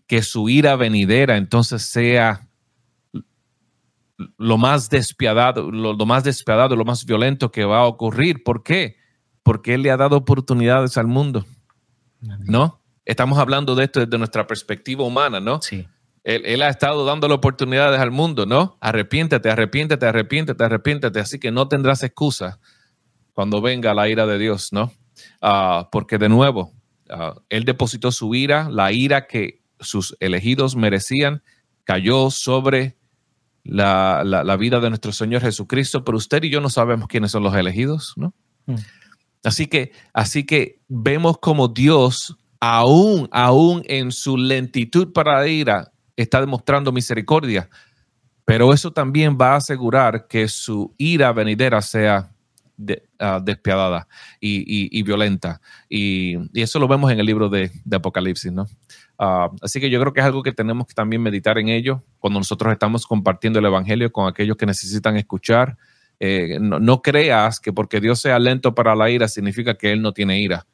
que 0.07 0.21
su 0.21 0.49
ira 0.49 0.75
venidera 0.75 1.37
entonces 1.37 1.83
sea 1.83 2.47
lo 4.37 4.57
más 4.57 4.89
despiadado, 4.89 5.71
lo, 5.71 5.95
más 6.05 6.23
despiadado, 6.23 6.75
lo 6.75 6.83
más 6.83 7.05
violento 7.05 7.51
que 7.51 7.63
va 7.63 7.79
a 7.79 7.85
ocurrir. 7.85 8.43
¿Por 8.43 8.63
qué? 8.63 8.97
Porque 9.43 9.75
Él 9.75 9.83
le 9.83 9.91
ha 9.91 9.97
dado 9.97 10.17
oportunidades 10.17 10.97
al 10.97 11.07
mundo, 11.07 11.45
¿no? 12.19 12.78
Estamos 13.09 13.39
hablando 13.39 13.75
de 13.75 13.85
esto 13.85 13.99
desde 13.99 14.17
nuestra 14.17 14.47
perspectiva 14.47 15.03
humana, 15.03 15.39
¿no? 15.39 15.61
Sí. 15.61 15.87
Él, 16.23 16.43
él, 16.45 16.61
ha 16.61 16.69
estado 16.69 17.05
dándole 17.05 17.33
oportunidades 17.33 17.99
al 17.99 18.11
mundo, 18.11 18.45
¿no? 18.45 18.77
Arrepiéntete, 18.81 19.49
arrepiéntete, 19.49 20.05
arrepiéntete, 20.05 20.63
arrepiéntete. 20.63 21.19
Así 21.19 21.39
que 21.39 21.51
no 21.51 21.67
tendrás 21.67 22.03
excusa 22.03 22.59
cuando 23.33 23.61
venga 23.61 23.93
la 23.93 24.09
ira 24.09 24.25
de 24.25 24.37
Dios, 24.37 24.71
¿no? 24.71 24.91
Ah, 25.41 25.89
porque 25.91 26.17
de 26.17 26.29
nuevo, 26.29 26.73
Ah, 27.09 27.35
él 27.49 27.65
depositó 27.65 28.11
su 28.11 28.35
ira, 28.35 28.69
la 28.69 28.91
ira 28.91 29.25
que 29.25 29.63
sus 29.79 30.15
elegidos 30.19 30.75
merecían, 30.75 31.41
cayó 31.83 32.29
sobre 32.29 32.97
la, 33.63 34.55
vida 34.59 34.79
de 34.79 34.89
nuestro 34.89 35.11
Señor 35.11 35.41
Jesucristo, 35.41 36.03
pero 36.03 36.17
usted 36.17 36.43
y 36.43 36.51
yo 36.51 36.61
no 36.61 36.69
sabemos 36.69 37.07
quiénes 37.07 37.31
son 37.31 37.43
los 37.43 37.55
elegidos, 37.55 38.13
¿no? 38.15 38.33
Mm. 38.67 38.75
Así 39.43 39.67
que, 39.67 39.93
así 40.13 40.45
que 40.45 40.81
vemos 40.87 41.39
como 41.39 41.67
Dios, 41.67 42.37
aún, 42.59 43.27
aún 43.31 43.83
en 43.85 44.11
su 44.11 44.37
lentitud 44.37 45.13
para 45.13 45.39
la 45.39 45.47
ira, 45.47 45.91
está 46.15 46.39
demostrando 46.39 46.91
misericordia, 46.91 47.69
pero 48.45 48.73
eso 48.73 48.91
también 48.91 49.37
va 49.39 49.53
a 49.53 49.57
asegurar 49.57 50.27
que 50.27 50.47
su 50.47 50.93
ira 50.97 51.31
venidera 51.31 51.81
sea 51.81 52.31
Ah, 53.19 53.41
despiadada 53.43 54.07
y, 54.39 55.03
violenta. 55.03 55.59
Y, 55.89 56.37
eso 56.53 56.79
lo 56.79 56.87
vemos 56.87 57.11
en 57.11 57.19
el 57.19 57.25
libro 57.25 57.49
de, 57.49 57.69
Apocalipsis, 57.91 58.53
¿no? 58.53 58.67
Ah, 59.17 59.49
así 59.61 59.81
que 59.81 59.89
yo 59.89 59.99
creo 59.99 60.13
que 60.13 60.21
es 60.21 60.25
algo 60.25 60.41
que 60.41 60.53
tenemos 60.53 60.87
que 60.87 60.93
también 60.93 61.21
meditar 61.21 61.57
en 61.57 61.67
ello 61.67 62.03
cuando 62.19 62.39
nosotros 62.39 62.71
estamos 62.71 63.05
compartiendo 63.05 63.59
el 63.59 63.65
Evangelio 63.65 64.09
con 64.13 64.29
aquellos 64.29 64.55
que 64.55 64.65
necesitan 64.65 65.17
escuchar. 65.17 65.77
Eh, 66.21 66.57
no, 66.61 67.01
creas 67.01 67.59
que 67.59 67.73
porque 67.73 67.99
Dios 67.99 68.21
sea 68.21 68.39
lento 68.39 68.73
para 68.73 68.95
la 68.95 69.09
ira 69.09 69.27
significa 69.27 69.73
que 69.73 69.91
Él 69.91 70.01
no 70.01 70.13
tiene 70.13 70.39
ira. 70.39 70.65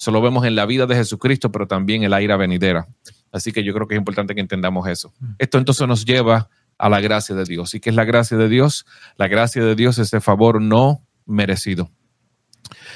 Eso 0.00 0.10
lo 0.12 0.22
vemos 0.22 0.46
en 0.46 0.56
la 0.56 0.64
vida 0.64 0.86
de 0.86 0.94
Jesucristo, 0.94 1.52
pero 1.52 1.66
también 1.66 2.02
en 2.04 2.10
la 2.10 2.22
ira 2.22 2.38
venidera. 2.38 2.88
Así 3.32 3.52
que 3.52 3.62
yo 3.62 3.74
creo 3.74 3.86
que 3.86 3.94
es 3.94 3.98
importante 3.98 4.34
que 4.34 4.40
entendamos 4.40 4.88
eso. 4.88 5.12
Esto 5.38 5.58
entonces 5.58 5.86
nos 5.86 6.06
lleva 6.06 6.48
a 6.78 6.88
la 6.88 7.02
gracia 7.02 7.34
de 7.34 7.44
Dios. 7.44 7.74
¿Y 7.74 7.80
qué 7.80 7.90
es 7.90 7.96
la 7.96 8.06
gracia 8.06 8.38
de 8.38 8.48
Dios? 8.48 8.86
La 9.18 9.28
gracia 9.28 9.62
de 9.62 9.74
Dios 9.74 9.98
es 9.98 10.10
de 10.10 10.22
favor 10.22 10.62
no 10.62 11.06
merecido. 11.26 11.90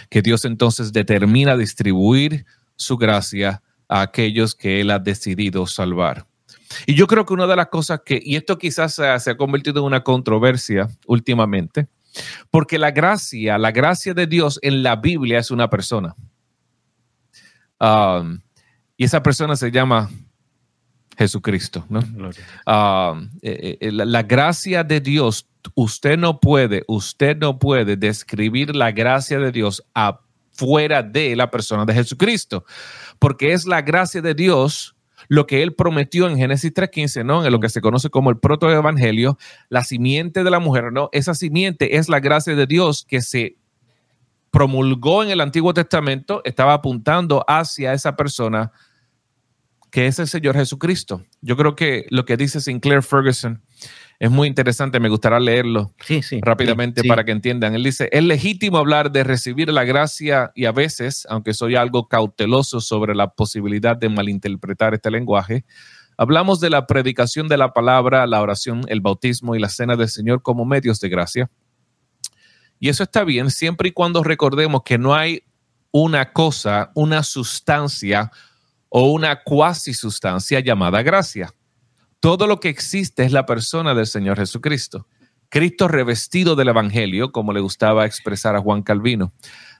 Que 0.09 0.23
Dios 0.23 0.47
entonces 0.47 0.95
determina 0.95 1.59
distribuir 1.59 2.47
su 2.75 2.97
gracia 2.97 3.62
a 3.87 4.01
aquellos 4.01 4.55
que 4.55 4.81
Él 4.81 4.90
ha 4.90 4.99
decidido 4.99 5.67
salvar. 5.67 6.27
Y 6.87 6.95
yo 6.95 7.07
creo 7.07 7.27
que 7.27 7.35
una 7.35 7.47
de 7.47 7.57
las 7.57 7.69
cosas 7.69 8.01
que, 8.03 8.19
y 8.25 8.37
esto 8.37 8.57
quizás 8.57 8.95
se 8.95 9.31
ha, 9.31 9.37
convertido 9.37 9.81
en 9.81 9.85
una 9.85 10.03
controversia 10.03 10.88
últimamente, 11.07 11.87
porque 12.51 12.79
la 12.79 12.93
gracia, 12.93 13.59
la 13.59 13.73
gracia 13.73 14.14
de 14.14 14.27
Dios 14.27 14.59
en 14.62 14.83
la 14.83 14.97
Biblia 14.97 15.38
es 15.38 15.51
una 15.51 15.69
persona. 15.69 16.17
Um, 17.81 18.41
y 18.97 19.05
esa 19.05 19.23
persona 19.23 19.57
se 19.57 19.71
llama 19.71 20.11
Jesucristo. 21.17 21.85
¿no? 21.89 22.01
Ah, 22.67 23.21
eh, 23.43 23.79
eh, 23.81 23.93
la, 23.93 24.23
gracia 24.23 24.85
de 24.85 25.01
Dios, 25.01 25.49
usted 25.75 26.19
no 26.19 26.41
puede, 26.41 26.85
usted 26.89 27.37
no 27.37 27.59
puede 27.59 27.97
describir 27.97 28.75
la 28.75 28.93
gracia 28.93 29.39
de 29.39 29.53
Dios 29.53 29.85
afuera 29.95 31.03
de 31.03 31.37
la 31.37 31.51
persona 31.51 31.85
de 31.85 31.95
Jesucristo, 31.95 32.65
porque 33.19 33.53
es 33.53 33.67
la 33.67 33.83
gracia 33.83 34.23
de 34.23 34.35
Dios 34.35 34.95
lo 35.29 35.47
que 35.47 35.63
él 35.63 35.75
prometió 35.75 36.29
en 36.29 36.37
Génesis 36.37 36.75
3.15, 36.75 37.25
¿no? 37.25 37.47
En 37.47 37.53
lo 37.53 37.59
que 37.59 37.71
se 37.71 37.81
conoce 37.81 38.11
como 38.11 38.29
el 38.29 38.39
protoevangelio, 38.39 39.39
la 39.71 39.83
simiente 39.83 40.45
de 40.45 40.51
la 40.51 40.59
mujer, 40.59 40.93
¿no? 40.93 41.09
Esa 41.13 41.35
simiente 41.35 41.97
es 41.97 42.11
la 42.11 42.21
gracia 42.21 42.55
de 42.55 42.67
Dios 42.67 43.07
que 43.09 43.23
se 43.23 43.57
promulgó 44.55 45.25
en 45.25 45.31
el 45.31 45.40
Antiguo 45.40 45.75
Testamento, 45.75 46.40
estaba 46.45 46.75
apuntando 46.75 47.45
hacia 47.49 47.93
esa 47.93 48.14
persona 48.14 48.71
que 49.90 50.07
es 50.07 50.21
el 50.21 50.29
Señor 50.29 50.55
Jesucristo. 50.55 51.25
Yo 51.40 51.57
creo 51.57 51.75
que 51.75 52.07
lo 52.11 52.25
que 52.25 52.37
dice 52.37 52.61
Sinclair 52.61 53.03
Ferguson 53.03 53.62
es 54.21 54.31
muy 54.31 54.47
interesante, 54.47 55.01
me 55.01 55.09
gustaría 55.09 55.40
leerlo 55.40 55.93
rápidamente 56.40 57.03
para 57.03 57.25
que 57.25 57.33
entiendan. 57.33 57.75
Él 57.75 57.83
dice, 57.83 58.09
es 58.12 58.23
legítimo 58.23 58.79
hablar 58.79 59.11
de 59.11 59.25
recibir 59.25 59.73
la 59.73 59.83
gracia 59.83 60.53
y 60.55 60.67
a 60.67 60.73
veces, 60.73 61.27
aunque 61.29 61.53
soy 61.53 61.75
algo 61.75 62.09
cauteloso 62.09 62.81
sobre 62.81 63.17
la 63.17 63.31
posibilidad 63.35 63.97
de 63.97 64.09
malinterpretar 64.09 64.95
este 64.95 65.11
lenguaje, 65.11 65.64
hablamos 66.17 66.61
de 66.61 66.71
la 66.71 66.87
predicación 66.87 67.49
de 67.49 67.57
la 67.57 67.73
palabra, 67.73 68.27
la 68.29 68.40
oración, 68.40 68.83
el 68.87 69.01
bautismo 69.01 69.57
y 69.57 69.59
la 69.59 69.69
cena 69.69 69.97
del 69.97 70.09
Señor 70.09 70.43
como 70.43 70.64
medios 70.64 71.01
de 71.01 71.09
gracia. 71.09 71.51
Y 72.81 72.89
eso 72.89 73.03
está 73.03 73.25
bien 73.25 73.51
siempre 73.51 73.89
y 73.89 73.93
cuando 73.93 74.23
recordemos 74.23 74.83
que 74.85 74.99
no 74.99 75.15
hay 75.15 75.43
una 75.91 76.33
cosa, 76.33 76.91
una 76.95 77.23
sustancia, 77.23 78.31
o 78.97 79.11
una 79.11 79.43
cuasi 79.43 79.93
sustancia 79.93 80.61
llamada 80.61 81.03
gracia. 81.03 81.53
Todo 82.21 82.47
lo 82.47 82.61
que 82.61 82.69
existe 82.69 83.25
es 83.25 83.33
la 83.33 83.45
persona 83.45 83.93
del 83.93 84.07
Señor 84.07 84.37
Jesucristo. 84.37 85.09
Cristo 85.49 85.89
revestido 85.89 86.55
del 86.55 86.69
Evangelio, 86.69 87.33
como 87.33 87.53
le 87.53 87.59
gustaba 87.59 88.07
expresar 88.07 88.55
a 88.55 88.61
Juan 88.61 88.85
Calvino. 88.85 89.33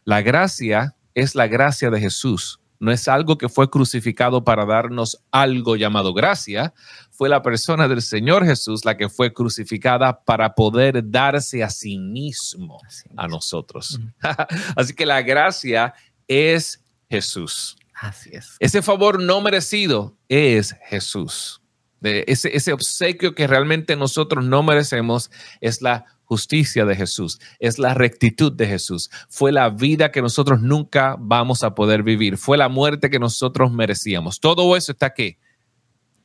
La 0.05 0.21
gracia 0.21 0.97
es 1.15 1.37
la 1.37 1.47
gracia 1.47 1.91
de 1.91 2.01
Jesús. 2.01 2.59
No 2.81 2.93
es 2.93 3.09
algo 3.09 3.39
que 3.39 3.49
fue 3.49 3.71
crucificado 3.71 4.45
para 4.45 4.67
darnos 4.67 5.23
algo 5.31 5.77
llamado 5.77 6.13
gracia. 6.13 6.75
Fue 7.11 7.29
la 7.29 7.43
persona 7.43 7.89
del 7.89 8.03
Señor 8.03 8.45
Jesús 8.45 8.85
la 8.85 8.97
que 8.97 9.09
fue 9.09 9.33
crucificada 9.33 10.25
para 10.25 10.55
poder 10.55 11.09
darse 11.09 11.63
a 11.63 11.71
sí 11.71 11.99
mismo 11.99 12.79
a 13.17 13.29
nosotros. 13.29 14.01
Así 14.77 14.95
que 14.95 15.07
la 15.07 15.23
gracia 15.23 15.95
es 16.29 16.83
Jesús. 17.09 17.77
Así 17.95 18.31
es. 18.33 18.57
Ese 18.59 18.83
favor 18.83 19.23
no 19.23 19.41
merecido 19.41 20.17
es 20.29 20.75
Jesús. 20.89 21.61
ese, 22.03 22.55
ese 22.57 22.73
obsequio 22.73 23.35
que 23.35 23.47
realmente 23.47 23.97
nosotros 23.97 24.45
no 24.45 24.63
merecemos 24.63 25.31
es 25.61 25.81
la 25.81 26.05
justicia 26.25 26.85
de 26.85 26.97
Jesús, 26.97 27.39
es 27.59 27.79
la 27.79 27.95
rectitud 27.95 28.53
de 28.53 28.67
Jesús. 28.67 29.11
Fue 29.29 29.53
la 29.53 29.71
vida 29.71 30.11
que 30.11 30.23
nosotros 30.23 30.61
nunca 30.61 31.17
vamos 31.19 31.63
a 31.63 31.75
poder 31.75 32.03
vivir. 32.03 32.37
Fue 32.37 32.57
la 32.57 32.69
muerte 32.69 33.11
que 33.11 33.19
nosotros 33.19 33.73
merecíamos. 33.73 34.41
Todo 34.41 34.77
eso 34.77 34.93
está 34.93 35.07
aquí. 35.07 35.39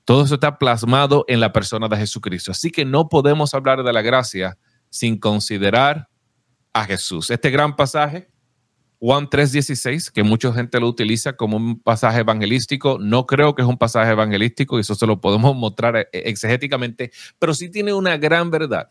Todo 0.05 0.23
eso 0.23 0.35
está 0.35 0.57
plasmado 0.57 1.23
en 1.27 1.39
la 1.39 1.53
persona 1.53 1.87
de 1.87 1.97
Jesucristo. 1.97 2.51
Así 2.51 2.71
que 2.71 2.83
no 2.83 3.09
podemos 3.09 3.53
hablar 3.53 3.83
de 3.83 3.93
la 3.93 4.01
gracia 4.01 4.57
sin 4.89 5.19
considerar 5.19 6.09
a 6.73 6.85
Jesús. 6.85 7.29
Este 7.29 7.51
gran 7.51 7.75
pasaje, 7.75 8.29
Juan 8.99 9.29
3:16, 9.29 10.11
que 10.11 10.23
mucha 10.23 10.51
gente 10.51 10.79
lo 10.79 10.87
utiliza 10.87 11.33
como 11.33 11.57
un 11.57 11.79
pasaje 11.79 12.21
evangelístico, 12.21 12.97
no 12.99 13.25
creo 13.25 13.55
que 13.55 13.61
es 13.61 13.67
un 13.67 13.77
pasaje 13.77 14.11
evangelístico 14.11 14.77
y 14.77 14.81
eso 14.81 14.95
se 14.95 15.05
lo 15.05 15.21
podemos 15.21 15.55
mostrar 15.55 15.95
eh, 15.95 16.07
exegéticamente, 16.11 17.11
pero 17.37 17.53
sí 17.53 17.69
tiene 17.69 17.93
una 17.93 18.17
gran 18.17 18.49
verdad. 18.49 18.89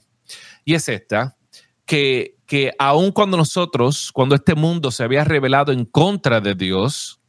Y 0.64 0.74
es 0.74 0.88
esta, 0.88 1.36
que, 1.84 2.36
que 2.46 2.72
aun 2.78 3.12
cuando 3.12 3.36
nosotros, 3.36 4.10
cuando 4.12 4.34
este 4.34 4.54
mundo 4.54 4.90
se 4.90 5.04
había 5.04 5.24
revelado 5.24 5.72
en 5.72 5.84
contra 5.84 6.40
de 6.40 6.54
Dios, 6.54 7.20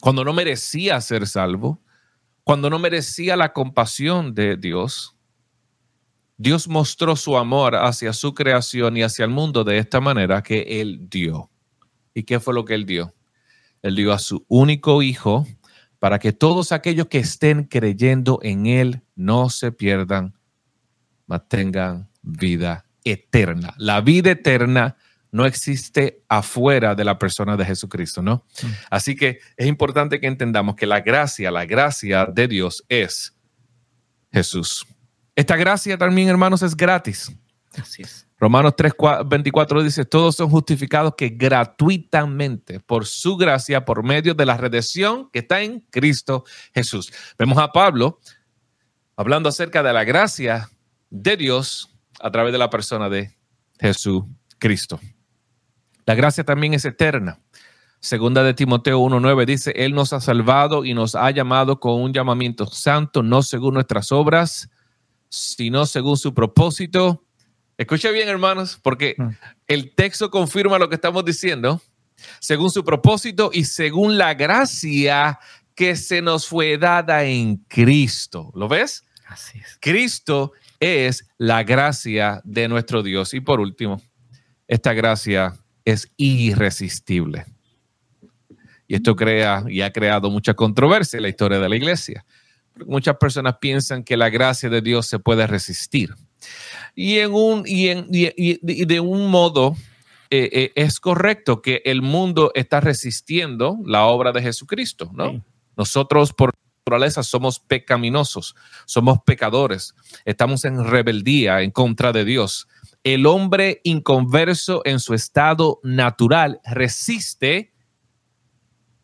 cuando 0.00 0.24
no 0.24 0.32
merecía 0.32 1.00
ser 1.00 1.26
salvo, 1.26 1.80
cuando 2.44 2.70
no 2.70 2.78
merecía 2.78 3.36
la 3.36 3.52
compasión 3.52 4.34
de 4.34 4.56
Dios, 4.56 5.16
Dios 6.36 6.68
mostró 6.68 7.16
su 7.16 7.36
amor 7.36 7.74
hacia 7.74 8.12
su 8.12 8.32
creación 8.32 8.96
y 8.96 9.02
hacia 9.02 9.24
el 9.24 9.32
mundo 9.32 9.64
de 9.64 9.78
esta 9.78 10.00
manera 10.00 10.42
que 10.42 10.80
Él 10.80 11.08
dio. 11.10 11.50
¿Y 12.14 12.22
qué 12.22 12.38
fue 12.38 12.54
lo 12.54 12.64
que 12.64 12.74
Él 12.74 12.86
dio? 12.86 13.12
Él 13.82 13.96
dio 13.96 14.12
a 14.12 14.20
su 14.20 14.44
único 14.48 15.02
Hijo 15.02 15.46
para 15.98 16.20
que 16.20 16.32
todos 16.32 16.70
aquellos 16.70 17.08
que 17.08 17.18
estén 17.18 17.64
creyendo 17.64 18.38
en 18.42 18.66
Él 18.66 19.02
no 19.16 19.50
se 19.50 19.72
pierdan, 19.72 20.37
mas 21.28 21.46
tengan 21.46 22.08
vida 22.22 22.84
eterna. 23.04 23.74
La 23.76 24.00
vida 24.00 24.32
eterna 24.32 24.96
no 25.30 25.46
existe 25.46 26.24
afuera 26.28 26.94
de 26.94 27.04
la 27.04 27.18
persona 27.18 27.56
de 27.56 27.64
Jesucristo, 27.64 28.22
¿no? 28.22 28.44
Mm. 28.62 28.66
Así 28.90 29.14
que 29.14 29.38
es 29.56 29.66
importante 29.66 30.20
que 30.20 30.26
entendamos 30.26 30.74
que 30.74 30.86
la 30.86 31.00
gracia, 31.00 31.50
la 31.50 31.66
gracia 31.66 32.26
de 32.26 32.48
Dios 32.48 32.84
es 32.88 33.36
Jesús. 34.32 34.86
Esta 35.36 35.56
gracia 35.56 35.96
también, 35.96 36.28
hermanos, 36.28 36.62
es 36.62 36.76
gratis. 36.76 37.30
Así 37.80 38.02
es. 38.02 38.26
Romanos 38.40 38.74
3, 38.76 38.92
24 39.26 39.82
dice, 39.82 40.04
todos 40.04 40.36
son 40.36 40.48
justificados 40.48 41.14
que 41.16 41.28
gratuitamente, 41.28 42.78
por 42.80 43.04
su 43.04 43.36
gracia, 43.36 43.84
por 43.84 44.04
medio 44.04 44.32
de 44.34 44.46
la 44.46 44.56
redención 44.56 45.28
que 45.32 45.40
está 45.40 45.60
en 45.60 45.80
Cristo 45.90 46.44
Jesús. 46.72 47.12
Vemos 47.36 47.58
a 47.58 47.72
Pablo 47.72 48.20
hablando 49.16 49.48
acerca 49.48 49.82
de 49.82 49.92
la 49.92 50.04
gracia 50.04 50.70
de 51.10 51.36
Dios 51.36 51.94
a 52.20 52.30
través 52.30 52.52
de 52.52 52.58
la 52.58 52.70
persona 52.70 53.08
de 53.08 53.36
Jesucristo. 53.80 55.00
La 56.06 56.14
gracia 56.14 56.44
también 56.44 56.74
es 56.74 56.84
eterna. 56.84 57.40
Segunda 58.00 58.44
de 58.44 58.54
Timoteo 58.54 59.00
1.9 59.00 59.44
dice, 59.44 59.72
Él 59.76 59.94
nos 59.94 60.12
ha 60.12 60.20
salvado 60.20 60.84
y 60.84 60.94
nos 60.94 61.14
ha 61.14 61.30
llamado 61.30 61.80
con 61.80 62.00
un 62.00 62.12
llamamiento 62.12 62.66
santo, 62.66 63.22
no 63.22 63.42
según 63.42 63.74
nuestras 63.74 64.12
obras, 64.12 64.70
sino 65.28 65.84
según 65.84 66.16
su 66.16 66.32
propósito. 66.32 67.24
Escucha 67.76 68.10
bien, 68.10 68.28
hermanos, 68.28 68.78
porque 68.82 69.16
mm. 69.18 69.28
el 69.66 69.94
texto 69.94 70.30
confirma 70.30 70.78
lo 70.78 70.88
que 70.88 70.94
estamos 70.94 71.24
diciendo, 71.24 71.82
según 72.40 72.70
su 72.70 72.84
propósito 72.84 73.50
y 73.52 73.64
según 73.64 74.16
la 74.16 74.34
gracia 74.34 75.38
que 75.74 75.96
se 75.96 76.22
nos 76.22 76.46
fue 76.46 76.78
dada 76.78 77.24
en 77.24 77.56
Cristo. 77.68 78.50
¿Lo 78.54 78.68
ves? 78.68 79.04
Así 79.26 79.58
es. 79.58 79.76
Cristo 79.80 80.52
es 80.80 81.28
la 81.38 81.62
gracia 81.64 82.40
de 82.44 82.68
nuestro 82.68 83.02
Dios. 83.02 83.34
Y 83.34 83.40
por 83.40 83.60
último, 83.60 84.00
esta 84.66 84.92
gracia 84.92 85.54
es 85.84 86.12
irresistible. 86.16 87.44
Y 88.86 88.94
esto 88.94 89.16
crea 89.16 89.64
y 89.68 89.82
ha 89.82 89.92
creado 89.92 90.30
mucha 90.30 90.54
controversia 90.54 91.18
en 91.18 91.22
la 91.22 91.28
historia 91.28 91.58
de 91.58 91.68
la 91.68 91.76
iglesia. 91.76 92.24
Muchas 92.86 93.16
personas 93.16 93.56
piensan 93.60 94.04
que 94.04 94.16
la 94.16 94.30
gracia 94.30 94.70
de 94.70 94.80
Dios 94.80 95.06
se 95.06 95.18
puede 95.18 95.46
resistir. 95.46 96.14
Y, 96.94 97.18
en 97.18 97.32
un, 97.32 97.62
y, 97.66 97.88
en, 97.88 98.06
y, 98.10 98.84
de 98.84 99.00
un 99.00 99.30
modo 99.30 99.76
eh, 100.30 100.48
eh, 100.52 100.72
es 100.74 101.00
correcto 101.00 101.60
que 101.60 101.82
el 101.84 102.02
mundo 102.02 102.50
está 102.54 102.80
resistiendo 102.80 103.78
la 103.84 104.06
obra 104.06 104.32
de 104.32 104.42
Jesucristo, 104.42 105.10
¿no? 105.12 105.44
Nosotros 105.76 106.32
por 106.32 106.52
somos 107.26 107.58
pecaminosos, 107.60 108.54
somos 108.86 109.18
pecadores, 109.24 109.94
estamos 110.24 110.64
en 110.64 110.84
rebeldía 110.84 111.62
en 111.62 111.70
contra 111.70 112.12
de 112.12 112.24
Dios 112.24 112.68
el 113.14 113.26
hombre 113.26 113.80
inconverso 113.84 114.82
en 114.84 115.00
su 115.00 115.14
estado 115.14 115.80
natural 115.82 116.60
resiste 116.64 117.72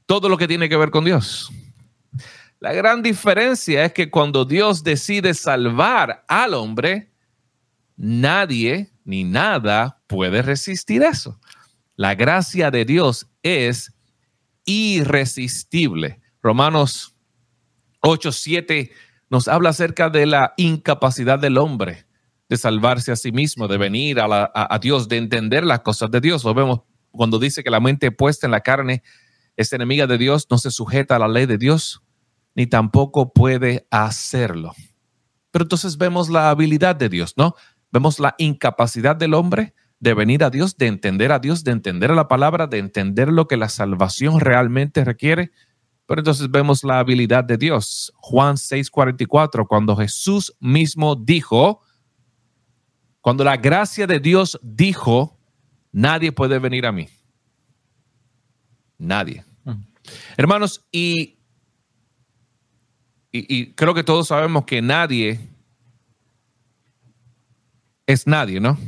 todo 0.07 0.29
lo 0.29 0.37
que 0.37 0.49
tiene 0.49 0.68
que 0.68 0.77
ver 0.77 0.90
con 0.90 1.05
Dios. 1.05 1.51
La 2.61 2.73
gran 2.73 3.03
diferencia 3.03 3.85
es 3.85 3.92
que 3.92 4.11
cuando 4.11 4.44
Dios 4.44 4.83
decide 4.83 5.35
salvar 5.35 6.25
al 6.29 6.55
hombre, 6.55 7.12
nadie 7.97 8.90
ni 9.05 9.25
nada 9.25 10.03
puede 10.07 10.42
resistir 10.42 11.03
eso. 11.03 11.38
La 11.97 12.14
gracia 12.14 12.70
de 12.70 12.85
Dios 12.85 13.27
es 13.42 13.94
irresistible. 14.64 16.20
Romanos 16.42 17.13
8, 18.05 18.33
7 18.33 18.90
nos 19.31 19.49
habla 19.49 19.71
acerca 19.71 20.11
de 20.11 20.27
la 20.27 20.53
incapacidad 20.57 21.38
del 21.38 21.59
hombre 21.59 22.07
de 22.49 22.57
salvarse 22.59 23.11
a 23.11 23.17
sí 23.17 23.33
mismo, 23.33 23.67
de 23.67 23.79
venir 23.79 24.19
a, 24.21 24.79
Dios, 24.81 25.09
de 25.09 25.17
entender 25.17 25.64
las 25.64 25.81
cosas 25.81 26.11
de 26.11 26.21
Dios. 26.21 26.45
Lo 26.45 26.53
vemos 26.53 26.81
cuando 27.11 27.38
dice 27.38 27.64
que 27.64 27.71
la 27.71 27.81
mente 27.81 28.12
puesta 28.12 28.47
en 28.47 28.51
la 28.51 28.61
carne 28.61 29.03
es 29.57 29.73
enemiga 29.73 30.07
de 30.07 30.19
Dios, 30.19 30.47
no 30.51 30.59
se 30.59 30.71
sujeta 30.71 31.17
a 31.17 31.19
la 31.19 31.29
ley 31.29 31.47
de 31.47 31.57
Dios, 31.57 32.03
ni 32.55 32.67
tampoco 32.67 33.33
puede 33.33 33.87
hacerlo. 33.90 34.73
Pero 35.51 35.64
entonces 35.64 35.97
vemos 35.97 36.29
la 36.29 36.51
habilidad 36.51 36.97
de 36.97 37.09
Dios, 37.09 37.35
¿no? 37.37 37.55
Vemos 37.90 38.21
la 38.21 38.35
incapacidad 38.38 39.17
del 39.17 39.33
hombre 39.33 39.75
de 39.99 40.12
venir 40.12 40.45
a 40.45 40.51
Dios, 40.51 40.77
de 40.77 40.88
entender 40.88 41.33
a 41.33 41.38
Dios, 41.38 41.64
de 41.64 41.71
entender 41.71 42.11
la 42.11 42.29
palabra, 42.29 42.67
de 42.67 42.79
entender 42.79 43.29
lo 43.29 43.49
que 43.49 43.57
la 43.57 43.71
salvación 43.71 44.40
realmente 44.40 45.05
requiere. 45.05 45.53
Pero 46.07 46.21
entonces 46.21 46.51
vemos 46.51 46.85
la 46.85 46.99
habilidad 46.99 47.45
de 47.45 47.57
Dios. 47.57 48.12
Juan 48.17 48.57
6:44, 48.57 49.67
cuando 49.67 49.97
Jesús 49.97 50.55
mismo 50.61 51.17
dijo, 51.17 51.81
cuando 53.21 53.43
la 53.43 53.57
gracia 53.57 54.07
de 54.07 54.21
Dios 54.21 54.59
dijo, 54.62 55.38
nadie 55.93 56.31
puede 56.31 56.59
venir 56.59 56.87
a 56.87 56.93
mí. 56.93 57.09
Nadie. 58.99 59.45
Hermanos, 60.37 60.85
y, 60.93 61.38
y, 63.33 63.73
creo 63.73 63.95
que 63.95 64.05
todos 64.05 64.29
sabemos 64.29 64.67
que 64.67 64.83
nadie 64.83 65.40
es 68.07 68.27
nadie, 68.27 68.61
¿no? 68.61 68.79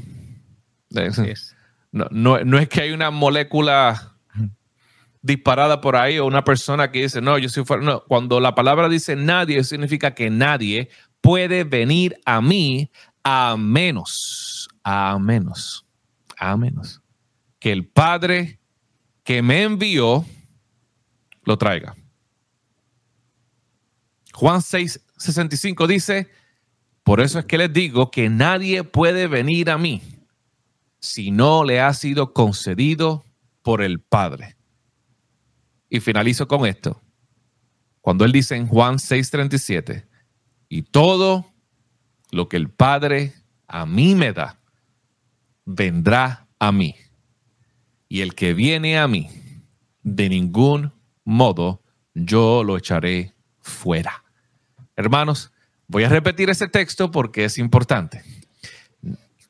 No, 1.91 2.07
no, 2.11 2.45
no, 2.45 2.59
es 2.59 2.69
que 2.69 2.83
hay 2.83 2.93
una 2.93 3.11
molécula 3.11 4.16
disparada 5.27 5.81
por 5.81 5.97
ahí 5.97 6.19
o 6.19 6.27
una 6.27 6.45
persona 6.45 6.91
que 6.91 7.03
dice, 7.03 7.21
no, 7.21 7.39
yo 7.39 7.49
soy 7.49 7.65
fuera. 7.65 7.83
No, 7.83 8.05
cuando 8.05 8.41
la 8.41 8.55
palabra 8.55 8.89
dice 8.89 9.17
nadie, 9.17 9.63
significa 9.65 10.15
que 10.15 10.31
nadie 10.31 10.89
puede 11.21 11.65
venir 11.65 12.17
a 12.25 12.41
mí 12.41 12.91
a 13.25 13.57
menos, 13.59 14.69
a 14.85 15.19
menos, 15.19 15.85
a 16.39 16.57
menos 16.57 17.03
que 17.59 17.73
el 17.73 17.87
Padre 17.87 18.61
que 19.25 19.43
me 19.43 19.65
envió 19.65 20.25
lo 21.43 21.59
traiga. 21.59 21.97
Juan 24.33 24.63
6, 24.63 25.01
65 25.17 25.87
dice, 25.87 26.31
por 27.03 27.21
eso 27.21 27.39
es 27.39 27.45
que 27.47 27.59
les 27.59 27.73
digo 27.73 28.11
que 28.11 28.29
nadie 28.29 28.85
puede 28.85 29.27
venir 29.27 29.71
a 29.71 29.79
mí 29.79 30.03
si 31.01 31.31
no 31.31 31.65
le 31.65 31.81
ha 31.81 31.93
sido 31.95 32.33
concedido 32.33 33.25
por 33.63 33.83
el 33.83 34.01
Padre. 34.01 34.56
Y 35.89 36.01
finalizo 36.01 36.49
con 36.49 36.67
esto. 36.67 37.01
Cuando 38.01 38.25
él 38.25 38.33
dice 38.33 38.57
en 38.57 38.67
Juan 38.67 38.97
6:37, 38.97 40.07
y 40.69 40.83
todo 40.83 41.53
lo 42.31 42.49
que 42.49 42.57
el 42.57 42.71
Padre 42.71 43.35
a 43.67 43.87
mí 43.87 44.15
me 44.15 44.33
da, 44.33 44.59
vendrá 45.65 46.47
a 46.59 46.73
mí. 46.73 46.95
Y 48.09 48.21
el 48.21 48.35
que 48.35 48.55
viene 48.55 48.99
a 48.99 49.09
mí, 49.09 49.29
de 50.03 50.29
ningún 50.29 50.93
modo 51.25 51.83
yo 52.15 52.65
lo 52.65 52.77
echaré 52.77 53.35
fuera. 53.61 54.25
Hermanos, 54.95 55.53
voy 55.89 56.05
a 56.05 56.09
repetir 56.09 56.49
ese 56.49 56.69
texto 56.69 57.11
porque 57.11 57.45
es 57.45 57.59
importante. 57.59 58.23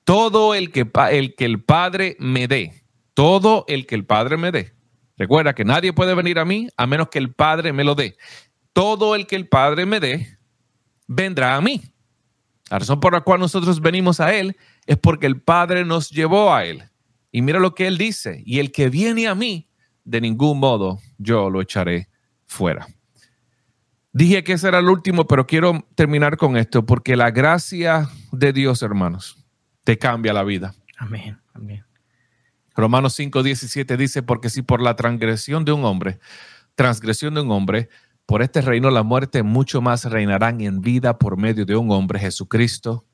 Todo 0.05 0.55
el 0.55 0.73
que, 0.73 0.91
el 1.11 1.35
que 1.35 1.45
el 1.45 1.63
Padre 1.63 2.17
me 2.19 2.49
dé, 2.49 2.83
todo 3.15 3.65
el 3.69 3.87
que 3.87 3.95
el 3.95 4.05
Padre 4.05 4.37
me 4.37 4.51
dé. 4.51 4.76
Recuerda 5.17 5.55
que 5.55 5.65
nadie 5.65 5.93
puede 5.93 6.15
venir 6.15 6.39
a 6.39 6.45
mí 6.45 6.69
a 6.77 6.87
menos 6.87 7.09
que 7.09 7.19
el 7.19 7.33
Padre 7.33 7.73
me 7.73 7.85
lo 7.85 7.95
dé. 7.95 8.17
Todo 8.73 9.15
el 9.15 9.27
que 9.27 9.37
el 9.37 9.49
Padre 9.49 9.87
me 9.87 10.01
dé, 10.01 10.39
vendrá 11.07 11.57
a 11.57 11.61
mí. 11.61 11.83
La 12.71 12.79
razón 12.79 13.01
por 13.01 13.13
la 13.13 13.21
cual 13.21 13.41
nosotros 13.41 13.81
venimos 13.81 14.21
a 14.21 14.35
Él 14.35 14.57
es 14.87 14.99
porque 14.99 15.27
el 15.27 15.41
Padre 15.41 15.85
nos 15.85 16.11
llevó 16.11 16.53
a 16.53 16.65
Él. 16.65 16.83
Y 17.33 17.43
mira 17.43 17.61
lo 17.61 17.75
que 17.75 17.87
Él 17.87 17.97
dice, 17.97 18.43
y 18.45 18.59
el 18.59 18.73
que 18.73 18.91
viene 18.91 19.29
a 19.29 19.35
mí, 19.35 19.69
de 20.05 20.21
ningún 20.21 20.59
modo 20.59 21.01
yo 21.19 21.51
lo 21.51 21.61
echaré 21.61 22.09
fuera. 22.47 22.87
Dije 24.13 24.43
que 24.43 24.55
ese 24.55 24.69
era 24.69 24.79
el 24.79 24.89
último, 24.89 25.27
pero 25.27 25.47
quiero 25.47 25.87
terminar 25.95 26.37
con 26.37 26.57
esto, 26.57 26.87
porque 26.87 27.17
la 27.17 27.31
gracia 27.31 28.09
de 28.33 28.53
Dios, 28.53 28.83
hermanos, 28.83 29.37
te 29.85 29.99
cambia 29.99 30.33
la 30.33 30.43
vida. 30.43 30.75
Amén, 30.97 31.39
amén. 31.53 31.86
Romanos 32.77 33.15
5, 33.15 33.43
17 33.43 33.97
dice, 33.97 34.23
porque 34.23 34.51
si 34.51 34.61
por 34.61 34.83
la 34.83 34.97
transgresión 34.97 35.65
de 35.65 35.73
un 35.73 35.85
hombre, 35.85 36.21
transgresión 36.75 37.35
de 37.35 37.41
un 37.41 37.51
hombre, 37.51 37.89
por 38.27 38.43
este 38.43 38.61
reino 38.61 38.91
la 38.91 39.03
muerte, 39.03 39.43
mucho 39.43 39.81
más 39.81 40.05
reinarán 40.05 40.61
en 40.61 40.83
vida 40.83 41.19
por 41.19 41.39
medio 41.39 41.65
de 41.65 41.75
un 41.75 41.91
hombre, 41.91 42.19
Jesucristo, 42.19 43.07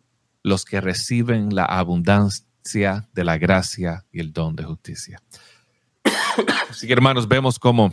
los 0.42 0.64
que 0.64 0.80
reciben 0.80 1.54
la 1.54 1.64
abundancia 1.64 3.08
de 3.12 3.24
la 3.24 3.38
gracia 3.38 4.04
y 4.10 4.18
el 4.18 4.32
don 4.32 4.56
de 4.56 4.64
justicia. 4.64 5.22
Así 6.70 6.88
que 6.88 6.92
hermanos, 6.92 7.28
vemos 7.28 7.58
cómo 7.58 7.92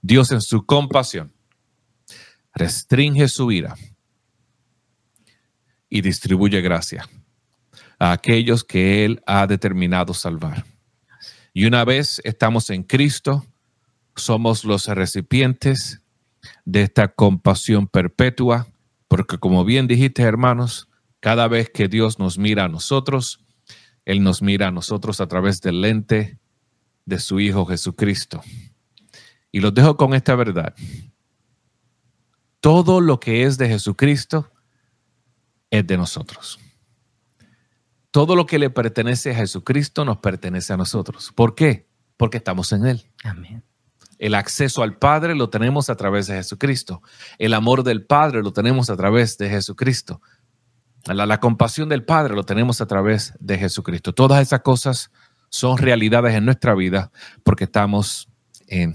Dios 0.00 0.30
en 0.30 0.40
su 0.40 0.64
compasión 0.64 1.32
restringe 2.52 3.26
su 3.26 3.50
ira 3.50 3.74
y 5.88 6.00
distribuye 6.00 6.60
gracia 6.60 7.08
a 8.04 8.12
aquellos 8.12 8.64
que 8.64 9.06
Él 9.06 9.22
ha 9.26 9.46
determinado 9.46 10.12
salvar. 10.12 10.66
Y 11.54 11.64
una 11.64 11.86
vez 11.86 12.20
estamos 12.24 12.68
en 12.68 12.82
Cristo, 12.82 13.46
somos 14.14 14.64
los 14.64 14.88
recipientes 14.88 16.02
de 16.66 16.82
esta 16.82 17.08
compasión 17.08 17.88
perpetua, 17.88 18.68
porque 19.08 19.38
como 19.38 19.64
bien 19.64 19.86
dijiste, 19.86 20.22
hermanos, 20.22 20.90
cada 21.20 21.48
vez 21.48 21.70
que 21.70 21.88
Dios 21.88 22.18
nos 22.18 22.36
mira 22.36 22.64
a 22.64 22.68
nosotros, 22.68 23.40
Él 24.04 24.22
nos 24.22 24.42
mira 24.42 24.68
a 24.68 24.70
nosotros 24.70 25.22
a 25.22 25.26
través 25.26 25.62
del 25.62 25.80
lente 25.80 26.38
de 27.06 27.18
su 27.18 27.40
Hijo 27.40 27.64
Jesucristo. 27.64 28.42
Y 29.50 29.60
los 29.60 29.72
dejo 29.72 29.96
con 29.96 30.12
esta 30.12 30.34
verdad. 30.34 30.74
Todo 32.60 33.00
lo 33.00 33.18
que 33.18 33.44
es 33.44 33.56
de 33.56 33.68
Jesucristo 33.68 34.52
es 35.70 35.86
de 35.86 35.96
nosotros. 35.96 36.58
Todo 38.14 38.36
lo 38.36 38.46
que 38.46 38.60
le 38.60 38.70
pertenece 38.70 39.32
a 39.32 39.34
Jesucristo 39.34 40.04
nos 40.04 40.18
pertenece 40.18 40.72
a 40.72 40.76
nosotros. 40.76 41.32
¿Por 41.34 41.56
qué? 41.56 41.88
Porque 42.16 42.36
estamos 42.36 42.70
en 42.70 42.86
Él. 42.86 43.10
Amén. 43.24 43.64
El 44.20 44.36
acceso 44.36 44.84
al 44.84 44.96
Padre 44.98 45.34
lo 45.34 45.50
tenemos 45.50 45.90
a 45.90 45.96
través 45.96 46.28
de 46.28 46.36
Jesucristo. 46.36 47.02
El 47.40 47.54
amor 47.54 47.82
del 47.82 48.06
Padre 48.06 48.44
lo 48.44 48.52
tenemos 48.52 48.88
a 48.88 48.96
través 48.96 49.36
de 49.36 49.50
Jesucristo. 49.50 50.22
La, 51.06 51.26
la, 51.26 51.40
compasión 51.40 51.88
del 51.88 52.04
Padre 52.04 52.36
lo 52.36 52.44
tenemos 52.44 52.80
a 52.80 52.86
través 52.86 53.34
de 53.40 53.58
Jesucristo. 53.58 54.12
Todas 54.14 54.40
esas 54.42 54.60
cosas 54.60 55.10
son 55.48 55.76
realidades 55.76 56.36
en 56.36 56.44
nuestra 56.44 56.76
vida 56.76 57.10
porque 57.42 57.64
estamos 57.64 58.28
en 58.68 58.94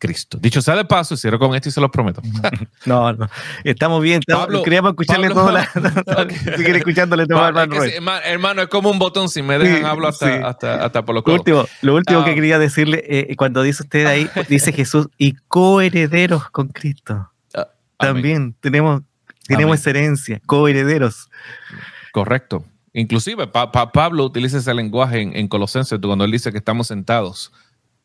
Cristo. 0.00 0.38
Dicho 0.40 0.62
sea 0.62 0.74
de 0.74 0.84
paso, 0.84 1.16
cierro 1.16 1.38
con 1.38 1.54
esto 1.54 1.68
y 1.68 1.72
se 1.72 1.80
lo 1.80 1.90
prometo. 1.90 2.22
no, 2.86 3.12
no. 3.12 3.28
Estamos 3.62 4.02
bien. 4.02 4.22
Pablo, 4.26 4.62
queríamos 4.62 4.92
escucharle 4.92 5.28
todo. 5.28 5.52
La, 5.52 5.68
okay. 6.18 6.36
Seguir 6.38 6.76
escuchándole 6.76 7.26
todo 7.26 7.46
hermano, 7.46 7.84
es 7.84 8.00
hermano, 8.24 8.62
es 8.62 8.68
como 8.68 8.90
un 8.90 8.98
botón. 8.98 9.28
Si 9.28 9.42
me 9.42 9.58
dejan, 9.58 9.78
sí, 9.78 9.84
hablo 9.84 10.08
hasta, 10.08 10.26
sí. 10.26 10.42
hasta, 10.42 10.84
hasta, 10.84 11.04
por 11.04 11.14
los 11.14 11.24
Lo 11.24 11.34
último, 11.34 11.66
lo 11.82 11.94
último 11.94 12.24
que 12.24 12.34
quería 12.34 12.58
decirle, 12.58 13.04
eh, 13.06 13.36
cuando 13.36 13.62
dice 13.62 13.82
usted 13.82 14.06
ahí, 14.06 14.28
dice 14.48 14.72
Jesús, 14.72 15.08
y 15.18 15.34
coherederos 15.48 16.48
con 16.50 16.68
Cristo. 16.68 17.30
Uh, 17.54 17.62
También 17.98 18.56
tenemos, 18.58 19.02
tenemos 19.46 19.86
herencia, 19.86 20.40
coherederos. 20.46 21.28
Correcto. 22.12 22.64
Inclusive 22.94 23.46
pa, 23.46 23.70
pa, 23.70 23.92
Pablo 23.92 24.24
utiliza 24.24 24.58
ese 24.58 24.72
lenguaje 24.72 25.20
en, 25.20 25.36
en 25.36 25.46
Colosenses 25.46 26.00
cuando 26.02 26.24
él 26.24 26.30
dice 26.30 26.50
que 26.50 26.58
estamos 26.58 26.86
sentados. 26.86 27.52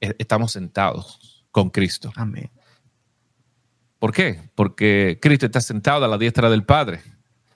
Estamos 0.01 0.51
sentados 0.51 1.34
con 1.55 1.69
Cristo. 1.69 2.11
Amén. 2.17 2.51
¿Por 3.97 4.11
qué? 4.11 4.49
Porque 4.55 5.19
Cristo 5.21 5.45
está 5.45 5.61
sentado 5.61 6.03
a 6.03 6.07
la 6.09 6.17
diestra 6.17 6.49
del 6.49 6.65
Padre. 6.65 7.01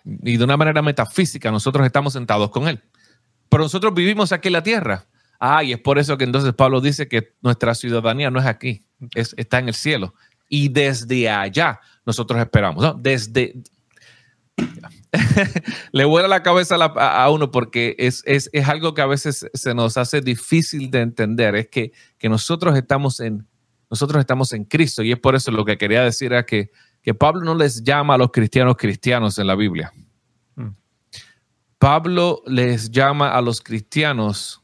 Y 0.06 0.38
de 0.38 0.44
una 0.46 0.56
manera 0.56 0.82
metafísica 0.82 1.52
nosotros 1.52 1.86
estamos 1.86 2.14
sentados 2.14 2.50
con 2.50 2.70
Él. 2.70 2.82
Pero 3.50 3.64
nosotros 3.64 3.94
vivimos 3.94 4.32
aquí 4.32 4.48
en 4.48 4.54
la 4.54 4.64
tierra. 4.64 5.06
Ah, 5.38 5.66
y 5.66 5.74
es 5.74 5.80
por 5.80 6.00
eso 6.00 6.18
que 6.18 6.24
entonces 6.24 6.54
Pablo 6.54 6.80
dice 6.80 7.10
que 7.10 7.36
nuestra 7.42 7.76
ciudadanía 7.76 8.32
no 8.32 8.40
es 8.40 8.46
aquí, 8.46 8.86
es, 9.16 9.36
está 9.38 9.60
en 9.60 9.68
el 9.68 9.74
cielo. 9.74 10.14
Y 10.48 10.70
desde 10.70 11.30
allá 11.30 11.82
nosotros 12.06 12.40
esperamos. 12.40 12.82
¿no? 12.82 12.94
Desde... 12.94 13.62
Le 15.92 16.06
vuela 16.06 16.30
la 16.30 16.42
cabeza 16.42 16.76
a, 16.76 16.78
la, 16.78 16.86
a 16.86 17.30
uno 17.32 17.52
porque 17.52 17.98
es, 18.00 18.24
es, 18.26 18.50
es, 18.54 18.70
algo 18.70 18.94
que 18.94 19.02
a 19.02 19.08
veces 19.08 19.46
se 19.54 19.74
nos 19.74 19.98
hace 19.98 20.22
difícil 20.22 20.90
de 20.90 21.02
entender. 21.02 21.56
Es 21.56 21.68
que, 21.68 21.92
que 22.18 22.30
nosotros 22.30 22.78
estamos 22.78 23.20
en 23.20 23.49
nosotros 23.90 24.20
estamos 24.20 24.54
en 24.54 24.66
Cristo 24.66 25.04
y 25.04 25.12
es 25.12 25.20
por 25.20 25.36
eso 25.36 25.52
lo 25.52 25.66
que 25.66 25.78
quería 25.78 26.04
decir 26.04 26.32
era 26.32 26.46
que, 26.46 26.72
que 27.02 27.14
Pablo 27.14 27.42
no 27.42 27.56
les 27.56 27.84
llama 27.84 28.16
a 28.16 28.18
los 28.18 28.32
cristianos 28.32 28.76
cristianos 28.78 29.40
en 29.40 29.48
la 29.48 29.56
Biblia. 29.56 29.92
Mm. 30.56 30.70
Pablo 31.78 32.44
les 32.46 32.92
llama 32.92 33.30
a 33.30 33.42
los 33.42 33.62
cristianos 33.62 34.62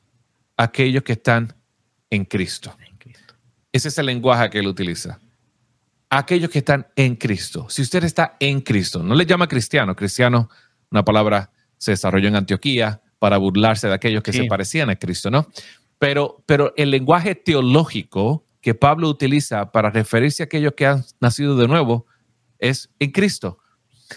aquellos 0.58 1.04
que 1.04 1.14
están 1.14 1.56
en 2.10 2.26
Cristo. 2.26 2.76
en 2.88 2.98
Cristo. 2.98 3.34
Ese 3.72 3.88
es 3.88 3.98
el 3.98 4.06
lenguaje 4.06 4.50
que 4.50 4.60
él 4.60 4.68
utiliza. 4.68 5.20
Aquellos 6.10 6.50
que 6.50 6.60
están 6.60 6.88
en 6.96 7.16
Cristo. 7.16 7.68
Si 7.70 7.82
usted 7.82 8.04
está 8.04 8.38
en 8.40 8.62
Cristo, 8.62 9.02
no 9.02 9.16
le 9.16 9.26
llama 9.26 9.48
cristiano. 9.48 9.96
Cristiano, 9.96 10.50
una 10.92 11.04
palabra 11.04 11.52
se 11.78 11.92
desarrolló 11.92 12.28
en 12.28 12.36
Antioquía 12.36 13.02
para 13.18 13.38
burlarse 13.38 13.88
de 13.88 13.96
aquellos 13.96 14.22
que 14.22 14.32
sí. 14.32 14.44
se 14.44 14.46
parecían 14.46 14.90
a 14.92 14.96
Cristo, 14.96 15.32
¿no? 15.32 15.50
Pero, 15.98 16.44
pero 16.46 16.74
el 16.78 16.92
lenguaje 16.92 17.34
teológico 17.34 18.45
que 18.66 18.74
Pablo 18.74 19.08
utiliza 19.10 19.72
para 19.72 19.92
referirse 19.92 20.42
a 20.42 20.46
aquellos 20.48 20.74
que 20.76 20.88
han 20.88 21.06
nacido 21.22 21.56
de 21.56 21.68
nuevo 21.68 22.08
es 22.58 22.90
en 22.98 23.12
Cristo. 23.12 23.60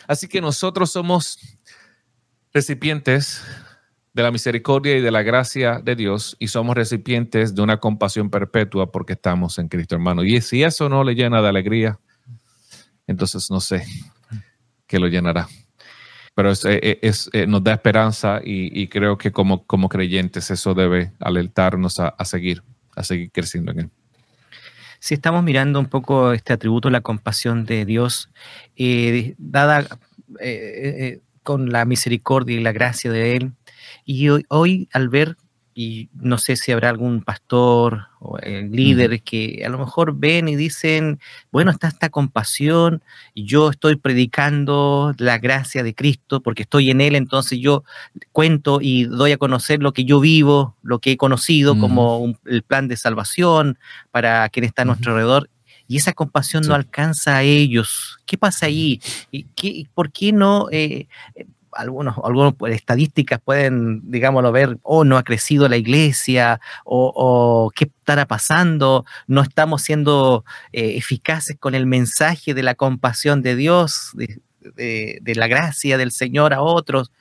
Así 0.07 0.27
que 0.27 0.41
nosotros 0.41 0.91
somos 0.91 1.39
recipientes 2.55 3.43
de 4.15 4.23
la 4.23 4.31
misericordia 4.31 4.97
y 4.97 5.03
de 5.03 5.11
la 5.11 5.23
gracia 5.23 5.81
de 5.85 5.95
Dios 5.95 6.35
y 6.39 6.49
somos 6.49 6.75
recipientes 6.75 7.55
de 7.55 7.61
una 7.61 7.77
compasión 7.77 8.31
perpetua 8.31 8.91
porque 8.91 9.13
estamos 9.13 9.59
en 9.59 9.69
Cristo, 9.69 9.97
hermano. 9.97 10.25
Y 10.25 10.41
si 10.41 10.63
eso 10.63 10.89
no 10.89 11.05
le 11.05 11.15
llena 11.15 11.43
de 11.43 11.49
alegría, 11.51 12.01
entonces 13.07 13.51
no 13.51 13.61
sé 13.61 13.85
qué 14.87 14.99
lo 14.99 15.09
llenará. 15.09 15.47
Pero 16.35 16.53
es, 16.53 16.65
es, 16.65 17.29
es 17.35 17.47
nos 17.47 17.63
da 17.63 17.75
esperanza 17.75 18.41
y, 18.43 18.81
y, 18.81 18.89
creo 18.89 19.19
que 19.19 19.31
como, 19.31 19.67
como 19.67 19.91
creyentes 19.91 20.51
eso 20.51 20.73
debe 20.73 21.13
alertarnos 21.21 22.01
a, 22.01 22.09
a 22.09 22.25
seguir, 22.25 22.63
a 22.97 23.05
seguir 23.05 23.31
creciendo 23.31 23.73
en 23.73 23.81
él 23.81 23.91
si 25.01 25.15
estamos 25.15 25.43
mirando 25.45 25.79
un 25.79 25.87
poco 25.87 26.33
este 26.33 26.53
atributo, 26.53 26.91
la 26.91 27.01
compasión 27.01 27.65
de 27.65 27.85
Dios, 27.85 28.31
eh, 28.77 29.35
dada 29.39 29.81
eh, 29.81 29.87
eh, 30.41 31.21
con 31.43 31.71
la 31.71 31.85
misericordia 31.85 32.57
y 32.57 32.63
la 32.63 32.73
gracia 32.73 33.11
de 33.11 33.37
Él, 33.37 33.53
y 34.05 34.29
hoy, 34.29 34.45
hoy 34.49 34.89
al 34.93 35.09
ver 35.09 35.37
y 35.81 36.09
no 36.13 36.39
sé 36.39 36.57
si 36.57 36.73
habrá 36.73 36.89
algún 36.89 37.23
pastor 37.23 38.09
o 38.19 38.37
líder 38.37 39.11
uh 39.11 39.15
-huh. 39.15 39.23
que 39.23 39.63
a 39.65 39.69
lo 39.69 39.79
mejor 39.79 40.19
ven 40.19 40.49
y 40.49 40.57
dicen, 40.57 41.21
bueno, 41.53 41.71
está 41.71 41.87
esta 41.87 42.09
compasión, 42.09 43.01
y 43.33 43.45
yo 43.45 43.71
estoy 43.71 43.95
predicando 43.95 45.15
la 45.19 45.39
gracia 45.39 45.85
de 45.85 45.95
Cristo 45.95 46.41
porque 46.41 46.65
estoy 46.65 46.91
en 46.91 47.01
Él, 47.01 47.15
entonces 47.15 47.61
yo 47.61 47.85
cuento 48.33 48.81
y 48.83 49.05
doy 49.05 49.31
a 49.31 49.39
conocer 49.39 49.81
lo 49.81 49.93
que 49.93 50.05
yo 50.05 50.19
vivo, 50.19 50.75
lo 50.83 50.99
que 50.99 51.13
he 51.13 51.17
conocido 51.17 51.75
uh 51.75 51.77
-huh. 51.77 51.81
como 51.81 52.19
un, 52.19 52.37
el 52.45 52.65
plan 52.65 52.89
de 52.89 52.97
salvación 52.97 53.79
para 54.11 54.49
quien 54.49 54.65
está 54.65 54.83
a 54.83 54.87
nuestro 54.87 55.13
uh 55.13 55.15
-huh. 55.15 55.19
alrededor, 55.21 55.49
y 55.87 55.97
esa 55.97 56.13
compasión 56.13 56.65
sí. 56.65 56.69
no 56.71 56.75
alcanza 56.75 57.37
a 57.37 57.45
ellos. 57.45 58.19
¿Qué 58.27 58.37
pasa 58.37 58.67
ahí? 58.67 59.01
¿Y 59.31 59.45
qué, 59.55 59.87
¿Por 59.95 60.11
qué 60.11 60.33
no? 60.33 60.67
Eh, 60.73 61.07
algunos, 61.79 62.17
algunos 62.23 62.55
pues, 62.55 62.75
estadísticas 62.75 63.41
pueden, 63.41 64.01
digámoslo, 64.11 64.51
ver, 64.51 64.79
oh, 64.83 65.05
no 65.05 65.17
ha 65.17 65.23
crecido 65.23 65.69
la 65.69 65.77
iglesia, 65.77 66.61
o, 66.85 67.13
o, 67.15 67.71
qué 67.71 67.85
estará 67.85 68.27
pasando, 68.27 69.05
no 69.29 69.43
estamos 69.43 69.83
siendo 69.83 70.45
eh, 70.73 70.97
eficaces 70.97 71.57
con 71.59 71.75
el 71.75 71.87
mensaje 71.87 72.53
de 72.53 72.63
la 72.65 72.75
compasión 72.75 73.43
de 73.43 73.55
Dios, 73.55 74.13
de, 74.15 75.35
la 75.37 75.47
gracia 75.47 75.97
del 75.97 76.11
Señor 76.11 76.53
a 76.53 76.63
otros. 76.63 77.13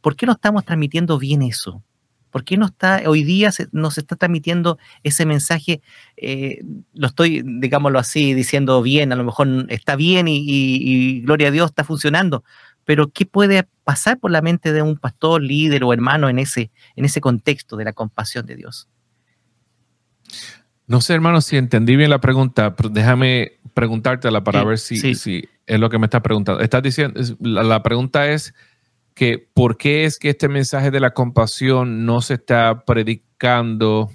¿Por 0.00 0.16
qué 0.16 0.26
no 0.26 0.32
estamos 0.32 0.64
transmitiendo 0.64 1.18
bien 1.18 1.42
eso? 1.42 1.82
¿Por 2.30 2.44
qué 2.44 2.56
no 2.56 2.66
está, 2.66 3.02
hoy 3.06 3.22
día 3.24 3.52
se, 3.52 3.68
nos 3.72 3.98
está 3.98 4.16
transmitiendo 4.16 4.78
ese 5.02 5.26
mensaje? 5.26 5.80
Eh, 6.16 6.62
lo 6.92 7.08
estoy, 7.08 7.42
digámoslo 7.44 7.98
así, 7.98 8.34
diciendo 8.34 8.80
bien, 8.82 9.12
a 9.12 9.16
lo 9.16 9.24
mejor 9.24 9.66
está 9.68 9.96
bien 9.96 10.26
y 10.28 11.20
gloria 11.22 11.48
a 11.48 11.50
Dios 11.52 11.70
está 11.70 11.84
funcionando, 11.84 12.44
pero 12.84 13.08
¿qué 13.08 13.26
puede 13.26 13.66
pasar 13.84 14.18
por 14.18 14.30
la 14.30 14.42
mente 14.42 14.72
de 14.72 14.82
un 14.82 14.96
pastor, 14.96 15.42
líder 15.42 15.84
o 15.84 15.92
hermano 15.92 16.28
en 16.28 16.38
ese, 16.38 16.70
en 16.96 17.04
ese 17.04 17.20
contexto 17.20 17.76
de 17.76 17.84
la 17.84 17.92
compasión 17.92 18.46
de 18.46 18.56
Dios? 18.56 18.88
No 20.86 21.00
sé, 21.00 21.14
hermano, 21.14 21.40
si 21.40 21.56
entendí 21.56 21.96
bien 21.96 22.10
la 22.10 22.20
pregunta, 22.20 22.76
pero 22.76 22.90
déjame 22.90 23.52
preguntártela 23.72 24.44
para 24.44 24.60
sí, 24.60 24.66
ver 24.66 24.78
si, 24.78 24.96
sí. 24.98 25.14
si, 25.14 25.48
es 25.66 25.80
lo 25.80 25.88
que 25.88 25.98
me 25.98 26.06
estás 26.06 26.20
preguntando. 26.20 26.60
Estás 26.62 26.82
diciendo, 26.82 27.20
la, 27.40 27.62
la, 27.62 27.82
pregunta 27.82 28.30
es 28.30 28.54
que 29.14 29.38
¿por 29.38 29.78
qué 29.78 30.04
es 30.04 30.18
que 30.18 30.30
este 30.30 30.48
mensaje 30.48 30.90
de 30.90 31.00
la 31.00 31.12
compasión 31.12 32.04
no 32.04 32.20
se 32.20 32.34
está 32.34 32.84
predicando 32.84 34.10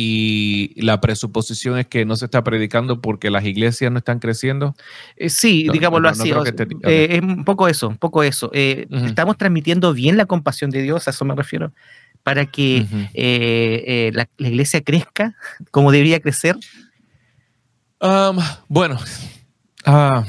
y 0.00 0.80
la 0.80 1.00
presuposición 1.00 1.76
es 1.76 1.88
que 1.88 2.04
no 2.04 2.14
se 2.14 2.26
está 2.26 2.44
predicando 2.44 3.00
porque 3.00 3.30
las 3.30 3.44
iglesias 3.44 3.90
no 3.90 3.98
están 3.98 4.20
creciendo. 4.20 4.76
Eh, 5.16 5.28
sí, 5.28 5.66
digámoslo 5.72 6.08
así. 6.08 6.30
Eh, 6.84 7.16
es 7.16 7.20
un 7.20 7.44
poco 7.44 7.66
eso, 7.66 7.88
un 7.88 7.96
poco 7.96 8.22
eso. 8.22 8.48
Eh, 8.54 8.86
estamos 9.04 9.36
transmitiendo 9.36 9.92
bien 9.92 10.16
la 10.16 10.26
compasión 10.26 10.70
de 10.70 10.82
Dios, 10.82 11.08
a 11.08 11.10
eso 11.10 11.24
me 11.24 11.34
refiero, 11.34 11.72
para 12.22 12.46
que 12.46 12.86
la, 14.14 14.28
iglesia 14.38 14.82
crezca 14.82 15.34
como 15.72 15.90
debería 15.90 16.20
crecer. 16.20 16.54
Um, 18.00 18.38
bueno, 18.68 19.00
ah, 19.84 20.24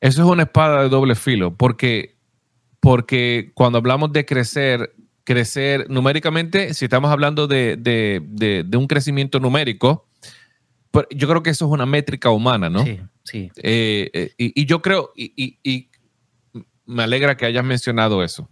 eso 0.00 0.22
es 0.22 0.28
una 0.28 0.44
espada 0.44 0.84
de 0.84 0.90
doble 0.90 1.16
filo, 1.16 1.56
porque, 1.56 2.14
porque 2.78 3.50
cuando 3.54 3.78
hablamos 3.78 4.12
de 4.12 4.24
crecer, 4.24 4.94
crecer 5.24 5.88
numéricamente, 5.90 6.74
si 6.74 6.84
estamos 6.84 7.10
hablando 7.10 7.46
de, 7.46 8.68
un 8.76 8.86
crecimiento 8.86 9.40
numérico, 9.40 10.08
pues 10.90 11.06
yo 11.10 11.26
creo 11.28 11.42
que 11.42 11.50
eso 11.50 11.64
es 11.66 11.72
una 11.72 11.86
métrica 11.86 12.30
humana, 12.30 12.70
¿no? 12.70 12.84
Sí, 12.84 13.00
sí. 13.24 13.50
Eh, 13.56 14.10
eh, 14.12 14.34
y, 14.36 14.64
yo 14.66 14.80
creo, 14.80 15.12
y, 15.16 15.58
y, 15.62 15.90
me 16.86 17.02
alegra 17.02 17.36
que 17.36 17.46
hayas 17.46 17.64
mencionado 17.64 18.22
eso. 18.22 18.48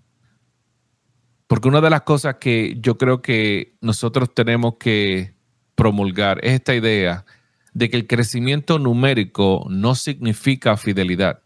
Porque 1.47 1.69
una 1.69 1.83
de 1.83 1.91
las 1.91 2.03
cosas 2.03 2.37
que 2.41 2.79
yo 2.81 2.97
creo 2.97 3.21
que 3.21 3.77
nosotros 3.83 4.33
tenemos 4.35 4.77
que 4.81 5.35
promulgar 5.75 6.43
es 6.43 6.55
esta 6.55 6.75
idea 6.75 7.27
de 7.75 7.91
que 7.91 7.97
el 7.99 8.07
crecimiento 8.07 8.79
numérico 8.79 9.67
no 9.69 9.95
significa 9.95 10.79
fidelidad. 10.79 11.43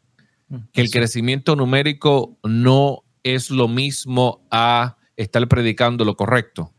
Mm, 0.48 0.56
que 0.72 0.80
el 0.80 0.90
crecimiento 0.90 1.56
numérico 1.56 2.38
no 2.44 3.02
es 3.24 3.50
lo 3.50 3.66
mismo 3.66 4.46
a 4.50 4.95
estar 5.16 5.46
predicando 5.48 6.04
lo 6.04 6.16
correcto. 6.16 6.72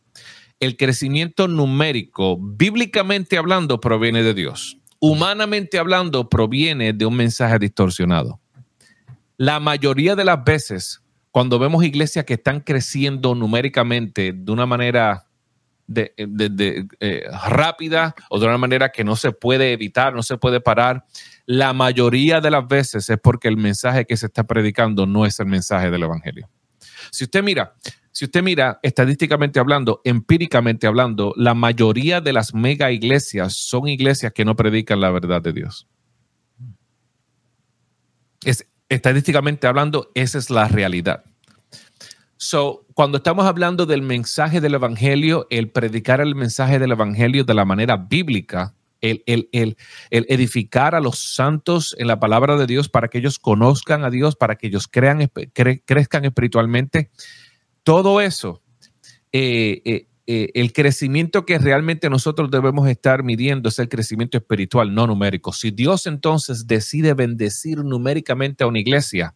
El 0.59 0.75
crecimiento 0.75 1.47
numérico, 1.47 2.37
bíblicamente 2.39 3.37
hablando, 3.37 3.79
proviene 3.79 4.23
de 4.23 4.33
Dios. 4.33 4.77
Humanamente 4.99 5.77
hablando, 5.77 6.29
proviene 6.29 6.93
de 6.93 7.05
un 7.05 7.15
mensaje 7.15 7.59
distorsionado. 7.59 8.39
La 9.37 9.59
mayoría 9.59 10.15
de 10.15 10.25
las 10.25 10.43
veces, 10.43 11.03
cuando 11.29 11.59
vemos 11.59 11.83
iglesias 11.83 12.25
que 12.25 12.33
están 12.33 12.61
creciendo 12.61 13.35
numéricamente 13.35 14.33
de 14.33 14.51
una 14.51 14.65
manera 14.65 15.27
eh, 15.95 17.23
rápida 17.47 18.15
o 18.29 18.39
de 18.39 18.45
una 18.47 18.57
manera 18.57 18.89
que 18.89 19.03
no 19.03 19.15
se 19.15 19.31
puede 19.31 19.71
evitar, 19.71 20.13
no 20.13 20.23
se 20.23 20.37
puede 20.37 20.59
parar, 20.59 21.05
la 21.45 21.71
mayoría 21.71 22.41
de 22.41 22.51
las 22.51 22.67
veces 22.67 23.09
es 23.09 23.17
porque 23.19 23.47
el 23.47 23.57
mensaje 23.57 24.05
que 24.05 24.17
se 24.17 24.25
está 24.25 24.43
predicando 24.43 25.05
no 25.05 25.25
es 25.25 25.39
el 25.39 25.45
mensaje 25.45 25.89
del 25.91 26.03
Evangelio. 26.03 26.49
Si 27.11 27.23
usted 27.23 27.41
mira, 27.41 27.73
si 28.17 28.25
usted 28.25 28.41
mira 28.41 28.79
estadísticamente 28.81 29.59
hablando, 29.59 30.01
empíricamente 30.03 30.87
hablando, 30.87 31.35
la 31.37 31.53
mayoría 31.53 32.19
de 32.19 32.33
las 32.33 32.51
mega 32.51 32.91
iglesias 32.91 33.53
son 33.53 33.87
iglesias 33.87 34.33
que 34.33 34.43
no 34.43 34.55
predican 34.55 34.99
la 34.99 35.11
verdad 35.11 35.39
de 35.39 35.53
Dios. 35.53 35.87
Es, 38.43 38.67
estadísticamente 38.89 39.67
hablando, 39.67 40.09
esa 40.15 40.39
es 40.39 40.49
la 40.49 40.67
realidad. 40.67 41.25
So, 42.37 42.87
cuando 42.95 43.19
estamos 43.19 43.45
hablando 43.45 43.85
del 43.85 44.01
mensaje 44.01 44.61
del 44.61 44.73
Evangelio, 44.73 45.45
el 45.51 45.69
predicar 45.69 46.19
el 46.19 46.33
mensaje 46.33 46.79
del 46.79 46.93
Evangelio 46.93 47.43
de 47.43 47.53
la 47.53 47.65
manera 47.65 47.97
bíblica, 47.97 48.73
el, 48.99 49.21
el, 49.27 49.77
edificar 50.09 50.95
a 50.95 51.01
los 51.01 51.19
santos 51.19 51.95
en 51.99 52.07
la 52.07 52.19
palabra 52.19 52.57
de 52.57 52.65
Dios 52.65 52.89
para 52.89 53.09
que 53.09 53.19
ellos 53.19 53.37
conozcan 53.37 54.03
a 54.03 54.09
Dios, 54.09 54.35
para 54.35 54.55
que 54.55 54.65
ellos 54.65 54.87
crean, 54.87 55.29
crezcan 55.85 56.25
espiritualmente, 56.25 57.11
todo 57.87 58.19
eso, 58.19 58.61
eh, 59.31 59.81
eh, 59.85 60.07
eh, 60.25 60.51
el 60.55 60.73
crecimiento 60.73 61.45
que 61.45 61.57
realmente 61.57 62.09
nosotros 62.09 62.51
debemos 62.51 62.85
estar 62.89 63.23
midiendo 63.23 63.69
es 63.69 63.79
el 63.79 63.87
crecimiento 63.87 64.37
espiritual, 64.37 64.93
no 64.93 65.07
numérico. 65.07 65.53
Si 65.53 65.71
Dios 65.71 66.05
entonces 66.05 66.67
decide 66.67 67.13
bendecir 67.13 67.77
numéricamente 67.85 68.65
a 68.65 68.67
una 68.67 68.79
iglesia, 68.79 69.35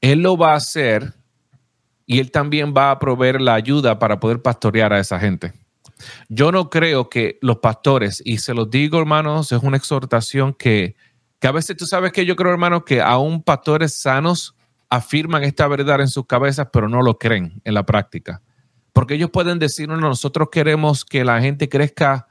Él 0.00 0.22
lo 0.22 0.36
va 0.36 0.52
a 0.52 0.58
hacer 0.58 1.12
y 2.06 2.20
Él 2.20 2.30
también 2.30 2.72
va 2.72 2.92
a 2.92 3.00
proveer 3.00 3.40
la 3.40 3.54
ayuda 3.54 3.98
para 3.98 4.20
poder 4.20 4.40
pastorear 4.40 4.92
a 4.92 5.00
esa 5.00 5.18
gente. 5.18 5.54
Yo 6.28 6.52
no 6.52 6.70
creo 6.70 7.10
que 7.10 7.36
los 7.42 7.56
pastores, 7.56 8.22
y 8.24 8.38
se 8.38 8.54
los 8.54 8.70
digo 8.70 9.00
hermanos, 9.00 9.50
es 9.50 9.60
una 9.60 9.76
exhortación 9.76 10.54
que, 10.54 10.94
que 11.40 11.48
a 11.48 11.52
veces 11.52 11.76
tú 11.76 11.84
sabes 11.84 12.12
que 12.12 12.24
yo 12.24 12.36
creo 12.36 12.52
hermanos 12.52 12.84
que 12.86 13.00
aún 13.00 13.42
pastores 13.42 13.92
sanos, 13.92 14.54
afirman 14.92 15.42
esta 15.42 15.66
verdad 15.68 16.02
en 16.02 16.08
sus 16.08 16.26
cabezas, 16.26 16.68
pero 16.70 16.86
no 16.86 17.00
lo 17.00 17.18
creen 17.18 17.62
en 17.64 17.72
la 17.72 17.86
práctica. 17.86 18.42
Porque 18.92 19.14
ellos 19.14 19.30
pueden 19.30 19.58
decirnos, 19.58 19.98
nosotros 19.98 20.48
queremos 20.52 21.06
que 21.06 21.24
la 21.24 21.40
gente 21.40 21.70
crezca 21.70 22.28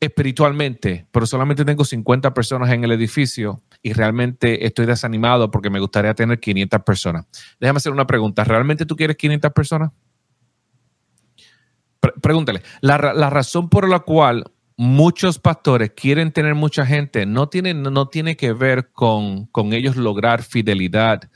espiritualmente, 0.00 1.06
pero 1.12 1.24
solamente 1.24 1.64
tengo 1.64 1.84
50 1.84 2.34
personas 2.34 2.70
en 2.72 2.82
el 2.82 2.90
edificio 2.90 3.62
y 3.80 3.92
realmente 3.92 4.66
estoy 4.66 4.86
desanimado 4.86 5.52
porque 5.52 5.70
me 5.70 5.78
gustaría 5.78 6.12
tener 6.14 6.40
500 6.40 6.82
personas. 6.82 7.26
Déjame 7.60 7.76
hacer 7.76 7.92
una 7.92 8.08
pregunta. 8.08 8.42
¿Realmente 8.42 8.84
tú 8.86 8.96
quieres 8.96 9.16
500 9.16 9.52
personas? 9.52 9.92
pregúntale. 12.20 12.60
La, 12.80 12.98
razón 12.98 13.70
por 13.70 13.88
la 13.88 14.00
cual 14.00 14.44
muchos 14.76 15.38
pastores 15.38 15.92
quieren 15.92 16.32
tener 16.32 16.54
mucha 16.54 16.84
gente 16.84 17.24
no 17.24 17.48
tiene, 17.48 17.72
no 17.72 18.08
tiene 18.08 18.36
que 18.36 18.52
ver 18.52 18.90
con, 18.90 19.46
con 19.46 19.72
ellos 19.72 19.96
lograr 19.96 20.42
fidelidad 20.42 21.30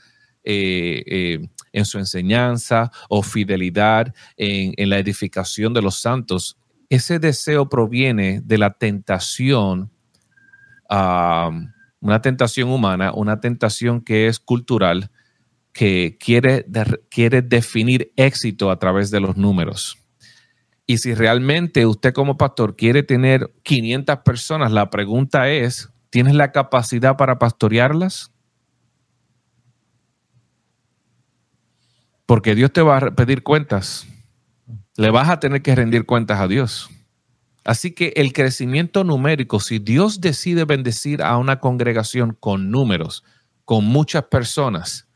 eh, 0.51 1.03
eh, 1.05 1.47
en 1.73 1.85
su 1.85 1.99
enseñanza 1.99 2.89
o 3.07 3.21
fidelidad 3.21 4.11
en, 4.35 4.89
la 4.89 4.97
edificación 4.97 5.75
de 5.75 5.83
los 5.83 6.01
santos, 6.01 6.57
ese 6.89 7.19
deseo 7.19 7.69
proviene 7.69 8.41
de 8.43 8.57
la 8.57 8.73
tentación, 8.73 9.91
una 10.89 12.21
tentación 12.23 12.69
humana, 12.69 13.13
una 13.13 13.39
tentación 13.39 14.01
que 14.01 14.25
es 14.25 14.39
cultural, 14.39 15.11
que 15.71 16.17
quiere, 16.19 16.65
quiere 17.11 17.43
definir 17.43 18.11
éxito 18.15 18.71
a 18.71 18.79
través 18.79 19.11
de 19.11 19.19
los 19.19 19.37
números. 19.37 19.99
Y 20.87 20.97
si 20.97 21.13
realmente 21.13 21.85
usted 21.85 22.11
como 22.11 22.39
pastor 22.39 22.75
quiere 22.75 23.03
tener 23.03 23.53
500 23.61 24.17
personas, 24.25 24.71
la 24.71 24.89
pregunta 24.89 25.47
es, 25.47 25.91
¿tienes 26.09 26.33
la 26.33 26.51
capacidad 26.51 27.17
para 27.17 27.37
pastorearlas? 27.37 28.31
Porque 32.29 32.53
Dios 32.53 32.71
te 32.71 32.83
va 32.83 32.97
a 32.97 33.15
pedir 33.15 33.41
cuentas. 33.41 34.05
Le 34.97 35.09
vas 35.09 35.29
a 35.29 35.39
tener 35.39 35.63
que 35.63 35.73
rendir 35.73 36.05
cuentas 36.05 36.39
a 36.39 36.47
Dios. 36.47 36.87
Así 37.65 37.89
que 37.89 38.13
el 38.17 38.33
crecimiento 38.33 39.03
numérico, 39.03 39.59
si 39.59 39.79
Dios 39.79 40.21
decide 40.21 40.63
bendecir 40.65 41.23
a 41.23 41.37
una 41.37 41.59
congregación 41.59 42.37
con 42.39 42.69
números, 42.69 43.23
con 43.65 43.83
muchas 43.83 44.25
personas, 44.25 45.07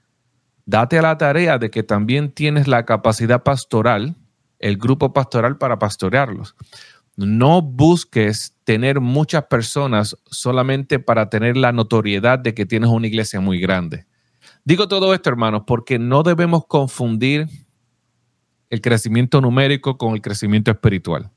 date 0.66 0.98
a 0.98 1.04
la 1.04 1.16
tarea 1.20 1.60
de 1.60 1.70
que 1.70 1.84
también 1.84 2.32
tienes 2.32 2.68
la 2.68 2.84
capacidad 2.84 3.44
pastoral, 3.44 4.16
el 4.58 4.78
grupo 4.78 5.14
pastoral 5.14 5.60
para 5.60 5.78
pastorearlos. 5.78 6.56
No 7.16 7.62
busques 7.62 8.56
tener 8.64 9.02
muchas 9.02 9.44
personas 9.44 10.18
solamente 10.26 10.98
para 10.98 11.30
tener 11.30 11.58
la 11.58 11.74
notoriedad 11.74 12.40
de 12.40 12.56
que 12.56 12.66
tienes 12.66 12.90
una 12.90 13.06
iglesia 13.06 13.40
muy 13.40 13.60
grande. 13.60 14.08
Digo 14.66 14.88
todo 14.88 15.14
esto, 15.14 15.30
hermanos, 15.30 15.64
porque 15.68 16.00
no 16.00 16.24
debemos 16.24 16.66
confundir 16.66 17.48
el 18.70 18.82
crecimiento 18.82 19.42
numérico 19.42 19.98
con 19.98 20.14
el 20.14 20.22
crecimiento 20.22 20.72
espiritual. 20.72 21.30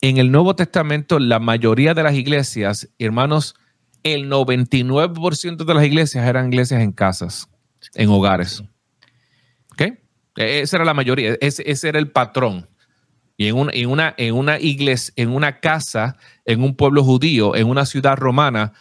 En 0.00 0.18
el 0.18 0.30
Nuevo 0.30 0.54
Testamento, 0.54 1.18
la 1.18 1.40
mayoría 1.40 1.94
de 1.94 2.04
las 2.04 2.14
iglesias, 2.14 2.88
hermanos, 2.98 3.56
el 4.04 4.30
99% 4.30 5.64
de 5.64 5.74
las 5.74 5.84
iglesias 5.84 6.26
eran 6.26 6.46
iglesias 6.46 6.80
en 6.80 6.92
casas, 6.92 7.48
en 7.94 8.08
hogares. 8.08 8.62
¿Ok? 9.72 9.82
E-, 10.36 10.60
esa 10.60 10.76
era 10.76 10.84
la 10.84 10.94
mayoría, 10.94 11.36
ese, 11.40 11.88
era 11.88 11.98
el 11.98 12.10
patrón. 12.10 12.68
Y 13.36 13.48
en 13.48 13.56
una 14.34 14.58
iglesia, 14.60 15.12
en 15.16 15.30
una 15.30 15.60
casa, 15.60 16.16
en 16.44 16.62
un 16.62 16.76
pueblo 16.76 17.04
judío, 17.04 17.54
en 17.54 17.68
una 17.68 17.86
ciudad 17.86 18.16
romana, 18.16 18.72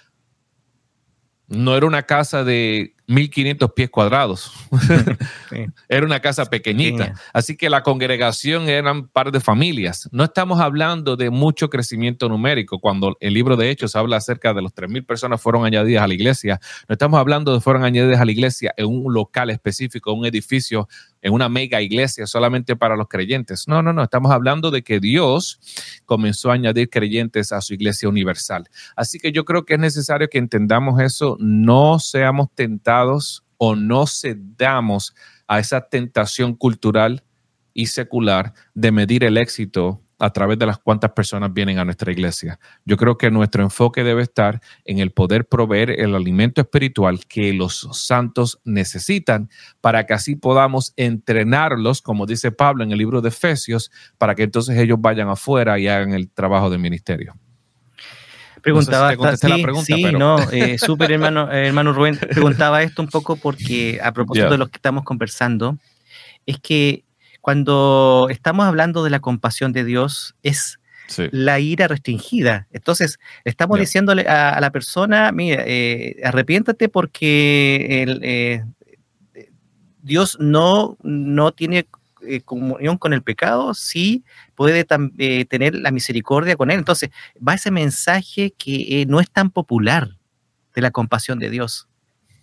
no 1.48 1.76
era 1.76 1.86
una 1.86 2.04
casa 2.04 2.44
de 2.44 2.97
1500 3.08 3.72
pies 3.72 3.90
cuadrados. 3.90 4.52
Era 5.90 6.06
una 6.06 6.20
casa 6.20 6.46
pequeñita. 6.46 7.14
Así 7.32 7.56
que 7.56 7.70
la 7.70 7.82
congregación 7.82 8.68
eran 8.68 8.98
un 8.98 9.08
par 9.08 9.32
de 9.32 9.40
familias. 9.40 10.10
No 10.12 10.26
estamos 10.26 10.60
hablando 10.60 11.16
de 11.16 11.30
mucho 11.30 11.70
crecimiento 11.70 12.28
numérico. 12.28 12.80
Cuando 12.80 13.16
el 13.22 13.34
libro 13.34 13.56
de 13.56 13.70
Hechos 13.70 13.96
habla 13.96 14.18
acerca 14.18 14.54
de 14.54 14.62
los 14.62 14.76
3.000 14.76 15.06
personas 15.06 15.42
fueron 15.42 15.66
añadidas 15.66 16.04
a 16.04 16.08
la 16.08 16.14
iglesia, 16.14 16.60
no 16.90 16.94
estamos 16.94 17.18
hablando 17.18 17.54
de 17.54 17.62
fueron 17.62 17.86
añadidas 17.86 18.20
a 18.20 18.26
la 18.26 18.32
iglesia 18.32 18.74
en 18.76 18.88
un 18.88 19.14
local 19.14 19.50
específico, 19.52 20.12
un 20.12 20.26
edificio, 20.26 20.90
en 21.22 21.32
una 21.32 21.48
mega 21.48 21.82
iglesia 21.82 22.28
solamente 22.28 22.76
para 22.76 22.98
los 22.98 23.08
creyentes. 23.08 23.70
No, 23.70 23.82
no, 23.82 23.94
no. 23.94 24.04
Estamos 24.04 24.32
hablando 24.32 24.70
de 24.70 24.82
que 24.82 25.00
Dios 25.00 25.60
comenzó 26.06 26.52
a 26.52 26.56
añadir 26.56 26.90
creyentes 26.90 27.54
a 27.54 27.62
su 27.62 27.74
iglesia 27.74 28.10
universal. 28.10 28.68
Así 28.98 29.18
que 29.18 29.32
yo 29.32 29.46
creo 29.46 29.64
que 29.64 29.76
es 29.76 29.80
necesario 29.80 30.28
que 30.30 30.38
entendamos 30.38 31.00
eso. 31.02 31.38
No 31.40 32.00
seamos 32.00 32.50
tentados 32.54 32.97
o 33.58 33.76
no 33.76 34.06
cedamos 34.08 35.16
a 35.48 35.60
esa 35.60 35.82
tentación 35.82 36.56
cultural 36.56 37.24
y 37.74 37.88
secular 37.88 38.54
de 38.74 38.92
medir 38.92 39.24
el 39.24 39.38
éxito 39.38 40.02
a 40.20 40.32
través 40.32 40.58
de 40.58 40.66
las 40.66 40.80
cuantas 40.80 41.12
personas 41.12 41.54
vienen 41.54 41.78
a 41.78 41.86
nuestra 41.86 42.12
iglesia. 42.12 42.60
Yo 42.86 42.98
creo 42.98 43.18
que 43.18 43.30
nuestro 43.30 43.64
enfoque 43.64 44.04
debe 44.04 44.24
estar 44.24 44.62
en 44.84 45.00
el 45.00 45.12
poder 45.12 45.46
proveer 45.46 45.92
el 45.92 46.16
alimento 46.16 46.62
espiritual 46.62 47.26
que 47.28 47.54
los 47.54 47.88
santos 47.92 48.60
necesitan 48.64 49.50
para 49.80 50.06
que 50.06 50.14
así 50.14 50.36
podamos 50.36 50.94
entrenarlos, 50.98 52.02
como 52.02 52.26
dice 52.26 52.52
Pablo 52.52 52.84
en 52.84 52.92
el 52.92 52.98
libro 52.98 53.22
de 53.22 53.30
Efesios, 53.30 53.92
para 54.18 54.34
que 54.34 54.44
entonces 54.44 54.78
ellos 54.78 54.98
vayan 55.00 55.30
afuera 55.30 55.78
y 55.78 55.88
hagan 55.88 56.14
el 56.14 56.30
trabajo 56.32 56.70
de 56.70 56.80
ministerio. 56.80 57.36
Preguntaba, 58.62 59.12
sí, 59.36 59.48
la 59.48 59.56
pregunta, 59.56 59.86
sí, 59.86 60.04
no, 60.04 60.40
eh, 60.52 60.78
súper 60.78 61.12
hermano, 61.12 61.52
hermano 61.52 61.94
Rubén, 61.94 62.18
preguntaba 62.32 62.84
esto 62.84 63.02
un 63.02 63.08
poco 63.08 63.36
porque 63.36 64.00
a 64.02 64.12
propósito 64.12 64.50
de 64.50 64.58
lo 64.58 64.68
que 64.68 64.78
estamos 64.78 65.04
conversando, 65.04 65.78
es 66.46 66.60
que 66.60 67.04
cuando 67.42 68.28
estamos 68.30 68.66
hablando 68.66 69.04
de 69.04 69.10
la 69.10 69.20
compasión 69.20 69.72
de 69.74 69.86
Dios, 69.86 70.36
es 70.44 70.80
la 71.32 71.60
ira 71.60 71.88
restringida. 71.88 72.68
Entonces, 72.72 73.20
estamos 73.46 73.80
diciéndole 73.80 74.24
a, 74.24 74.60
la 74.60 74.72
persona, 74.72 75.32
mira, 75.32 75.64
eh, 75.66 76.18
arrepiéntate 76.24 76.90
porque 76.90 78.06
eh, 78.22 78.64
Dios 80.02 80.38
no, 80.40 80.98
no 81.04 81.52
tiene 81.52 81.88
eh, 82.28 82.42
comunión 82.42 82.98
con 82.98 83.14
el 83.14 83.24
pecado, 83.24 83.74
sí 83.74 84.24
puede 84.56 84.86
tener 85.46 85.76
la 85.76 85.92
misericordia 85.92 86.56
con 86.56 86.72
él. 86.72 86.80
Entonces, 86.80 87.10
va 87.46 87.56
ese 87.56 87.72
mensaje 87.72 88.52
que 88.58 89.06
no 89.08 89.20
es 89.20 89.30
tan 89.30 89.52
popular 89.52 90.18
de 90.76 90.82
la 90.82 90.92
compasión 90.92 91.40
de 91.40 91.50
Dios, 91.50 91.88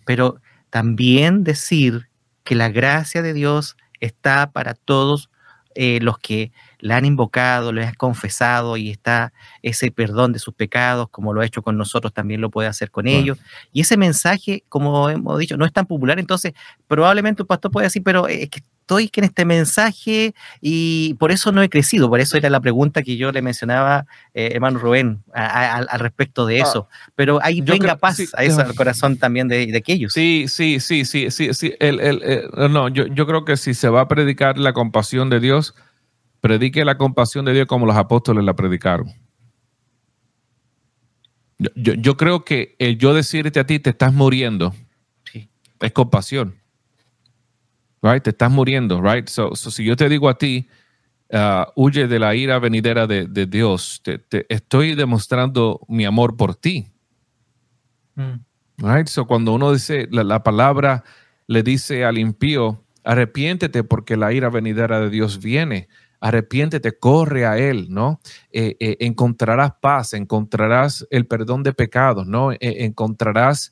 pero 0.05 0.41
también 0.69 1.43
decir 1.43 2.09
que 2.43 2.55
la 2.55 2.69
gracia 2.69 3.21
de 3.21 3.33
Dios 3.33 3.77
está 3.99 4.51
para 4.51 4.73
todos 4.73 5.29
eh, 5.73 5.99
los 6.01 6.17
que 6.19 6.51
la 6.79 6.97
han 6.97 7.05
invocado, 7.05 7.71
le 7.71 7.85
han 7.85 7.95
confesado 7.95 8.77
y 8.77 8.89
está 8.89 9.33
ese 9.61 9.91
perdón 9.91 10.33
de 10.33 10.39
sus 10.39 10.53
pecados, 10.53 11.09
como 11.09 11.33
lo 11.33 11.41
ha 11.41 11.45
hecho 11.45 11.61
con 11.61 11.77
nosotros, 11.77 12.13
también 12.13 12.41
lo 12.41 12.49
puede 12.49 12.67
hacer 12.67 12.91
con 12.91 13.07
ellos. 13.07 13.37
Y 13.71 13.81
ese 13.81 13.97
mensaje, 13.97 14.63
como 14.69 15.09
hemos 15.09 15.39
dicho, 15.39 15.57
no 15.57 15.65
es 15.65 15.73
tan 15.73 15.85
popular, 15.85 16.19
entonces 16.19 16.53
probablemente 16.87 17.43
un 17.43 17.47
pastor 17.47 17.71
puede 17.71 17.87
decir, 17.87 18.03
pero 18.03 18.27
es 18.27 18.49
que 18.49 18.61
estoy 18.85 19.09
en 19.15 19.23
este 19.23 19.45
mensaje 19.45 20.35
y 20.61 21.15
por 21.15 21.31
eso 21.31 21.51
no 21.51 21.63
he 21.63 21.69
crecido, 21.69 22.07
por 22.07 22.19
eso 22.19 22.37
era 22.37 22.51
la 22.51 22.59
pregunta 22.59 23.01
que 23.01 23.17
yo 23.17 23.31
le 23.31 23.41
mencionaba, 23.41 24.05
eh, 24.35 24.51
hermano 24.53 24.77
Rubén, 24.77 25.23
al 25.33 25.99
respecto 25.99 26.45
de 26.45 26.61
ah, 26.61 26.63
eso. 26.63 26.87
pero 27.15 27.39
ahí 27.41 27.61
venga 27.61 27.95
paz 27.95 28.21
a 28.35 28.43
eso, 28.43 28.61
al 28.61 28.75
corazón 28.75 29.17
también 29.17 29.47
de, 29.47 29.65
de, 29.65 29.77
aquellos. 29.77 30.13
Sí, 30.13 30.45
sí, 30.47 30.79
sí, 30.79 31.03
sí, 31.03 31.31
sí, 31.31 31.51
sí. 31.55 31.73
El, 31.79 31.99
el, 31.99 32.71
no, 32.71 32.89
yo, 32.89 33.07
yo 33.07 33.25
creo 33.25 33.43
que 33.43 33.57
si 33.57 33.73
se 33.73 33.89
va 33.89 34.01
a 34.01 34.07
predicar 34.07 34.59
la 34.59 34.73
compasión 34.73 35.31
de 35.31 35.39
Dios, 35.39 35.73
predique 36.45 36.85
la 36.85 36.95
compasión 36.95 37.43
de 37.43 37.53
Dios 37.53 37.65
como 37.65 37.87
los 37.87 37.95
apóstoles 37.95 38.43
la 38.43 38.55
predicaron. 38.55 39.11
Yo, 41.75 42.17
creo 42.17 42.45
que 42.45 42.75
el 42.77 42.99
yo 42.99 43.15
decirte 43.15 43.59
a 43.59 43.65
ti, 43.65 43.79
te 43.79 43.89
estás 43.89 44.13
muriendo, 44.13 44.71
es 45.79 45.91
compasión. 45.91 46.53
Right? 47.99 48.21
Te 48.21 48.29
estás 48.29 48.51
muriendo, 48.51 49.01
right? 49.01 49.27
So, 49.27 49.55
si 49.55 49.85
yo 49.85 49.95
te 49.95 50.07
digo 50.07 50.29
a 50.29 50.37
ti, 50.37 50.69
uh, 51.33 51.63
huye 51.75 52.07
de 52.07 52.19
la 52.19 52.35
ira 52.35 52.59
venidera 52.59 53.07
de, 53.07 53.47
Dios, 53.47 54.03
te, 54.03 54.45
estoy 54.47 54.93
demostrando 54.93 55.81
mi 55.87 56.05
amor 56.05 56.37
por 56.37 56.53
ti. 56.53 56.91
Mm. 58.13 58.35
Right? 58.77 59.07
So, 59.07 59.25
cuando 59.25 59.51
uno 59.51 59.73
dice, 59.73 60.07
la, 60.11 60.23
la 60.23 60.43
palabra 60.43 61.03
le 61.47 61.63
dice 61.63 62.05
al 62.05 62.19
impío, 62.19 62.83
arrepiéntete 63.03 63.83
porque 63.83 64.15
la 64.15 64.31
ira 64.31 64.51
venidera 64.51 64.99
de 64.99 65.09
Dios 65.09 65.41
viene 65.41 65.87
arrepiéntete, 66.19 66.97
corre 66.97 67.45
a 67.45 67.57
Él, 67.57 67.87
¿no? 67.89 68.19
Eh, 68.51 68.75
eh, 68.79 68.97
encontrarás 68.99 69.73
paz, 69.81 70.13
encontrarás 70.13 71.05
el 71.09 71.27
perdón 71.27 71.63
de 71.63 71.73
pecados, 71.73 72.25
¿no? 72.27 72.51
Eh, 72.51 72.57
encontrarás 72.61 73.71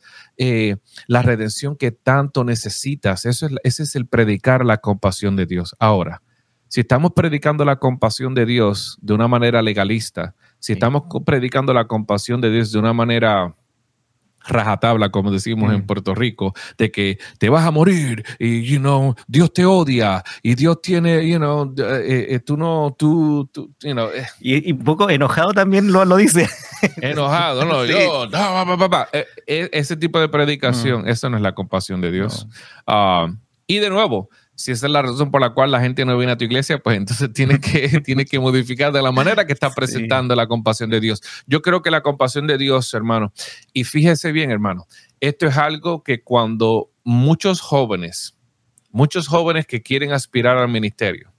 la 1.08 1.22
redención 1.22 1.76
que 1.78 1.91
tanto 1.91 2.44
necesitas. 2.44 3.26
Eso 3.26 3.46
es, 3.46 3.54
ese 3.64 3.84
es 3.84 3.96
el 3.96 4.08
predicar 4.08 4.66
la 4.66 4.78
compasión 4.78 5.36
de 5.36 5.46
Dios. 5.46 5.76
Ahora, 5.80 6.22
si 6.68 6.82
estamos 6.82 7.12
predicando 7.16 7.64
la 7.66 7.76
compasión 7.76 8.34
de 8.34 8.46
Dios 8.46 8.98
de 9.02 9.14
una 9.14 9.28
manera 9.28 9.62
legalista, 9.62 10.36
si 10.60 10.74
estamos 10.74 11.04
predicando 11.26 11.74
la 11.74 11.86
compasión 11.86 12.41
de 12.41 12.50
Dios 12.50 12.72
de 12.72 12.80
una 12.80 12.94
manera 12.94 13.56
rajatabla, 14.48 15.10
como 15.10 15.32
decimos 15.32 15.74
en 15.74 15.80
mm. 15.80 15.86
Puerto 15.86 16.16
Rico, 16.16 16.54
de 16.78 16.91
que 16.91 17.18
te 17.38 17.50
vas 17.50 17.66
a 17.66 17.72
morir 17.72 18.24
y, 18.39 18.64
you 18.64 18.80
know, 18.80 19.16
Dios 19.28 19.54
te 19.54 19.66
odia 19.66 20.24
y 20.41 20.56
Dios 20.56 20.82
tiene, 20.82 21.28
you 21.28 21.38
know, 21.38 21.74
eh, 21.78 22.28
eh, 22.30 22.39
tú 22.39 22.58
no, 22.58 22.96
tú, 22.98 23.50
tú 23.52 23.74
you 23.82 23.94
know. 23.94 24.10
Eh. 24.10 24.26
Y, 24.39 24.74
un 24.74 24.84
poco 24.84 25.10
enojado 25.10 25.54
también 25.54 25.91
lo, 25.91 26.06
lo 26.06 26.18
dice. 26.18 26.50
Enojado, 27.02 27.66
no, 27.66 27.86
yo, 27.86 28.28
no, 28.28 29.08
ese 29.48 29.98
tipo 29.98 30.20
de 30.20 30.30
predicación, 30.30 31.04
mm. 31.04 31.08
eso 31.08 31.30
no 31.30 31.38
es 31.38 31.44
la 31.44 31.54
compasión 31.54 32.02
de 32.02 32.12
Dios. 32.12 32.48
Ah, 32.88 33.28
y 33.68 33.78
de 33.78 33.89
nuevo, 33.89 34.30
si 34.56 34.72
esa 34.72 34.86
es 34.86 34.91
la 34.91 35.01
razón 35.01 35.32
por 35.32 35.41
la 35.41 35.54
cual 35.54 35.72
la 35.72 35.80
gente 35.80 36.06
no 36.06 36.18
viene 36.18 36.34
a 36.34 36.38
tu 36.38 36.45
iglesia, 36.45 36.78
pues 36.78 36.97
entonces 36.97 37.32
tiene 37.34 37.60
que, 37.60 38.01
tiene 38.01 38.26
que 38.26 38.39
modificar 38.39 38.91
de 38.91 39.01
la 39.01 39.12
manera 39.12 39.45
que 39.45 39.54
está 39.54 39.72
presentando 39.72 40.36
la 40.36 40.47
compasión 40.47 40.89
de 40.89 40.99
Dios. 40.99 41.22
Yo 41.47 41.62
creo 41.62 41.82
que 41.82 41.91
la 41.91 42.01
compasión 42.01 42.47
de 42.47 42.58
Dios, 42.58 42.93
hermano, 42.93 43.34
y 43.74 43.84
fíjese 43.84 44.32
bien, 44.32 44.51
hermano, 44.51 44.88
esto 45.20 45.47
es 45.47 45.58
algo 45.58 46.04
que 46.04 46.22
cuando 46.22 46.91
muchos 47.04 47.62
jóvenes, 47.62 48.38
muchos 48.91 49.28
jóvenes 49.28 49.66
que 49.66 49.82
quieren 49.82 50.12
aspirar 50.12 50.58
al 50.58 50.70
ministerio, 50.70 51.32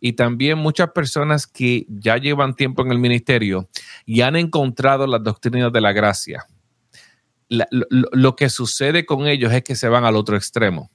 y 0.00 0.14
también 0.14 0.58
muchas 0.58 0.90
personas 0.90 1.46
que 1.46 1.86
ya 1.88 2.16
llevan 2.16 2.54
tiempo 2.54 2.82
en 2.82 2.90
el 2.90 2.98
ministerio 2.98 3.68
y 4.04 4.22
han 4.22 4.36
encontrado 4.36 5.06
las 5.06 5.22
doctrinas 5.22 5.72
de 5.72 5.80
la 5.80 5.92
gracia, 5.92 6.44
lo 7.48 8.34
que 8.34 8.48
sucede 8.48 9.06
con 9.06 9.28
ellos 9.28 9.52
es 9.52 9.62
que 9.62 9.76
se 9.76 9.88
van 9.88 10.04
al 10.04 10.16
otro 10.16 10.36
extremo 10.36 10.90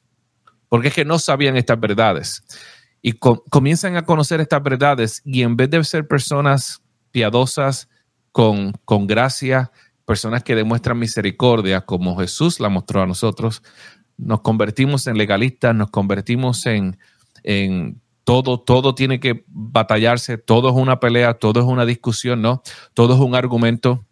porque 0.72 0.88
es 0.88 0.94
que 0.94 1.04
no 1.04 1.20
sabían 1.20 1.58
estas 1.58 1.78
verdades. 1.78 2.46
Y 3.02 3.12
comienzan 3.14 3.98
a 3.98 4.06
conocer 4.06 4.40
estas 4.40 4.64
verdades 4.64 5.22
y 5.26 5.42
en 5.42 5.58
vez 5.58 5.70
de 5.70 5.84
ser 5.84 6.08
personas 6.08 6.82
piadosas, 7.12 7.90
con, 8.32 8.72
con 8.86 9.06
gracia, 9.06 9.70
personas 10.06 10.44
que 10.44 10.56
demuestran 10.56 10.98
misericordia, 10.98 11.82
como 11.82 12.18
Jesús 12.18 12.62
la 12.62 12.70
mostró 12.70 13.02
a 13.02 13.06
nosotros, 13.06 13.62
nos 14.16 14.40
convertimos 14.40 15.08
en 15.08 15.18
legalistas, 15.18 15.76
nos 15.76 15.92
convertimos 15.92 16.66
en, 16.66 16.98
en 17.44 18.00
todo, 18.24 18.62
todo 18.62 18.96
tiene 18.96 19.20
que 19.20 19.44
batallarse, 19.48 20.38
todo 20.38 20.70
es 20.70 20.76
una 20.76 21.02
pelea, 21.02 21.34
todo 21.34 21.60
es 21.60 21.66
una 21.66 21.86
discusión, 21.86 22.42
¿no? 22.42 22.62
Todo 22.94 23.16
es 23.16 23.20
un 23.20 23.36
argumento. 23.36 24.06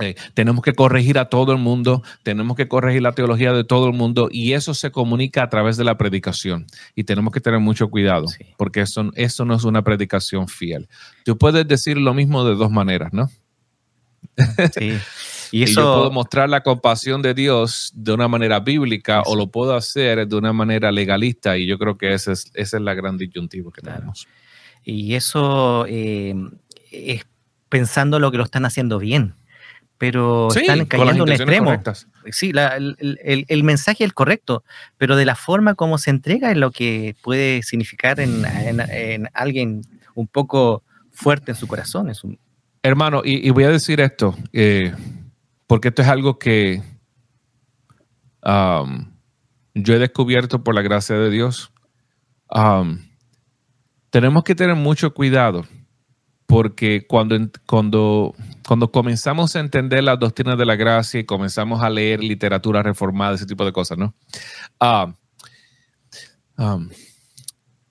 Eh, 0.00 0.14
tenemos 0.34 0.62
que 0.62 0.74
corregir 0.74 1.18
a 1.18 1.28
todo 1.28 1.52
el 1.52 1.58
mundo, 1.58 2.02
tenemos 2.22 2.56
que 2.56 2.68
corregir 2.68 3.02
la 3.02 3.12
teología 3.12 3.52
de 3.52 3.64
todo 3.64 3.88
el 3.88 3.94
mundo 3.94 4.28
y 4.30 4.52
eso 4.52 4.74
se 4.74 4.90
comunica 4.90 5.42
a 5.42 5.48
través 5.48 5.76
de 5.76 5.84
la 5.84 5.98
predicación 5.98 6.66
y 6.94 7.04
tenemos 7.04 7.32
que 7.32 7.40
tener 7.40 7.60
mucho 7.60 7.88
cuidado 7.88 8.26
porque 8.56 8.82
eso, 8.82 9.10
eso 9.14 9.44
no 9.44 9.54
es 9.54 9.64
una 9.64 9.82
predicación 9.82 10.48
fiel. 10.48 10.88
Tú 11.24 11.36
puedes 11.36 11.66
decir 11.66 11.96
lo 11.96 12.14
mismo 12.14 12.44
de 12.44 12.54
dos 12.54 12.70
maneras, 12.70 13.12
¿no? 13.12 13.30
Sí. 14.72 14.98
Y, 15.50 15.62
eso... 15.62 15.80
yo 15.80 15.94
puedo 15.94 16.10
mostrar 16.10 16.50
la 16.50 16.62
compasión 16.62 17.22
de 17.22 17.32
Dios 17.32 17.90
de 17.94 18.12
una 18.12 18.28
manera 18.28 18.60
bíblica 18.60 19.22
o 19.24 19.34
lo 19.34 19.46
puedo 19.46 19.74
hacer 19.74 20.28
de 20.28 20.36
una 20.36 20.52
manera 20.52 20.92
legalista 20.92 21.56
y 21.56 21.66
yo 21.66 21.78
creo 21.78 21.96
que 21.96 22.12
esa 22.12 22.32
es, 22.32 22.50
esa 22.52 22.76
es 22.76 22.82
la 22.82 22.92
gran 22.92 23.16
disyuntiva 23.16 23.70
que 23.72 23.80
tenemos. 23.80 24.28
Y 24.84 25.14
eso 25.14 25.86
eh, 25.88 26.34
es 26.90 27.24
pensando 27.70 28.18
lo 28.18 28.30
que 28.30 28.36
lo 28.36 28.44
están 28.44 28.66
haciendo 28.66 28.98
bien 28.98 29.37
pero 29.98 30.48
están 30.48 30.86
cayendo 30.86 31.12
en 31.12 31.20
un 31.22 31.28
extremo. 31.30 31.82
Sí, 32.30 32.52
el, 32.54 33.64
mensaje 33.64 34.04
es 34.04 34.08
el 34.08 34.14
correcto, 34.14 34.62
pero 34.96 35.16
de 35.16 35.24
la 35.24 35.34
forma 35.34 35.74
como 35.74 35.98
se 35.98 36.10
entrega 36.10 36.50
es 36.52 36.56
lo 36.56 36.70
que 36.70 37.16
puede 37.22 37.62
significar 37.62 38.20
en, 38.20 39.28
alguien 39.34 39.82
un 40.14 40.28
poco 40.28 40.84
fuerte 41.10 41.50
en 41.50 41.56
su 41.56 41.66
corazón. 41.66 42.08
Es 42.08 42.22
un... 42.22 42.38
Hermano, 42.82 43.22
y, 43.24 43.50
voy 43.50 43.64
a 43.64 43.70
decir 43.70 44.00
esto, 44.00 44.36
eh, 44.52 44.94
porque 45.66 45.88
esto 45.88 46.02
es 46.02 46.08
algo 46.08 46.38
que 46.38 46.80
um, 48.44 49.12
yo 49.74 49.94
he 49.94 49.98
descubierto 49.98 50.62
por 50.62 50.74
la 50.74 50.82
gracia 50.82 51.16
de 51.16 51.30
Dios. 51.30 51.72
Um, 52.50 53.00
tenemos 54.10 54.44
que 54.44 54.54
tener 54.54 54.76
mucho 54.76 55.12
cuidado 55.12 55.64
porque 56.46 57.06
cuando, 57.06 57.36
cuando, 57.66 58.34
cuando 58.68 58.92
comenzamos 58.92 59.56
a 59.56 59.60
entender 59.60 60.04
las 60.04 60.18
doctrinas 60.18 60.58
de 60.58 60.66
la 60.66 60.76
gracia 60.76 61.18
y 61.18 61.24
comenzamos 61.24 61.82
a 61.82 61.88
leer 61.88 62.22
literatura 62.22 62.82
reformada, 62.82 63.34
ese 63.34 63.46
tipo 63.46 63.64
de 63.64 63.72
cosas, 63.72 63.96
¿no? 63.96 64.14
Ah, 64.78 65.14
um, 66.58 66.90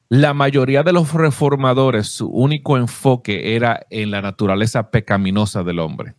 la 0.08 0.36
mayoría 0.36 0.84
de 0.84 0.94
los 0.94 1.12
reformadores, 1.12 2.10
su 2.10 2.28
único 2.28 2.78
enfoque 2.78 3.56
era 3.56 3.88
en 3.90 4.12
la 4.12 4.22
naturaleza 4.22 4.92
pecaminosa 4.92 5.64
del 5.64 5.80
hombre. 5.80 6.14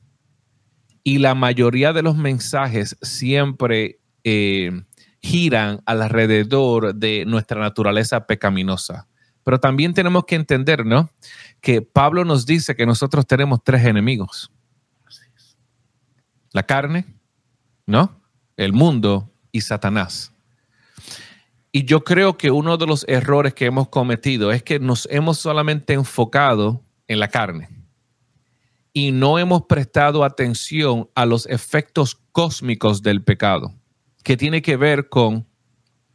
Y 1.05 1.19
la 1.19 1.37
mayoría 1.37 1.93
de 1.93 2.03
los 2.03 2.17
mensajes 2.17 2.97
siempre 3.01 4.01
eh, 4.25 4.73
giran 5.23 5.83
alrededor 5.87 6.97
de 6.97 7.25
nuestra 7.27 7.61
naturaleza 7.61 8.27
pecaminosa 8.27 9.07
Pero 9.45 9.61
también 9.61 9.95
tenemos 9.95 10.25
que 10.25 10.35
entender, 10.35 10.85
¿no? 10.85 11.11
Que 11.61 11.83
Pablo 11.83 12.25
nos 12.25 12.47
dice 12.47 12.77
que 12.77 12.87
nosotros 12.87 13.27
tenemos 13.27 13.61
tres 13.65 13.85
enemigos. 13.85 14.51
La 16.53 16.63
carne, 16.63 17.07
¿no? 17.87 18.21
El 18.57 18.73
mundo 18.73 19.31
y 19.53 19.61
Satanás. 19.61 20.33
Y 21.71 21.85
yo 21.85 22.03
creo 22.03 22.39
que 22.39 22.51
uno 22.51 22.77
de 22.77 22.87
los 22.87 23.05
errores 23.09 23.55
que 23.55 23.67
hemos 23.67 23.89
cometido 23.89 24.53
es 24.53 24.63
que 24.63 24.81
nos 24.81 25.07
hemos 25.11 25.39
solamente 25.39 25.93
enfocado 25.93 26.83
en 27.07 27.21
la 27.21 27.29
carne 27.29 27.69
y 28.93 29.13
no 29.13 29.39
hemos 29.39 29.63
prestado 29.67 30.25
atención 30.25 31.09
a 31.15 31.27
los 31.27 31.47
efectos 31.47 32.21
cósmicos 32.33 33.03
del 33.03 33.23
pecado, 33.23 33.75
que 34.25 34.37
tiene 34.37 34.63
que 34.63 34.77
ver 34.77 35.09
con 35.09 35.47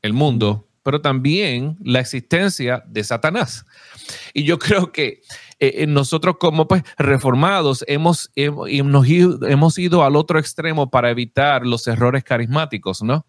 el 0.02 0.14
mundo, 0.14 0.68
pero 0.84 1.02
también 1.02 1.78
la 1.84 2.02
existencia 2.02 2.84
de 2.86 3.04
Satanás. 3.04 3.66
Y 4.34 4.44
yo 4.44 4.60
creo 4.60 4.92
que 4.92 5.22
eh, 5.60 5.84
eh, 5.84 5.88
nosotros 5.88 6.36
como 6.40 6.68
pues 6.68 6.84
reformados 6.98 7.84
hemos, 7.88 8.32
hemos, 8.36 8.70
hemos 8.70 9.80
ido 9.80 10.04
al 10.04 10.16
otro 10.16 10.40
extremo 10.40 10.90
para 10.90 11.10
evitar 11.10 11.66
los 11.66 11.88
errores 11.88 12.24
carismáticos, 12.24 13.02
¿no? 13.02 13.26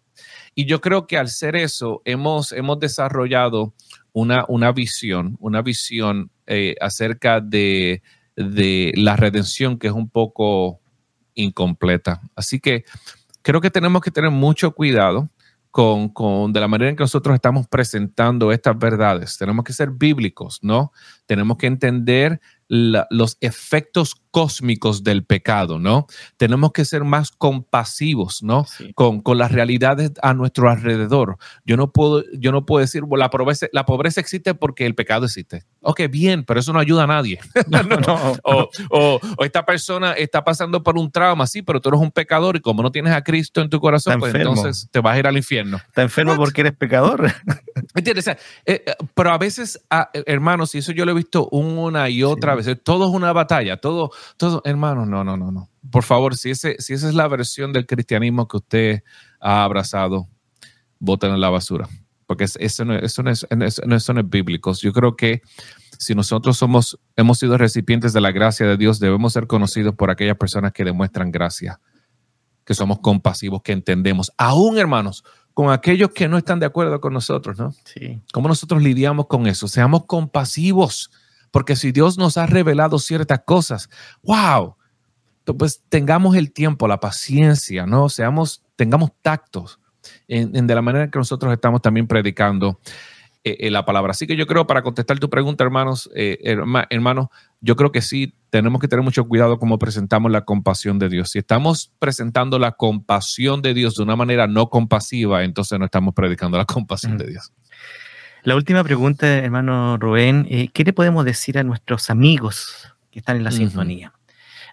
Y 0.53 0.65
yo 0.65 0.79
creo 0.79 1.07
que 1.07 1.17
al 1.17 1.29
ser 1.29 1.55
eso, 1.55 2.01
hemos, 2.05 2.51
hemos 2.51 2.79
desarrollado 2.79 3.73
una, 4.13 4.45
una 4.47 4.71
visión, 4.71 5.35
una 5.39 5.61
visión 5.61 6.31
eh, 6.47 6.75
acerca 6.79 7.41
de, 7.41 8.01
de 8.35 8.93
la 8.95 9.15
redención 9.15 9.77
que 9.77 9.87
es 9.87 9.93
un 9.93 10.09
poco 10.09 10.79
incompleta. 11.33 12.21
Así 12.35 12.59
que 12.59 12.85
creo 13.41 13.59
que 13.59 13.69
tenemos 13.69 14.01
que 14.01 14.11
tener 14.11 14.31
mucho 14.31 14.71
cuidado 14.71 15.29
con, 15.75 16.07
con, 16.07 16.53
de 16.53 16.61
la 16.61 16.69
manera 16.69 16.89
en 16.89 16.95
que 16.95 17.03
nosotros 17.03 17.35
estamos 17.35 17.67
presentando 17.67 18.53
estas 18.53 18.79
verdades. 18.79 19.37
Tenemos 19.37 19.65
que 19.65 19.73
ser 19.73 19.89
bíblicos, 19.89 20.59
¿no? 20.61 20.93
Tenemos 21.25 21.57
que 21.57 21.67
entender 21.67 22.39
los 22.67 23.37
efectos 23.41 24.15
cósmicos 24.31 25.03
del 25.03 25.23
pecado, 25.23 25.79
¿no? 25.79 26.07
Tenemos 26.37 26.71
que 26.73 26.83
ser 26.83 27.03
más 27.03 27.31
compasivos, 27.31 28.43
¿no? 28.43 28.65
Con, 28.93 29.21
con, 29.21 29.37
las 29.37 29.51
realidades 29.51 30.11
a 30.21 30.33
nuestro 30.33 30.69
alrededor. 30.69 31.37
Yo 31.63 31.77
no 31.77 31.93
puedo, 31.93 32.23
yo 32.33 32.51
no 32.51 32.65
puedo 32.65 32.81
decir, 32.81 33.03
la 33.09 33.29
pobreza, 33.29 33.67
la 33.71 33.85
pobreza 33.85 34.19
existe 34.19 34.53
porque 34.53 34.85
el 34.85 34.95
pecado 34.95 35.25
existe. 35.25 35.63
Ok, 35.81 36.01
bien, 36.09 36.43
pero 36.43 36.59
eso 36.59 36.73
no 36.73 36.79
ayuda 36.79 37.03
a 37.03 37.07
nadie. 37.07 37.39
o, 38.43 38.69
o, 38.89 39.19
esta 39.45 39.65
persona 39.65 40.13
está 40.13 40.43
pasando 40.43 40.83
por 40.83 40.97
un 40.97 41.11
trauma, 41.11 41.47
sí, 41.47 41.61
pero 41.61 41.79
tú 41.79 41.89
eres 41.89 42.01
un 42.01 42.11
pecador 42.11 42.57
y 42.57 42.59
como 42.59 42.83
no 42.83 42.91
tienes 42.91 43.13
a 43.13 43.23
Cristo 43.23 43.61
en 43.61 43.69
tu 43.69 43.79
corazón, 43.79 44.19
pues 44.19 44.35
entonces 44.35 44.89
te 44.91 44.99
vas 44.99 45.15
a 45.15 45.19
ir 45.19 45.27
al 45.27 45.37
infierno. 45.37 45.77
Está 45.77 46.01
enfermo 46.01 46.35
porque 46.35 46.61
eres 46.61 46.73
pecador. 46.73 47.31
¿Entiendes? 47.93 48.27
Eh, 48.27 48.37
eh, 48.65 48.85
pero 49.13 49.31
a 49.31 49.37
veces, 49.37 49.81
ah, 49.89 50.09
hermanos, 50.13 50.73
y 50.75 50.77
eso 50.77 50.93
yo 50.93 51.05
lo 51.05 51.11
he 51.11 51.15
visto 51.15 51.49
una 51.49 52.09
y 52.09 52.23
otra 52.23 52.55
vez, 52.55 52.67
todo 52.83 53.05
es 53.05 53.11
una 53.11 53.33
batalla, 53.33 53.77
todo, 53.77 54.11
todo, 54.37 54.61
hermano, 54.63 55.05
no, 55.05 55.23
no, 55.23 55.35
no, 55.35 55.51
no. 55.51 55.69
Por 55.91 56.03
favor, 56.03 56.37
si, 56.37 56.51
ese, 56.51 56.77
si 56.79 56.93
esa 56.93 57.09
es 57.09 57.15
la 57.15 57.27
versión 57.27 57.73
del 57.73 57.85
cristianismo 57.85 58.47
que 58.47 58.57
usted 58.57 59.03
ha 59.41 59.63
abrazado, 59.63 60.29
voten 60.99 61.31
en 61.31 61.41
la 61.41 61.49
basura, 61.49 61.89
porque 62.25 62.45
eso 62.45 62.85
no, 62.85 62.95
eso, 62.95 63.23
no 63.23 63.29
es, 63.29 63.45
eso 63.49 64.13
no 64.13 64.21
es 64.21 64.29
bíblico. 64.29 64.73
Yo 64.73 64.93
creo 64.93 65.17
que 65.17 65.41
si 65.99 66.15
nosotros 66.15 66.57
somos, 66.57 66.97
hemos 67.17 67.39
sido 67.39 67.57
recipientes 67.57 68.13
de 68.13 68.21
la 68.21 68.31
gracia 68.31 68.65
de 68.65 68.77
Dios, 68.77 68.99
debemos 68.99 69.33
ser 69.33 69.47
conocidos 69.47 69.95
por 69.95 70.09
aquellas 70.09 70.37
personas 70.37 70.71
que 70.71 70.85
demuestran 70.85 71.29
gracia, 71.29 71.81
que 72.63 72.73
somos 72.73 72.99
compasivos, 72.99 73.61
que 73.61 73.73
entendemos, 73.73 74.31
aún 74.37 74.77
hermanos, 74.77 75.25
con 75.55 75.71
aquellos 75.71 76.11
que 76.11 76.27
no 76.27 76.37
están 76.37 76.59
de 76.59 76.65
acuerdo 76.65 76.99
con 77.01 77.13
nosotros, 77.13 77.57
¿no? 77.57 77.73
Sí. 77.85 78.21
¿Cómo 78.33 78.49
nosotros 78.49 78.83
lidiamos 78.83 79.25
con 79.27 79.47
eso? 79.47 79.67
Seamos 79.67 80.05
compasivos 80.05 81.09
porque 81.49 81.77
si 81.77 81.93
Dios 81.93 82.17
nos 82.17 82.35
ha 82.35 82.45
revelado 82.45 82.99
ciertas 82.99 83.39
cosas, 83.45 83.89
wow, 84.21 84.75
pues 85.57 85.81
tengamos 85.87 86.35
el 86.35 86.51
tiempo, 86.51 86.89
la 86.89 86.99
paciencia, 86.99 87.85
¿no? 87.85 88.09
Seamos, 88.09 88.65
tengamos 88.75 89.11
tactos 89.21 89.79
en, 90.27 90.67
de 90.67 90.75
la 90.75 90.81
manera 90.81 91.05
en 91.05 91.11
que 91.11 91.17
nosotros 91.17 91.53
estamos 91.53 91.81
también 91.81 92.05
predicando 92.05 92.81
eh, 93.47 93.67
eh, 93.67 93.69
la 93.69 93.85
palabra. 93.85 94.09
Así 94.09 94.25
que 94.25 94.35
yo 94.35 94.47
creo, 94.47 94.65
para 94.65 94.81
contestar 94.81 95.19
tu 95.19 95.29
pregunta, 95.29 95.63
hermanos, 95.63 96.09
eh, 96.15 96.39
hermanos, 96.89 97.27
yo 97.61 97.75
creo 97.75 97.91
que 97.91 98.01
sí 98.01 98.33
tenemos 98.49 98.81
que 98.81 98.87
tener 98.87 99.03
mucho 99.03 99.23
cuidado 99.27 99.59
cómo 99.59 99.77
presentamos 99.77 100.31
la 100.31 100.41
compasión 100.41 100.97
de 100.97 101.09
Dios. 101.09 101.29
Si 101.29 101.37
estamos 101.37 101.91
presentando 101.99 102.57
la 102.57 102.71
compasión 102.71 103.61
de 103.61 103.75
Dios 103.75 103.97
de 103.97 104.01
una 104.01 104.15
manera 104.15 104.47
no 104.47 104.71
compasiva, 104.71 105.43
entonces 105.43 105.77
no 105.77 105.85
estamos 105.85 106.15
predicando 106.15 106.57
la 106.57 106.65
compasión 106.65 107.19
de 107.19 107.27
Dios. 107.27 107.53
La 108.41 108.55
última 108.55 108.83
pregunta, 108.83 109.27
hermano 109.27 109.97
Rubén, 109.97 110.47
eh, 110.49 110.69
¿qué 110.73 110.83
le 110.83 110.93
podemos 110.93 111.23
decir 111.23 111.59
a 111.59 111.63
nuestros 111.63 112.09
amigos 112.09 112.95
que 113.11 113.19
están 113.19 113.37
en 113.37 113.43
la 113.43 113.51
sintonía? 113.51 114.11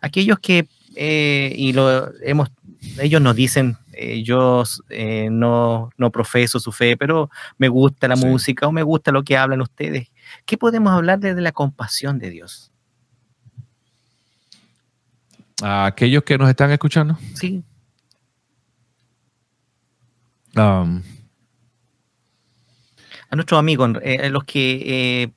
Aquellos 0.01 0.39
que, 0.39 0.67
y 0.97 1.75
lo 1.75 2.11
hemos, 2.23 2.49
ellos 2.99 3.21
nos 3.21 3.37
dicen, 3.37 3.77
eh, 3.93 4.23
yo 4.23 4.65
no, 5.31 5.91
no, 5.97 6.11
profeso 6.11 6.61
su 6.61 6.73
fe, 6.73 6.97
pero 6.97 7.31
me 7.59 7.69
gusta 7.69 8.09
la 8.09 8.17
música 8.17 8.67
o 8.67 8.73
me 8.73 8.83
gusta 8.83 9.13
lo 9.13 9.23
que 9.23 9.37
hablan 9.37 9.61
ustedes. 9.61 10.11
¿Qué 10.47 10.57
podemos 10.57 10.93
hablar 10.93 11.19
de, 11.19 11.35
la 11.35 11.53
compasión 11.53 12.19
de 12.19 12.31
Dios? 12.31 12.71
A 15.63 15.87
aquellos 15.87 16.25
que 16.25 16.39
nos 16.39 16.49
están 16.49 16.71
escuchando. 16.71 17.19
Sí. 17.35 17.63
Um, 20.57 21.03
a 23.31 23.37
nuestros 23.37 23.59
amigos, 23.59 23.93
eh, 24.03 24.29
los 24.29 24.45
que 24.45 25.23
eh, 25.23 25.33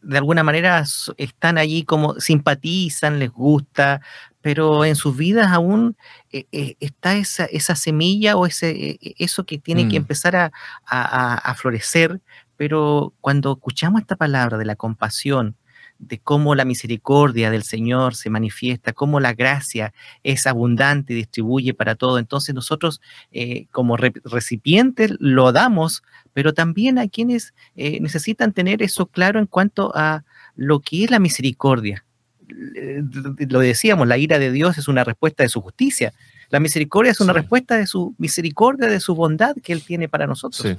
de 0.00 0.18
alguna 0.18 0.42
manera 0.42 0.82
están 1.18 1.58
allí 1.58 1.84
como 1.84 2.18
simpatizan, 2.18 3.18
les 3.18 3.30
gusta, 3.30 4.00
pero 4.44 4.84
en 4.84 4.94
sus 4.94 5.16
vidas 5.16 5.50
aún 5.52 5.96
eh, 6.30 6.76
está 6.78 7.16
esa, 7.16 7.46
esa, 7.46 7.74
semilla 7.74 8.36
o 8.36 8.44
ese, 8.44 8.98
eso 9.18 9.44
que 9.44 9.56
tiene 9.56 9.88
que 9.88 9.98
mm. 9.98 10.02
empezar 10.02 10.36
a, 10.36 10.52
a, 10.84 11.54
florecer, 11.54 12.20
pero 12.58 13.14
cuando 13.22 13.52
escuchamos 13.52 14.02
esta 14.02 14.16
palabra 14.16 14.58
de 14.58 14.66
la 14.66 14.76
compasión, 14.76 15.56
de 15.98 16.18
cómo 16.18 16.54
la 16.54 16.66
misericordia 16.66 17.50
del 17.50 17.62
Señor 17.62 18.16
se 18.16 18.28
manifiesta, 18.28 18.92
cómo 18.92 19.18
la 19.18 19.32
gracia 19.32 19.94
es 20.22 20.46
abundante 20.46 21.14
y 21.14 21.16
distribuye 21.16 21.72
para 21.72 21.94
todo. 21.94 22.18
Entonces 22.18 22.54
nosotros 22.54 23.00
eh, 23.32 23.64
como 23.70 23.96
recipientes 23.96 25.14
lo 25.20 25.52
damos, 25.52 26.02
pero 26.34 26.52
también 26.52 26.98
a 26.98 27.08
quienes 27.08 27.54
eh, 27.76 27.98
necesitan 28.00 28.52
tener 28.52 28.82
eso 28.82 29.06
claro 29.06 29.40
en 29.40 29.46
cuanto 29.46 29.90
a 29.94 30.24
lo 30.54 30.80
que 30.80 31.04
es 31.04 31.10
la 31.10 31.18
misericordia. 31.18 32.04
Lo 33.48 33.60
decíamos, 33.60 34.06
la 34.06 34.18
ira 34.18 34.38
de 34.38 34.50
Dios 34.50 34.78
es 34.78 34.88
una 34.88 35.04
respuesta 35.04 35.42
de 35.42 35.48
su 35.48 35.60
justicia. 35.60 36.12
La 36.50 36.60
misericordia 36.60 37.12
es 37.12 37.20
una 37.20 37.32
respuesta 37.32 37.76
de 37.76 37.86
su 37.86 38.14
misericordia, 38.18 38.88
de 38.88 39.00
su 39.00 39.14
bondad 39.14 39.56
que 39.62 39.72
Él 39.72 39.82
tiene 39.82 40.08
para 40.08 40.26
nosotros. 40.26 40.76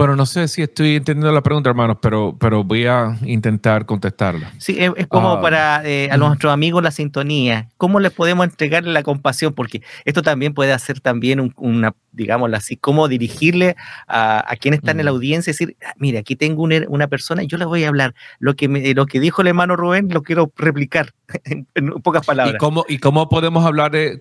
Bueno, 0.00 0.16
no 0.16 0.24
sé 0.24 0.48
si 0.48 0.62
estoy 0.62 0.96
entendiendo 0.96 1.30
la 1.30 1.42
pregunta, 1.42 1.68
hermanos, 1.68 1.98
pero, 2.00 2.34
pero 2.40 2.64
voy 2.64 2.86
a 2.86 3.18
intentar 3.22 3.84
contestarla. 3.84 4.50
Sí, 4.56 4.78
es, 4.78 5.06
como 5.08 5.32
ah, 5.32 5.40
para 5.42 5.86
eh, 5.86 6.08
a 6.10 6.16
nuestros 6.16 6.50
amigos 6.50 6.82
la 6.82 6.90
sintonía. 6.90 7.68
¿Cómo 7.76 8.00
les 8.00 8.10
podemos 8.10 8.46
entregarle 8.46 8.92
la 8.92 9.02
compasión? 9.02 9.52
Porque 9.52 9.82
esto 10.06 10.22
también 10.22 10.54
puede 10.54 10.72
hacer 10.72 11.00
también 11.00 11.52
una, 11.54 11.94
digámoslo 12.12 12.56
así, 12.56 12.78
cómo 12.78 13.08
dirigirle 13.08 13.76
a, 14.08 14.42
a 14.50 14.56
quienes 14.56 14.78
están 14.78 15.00
en 15.00 15.04
la 15.04 15.10
audiencia 15.10 15.50
y 15.50 15.52
decir, 15.52 15.76
ah, 15.84 15.92
mire, 15.98 16.16
aquí 16.16 16.34
tengo 16.34 16.62
una, 16.62 17.06
persona 17.08 17.42
y 17.42 17.46
yo 17.46 17.58
le 17.58 17.66
voy 17.66 17.84
a 17.84 17.88
hablar. 17.88 18.14
Lo 18.38 18.56
que, 18.56 18.68
lo 18.68 19.04
que 19.04 19.20
dijo 19.20 19.42
el 19.42 19.48
hermano 19.48 19.76
Rubén 19.76 20.08
lo 20.10 20.22
quiero 20.22 20.50
replicar 20.56 21.12
en, 21.44 21.66
pocas 22.02 22.24
palabras. 22.24 22.54
¿Y 22.54 22.58
cómo, 22.58 22.86
y 22.88 22.96
cómo 22.96 23.28
podemos 23.28 23.66
hablar 23.66 23.90
de, 23.90 24.18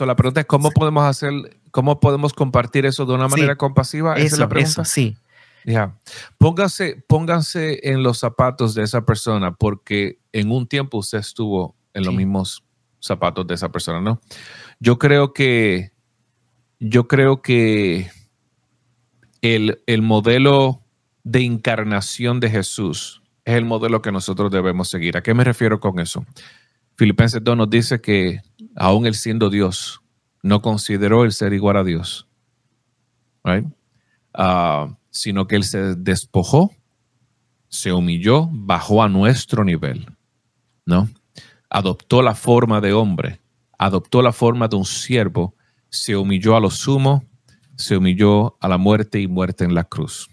la 0.00 0.16
pregunta 0.16 0.40
es, 0.40 0.46
¿cómo 0.46 0.70
podemos 0.70 1.04
hacer 1.04 1.30
¿Cómo 1.74 1.98
podemos 1.98 2.32
compartir 2.32 2.86
eso 2.86 3.04
de 3.04 3.14
una 3.14 3.26
manera 3.26 3.56
compasiva? 3.56 4.14
Esa 4.14 4.26
es 4.26 4.38
la 4.38 4.48
pregunta. 4.48 4.84
sí. 4.84 5.16
Ya. 5.64 5.98
Pónganse, 6.38 7.02
pónganse 7.08 7.80
en 7.82 8.04
los 8.04 8.20
zapatos 8.20 8.76
de 8.76 8.84
esa 8.84 9.04
persona, 9.04 9.56
porque 9.56 10.20
en 10.32 10.52
un 10.52 10.68
tiempo 10.68 10.98
usted 10.98 11.18
estuvo 11.18 11.74
en 11.92 12.04
los 12.04 12.14
mismos 12.14 12.62
zapatos 13.00 13.44
de 13.48 13.54
esa 13.54 13.72
persona, 13.72 14.00
¿no? 14.00 14.20
Yo 14.78 15.00
creo 15.00 15.32
que, 15.32 15.90
yo 16.78 17.08
creo 17.08 17.42
que 17.42 18.08
el, 19.42 19.82
el 19.86 20.02
modelo 20.02 20.80
de 21.24 21.44
encarnación 21.44 22.38
de 22.38 22.50
Jesús 22.50 23.20
es 23.44 23.56
el 23.56 23.64
modelo 23.64 24.00
que 24.00 24.12
nosotros 24.12 24.52
debemos 24.52 24.88
seguir. 24.90 25.16
¿A 25.16 25.24
qué 25.24 25.34
me 25.34 25.42
refiero 25.42 25.80
con 25.80 25.98
eso? 25.98 26.24
Filipenses 26.96 27.42
2 27.42 27.56
nos 27.56 27.68
dice 27.68 28.00
que 28.00 28.42
aún 28.76 29.06
él 29.06 29.16
siendo 29.16 29.50
Dios, 29.50 30.03
no 30.44 30.60
consideró 30.60 31.24
el 31.24 31.32
ser 31.32 31.54
igual 31.54 31.78
a 31.78 31.84
Dios, 31.84 32.28
ah, 34.34 34.94
sino 35.10 35.46
que 35.46 35.56
él 35.56 35.64
se 35.64 35.94
despojó, 35.94 36.70
se 37.68 37.92
humilló, 37.92 38.50
bajó 38.52 39.02
a 39.02 39.08
nuestro 39.08 39.64
nivel, 39.64 40.06
¿no? 40.84 41.08
Adoptó 41.70 42.20
la 42.20 42.34
forma 42.34 42.82
de 42.82 42.92
hombre, 42.92 43.40
adoptó 43.78 44.20
la 44.20 44.32
forma 44.32 44.68
de 44.68 44.76
un 44.76 44.84
siervo, 44.84 45.54
se 45.88 46.14
humilló 46.14 46.56
a 46.56 46.60
lo 46.60 46.70
sumo, 46.70 47.24
se 47.76 47.96
humilló 47.96 48.58
a 48.60 48.68
la 48.68 48.76
muerte 48.76 49.20
y 49.20 49.26
muerte 49.26 49.64
en 49.64 49.74
la 49.74 49.84
cruz. 49.84 50.28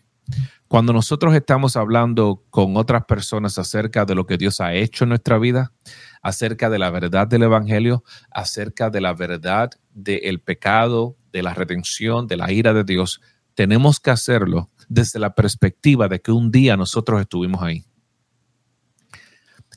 cuando 0.67 0.93
nosotros 0.93 1.35
estamos 1.35 1.75
hablando 1.75 2.45
con 2.49 2.77
otras 2.77 3.03
personas 3.03 3.57
acerca 3.57 4.05
de 4.05 4.15
lo 4.15 4.25
que 4.25 4.37
Dios 4.37 4.61
ha 4.61 4.73
hecho 4.73 5.03
en 5.03 5.09
nuestra 5.09 5.37
vida, 5.37 5.73
acerca 6.21 6.69
de 6.69 6.79
la 6.79 6.89
verdad 6.89 7.27
del 7.27 7.43
Evangelio, 7.43 8.03
acerca 8.29 8.89
de 8.89 9.01
la 9.01 9.13
verdad 9.13 9.71
del 9.93 10.39
pecado, 10.39 11.17
de 11.31 11.43
la 11.43 11.53
redención, 11.53 12.27
de 12.27 12.37
la 12.37 12.51
ira 12.51 12.73
de 12.73 12.83
Dios, 12.83 13.21
tenemos 13.55 13.99
que 13.99 14.11
hacerlo 14.11 14.69
desde 14.87 15.19
la 15.19 15.33
perspectiva 15.33 16.07
de 16.07 16.21
que 16.21 16.31
un 16.31 16.51
día 16.51 16.77
nosotros 16.77 17.21
estuvimos 17.21 17.61
ahí. 17.61 17.83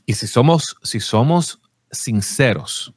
Y 0.05 0.13
si 0.13 0.27
somos, 0.27 0.77
si 0.83 0.99
somos 0.99 1.59
sinceros, 1.91 2.93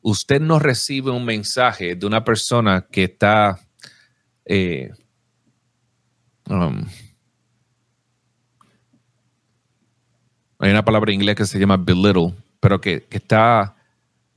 usted 0.00 0.40
no 0.40 0.58
recibe 0.58 1.10
un 1.10 1.24
mensaje 1.24 1.94
de 1.94 2.06
una 2.06 2.24
persona 2.24 2.86
que 2.90 3.04
está 3.04 3.60
eh, 4.44 4.90
um, 6.48 6.84
hay 10.58 10.70
una 10.70 10.84
palabra 10.84 11.12
en 11.12 11.20
inglés 11.20 11.36
que 11.36 11.46
se 11.46 11.58
llama 11.58 11.76
belittle, 11.76 12.34
pero 12.60 12.80
que, 12.80 13.02
que 13.02 13.16
está 13.18 13.74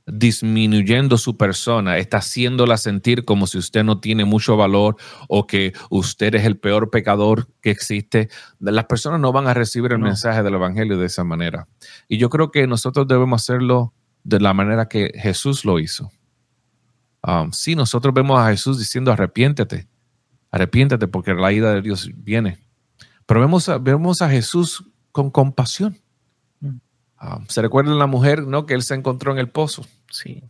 disminuyendo 0.06 1.16
su 1.16 1.36
persona, 1.36 1.96
está 1.96 2.18
haciéndola 2.18 2.76
sentir 2.76 3.24
como 3.24 3.46
si 3.46 3.56
usted 3.56 3.84
no 3.84 4.00
tiene 4.00 4.24
mucho 4.24 4.56
valor 4.56 4.96
o 5.28 5.46
que 5.46 5.72
usted 5.88 6.34
es 6.34 6.44
el 6.44 6.58
peor 6.58 6.90
pecador 6.90 7.48
que 7.62 7.70
existe, 7.70 8.28
las 8.58 8.84
personas 8.84 9.20
no 9.20 9.32
van 9.32 9.46
a 9.46 9.54
recibir 9.54 9.92
el 9.92 9.98
mensaje 9.98 10.42
del 10.42 10.54
Evangelio 10.54 10.98
de 10.98 11.06
esa 11.06 11.24
manera. 11.24 11.68
Y 12.06 12.18
yo 12.18 12.28
creo 12.28 12.50
que 12.50 12.66
nosotros 12.66 13.08
debemos 13.08 13.42
hacerlo 13.42 13.94
de 14.24 14.40
la 14.40 14.52
manera 14.52 14.88
que 14.88 15.10
Jesús 15.14 15.64
lo 15.64 15.78
hizo. 15.78 16.10
Um, 17.26 17.52
si 17.52 17.74
nosotros 17.74 18.12
vemos 18.12 18.38
a 18.38 18.50
Jesús 18.50 18.78
diciendo 18.78 19.10
arrepiéntete, 19.10 19.88
arrepiéntete 20.50 21.08
porque 21.08 21.32
la 21.32 21.52
ira 21.52 21.72
de 21.72 21.80
Dios 21.80 22.10
viene. 22.14 22.58
Pero 23.24 23.40
vemos 23.40 23.70
vemos 23.80 24.20
a 24.20 24.28
Jesús 24.28 24.84
con 25.12 25.30
compasión. 25.30 25.98
Ah, 27.26 27.40
se 27.48 27.62
recuerda 27.62 27.94
la 27.94 28.06
mujer, 28.06 28.46
¿no? 28.46 28.66
Que 28.66 28.74
él 28.74 28.82
se 28.82 28.94
encontró 28.94 29.32
en 29.32 29.38
el 29.38 29.48
pozo. 29.48 29.86
Sí. 30.10 30.42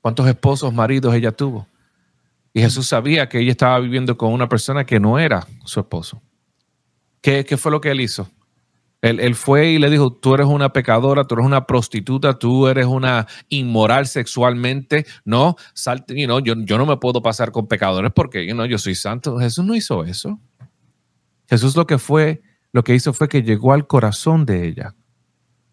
¿Cuántos 0.00 0.26
esposos, 0.26 0.74
maridos 0.74 1.14
ella 1.14 1.30
tuvo? 1.30 1.68
Y 2.52 2.60
Jesús 2.60 2.88
sabía 2.88 3.28
que 3.28 3.38
ella 3.38 3.52
estaba 3.52 3.78
viviendo 3.78 4.18
con 4.18 4.32
una 4.32 4.48
persona 4.48 4.84
que 4.84 4.98
no 4.98 5.16
era 5.16 5.46
su 5.64 5.78
esposo. 5.78 6.20
¿Qué, 7.20 7.44
fue 7.56 7.70
lo 7.70 7.80
que 7.80 7.92
él 7.92 8.00
hizo? 8.00 8.28
Él, 9.00 9.36
fue 9.36 9.68
y 9.68 9.78
le 9.78 9.90
dijo, 9.90 10.12
tú 10.12 10.34
eres 10.34 10.48
una 10.48 10.72
pecadora, 10.72 11.24
tú 11.24 11.36
eres 11.36 11.46
una 11.46 11.66
prostituta, 11.66 12.36
tú 12.36 12.66
eres 12.66 12.86
una 12.86 13.28
inmoral 13.48 14.08
sexualmente, 14.08 15.06
no, 15.24 15.54
salte, 15.72 16.16
yo, 16.20 16.40
yo 16.40 16.78
no 16.78 16.84
me 16.84 16.96
puedo 16.96 17.22
pasar 17.22 17.52
con 17.52 17.68
pecadores 17.68 18.10
porque 18.12 18.44
yo 18.44 18.78
soy 18.78 18.96
santo. 18.96 19.38
Jesús 19.38 19.64
no 19.64 19.76
hizo 19.76 20.02
eso. 20.02 20.40
Jesús 21.48 21.76
lo 21.76 21.86
que 21.86 21.98
fue, 21.98 22.42
lo 22.72 22.82
que 22.82 22.96
hizo 22.96 23.12
fue 23.12 23.28
que 23.28 23.42
llegó 23.42 23.72
al 23.72 23.86
corazón 23.86 24.44
de 24.44 24.66
ella 24.66 24.96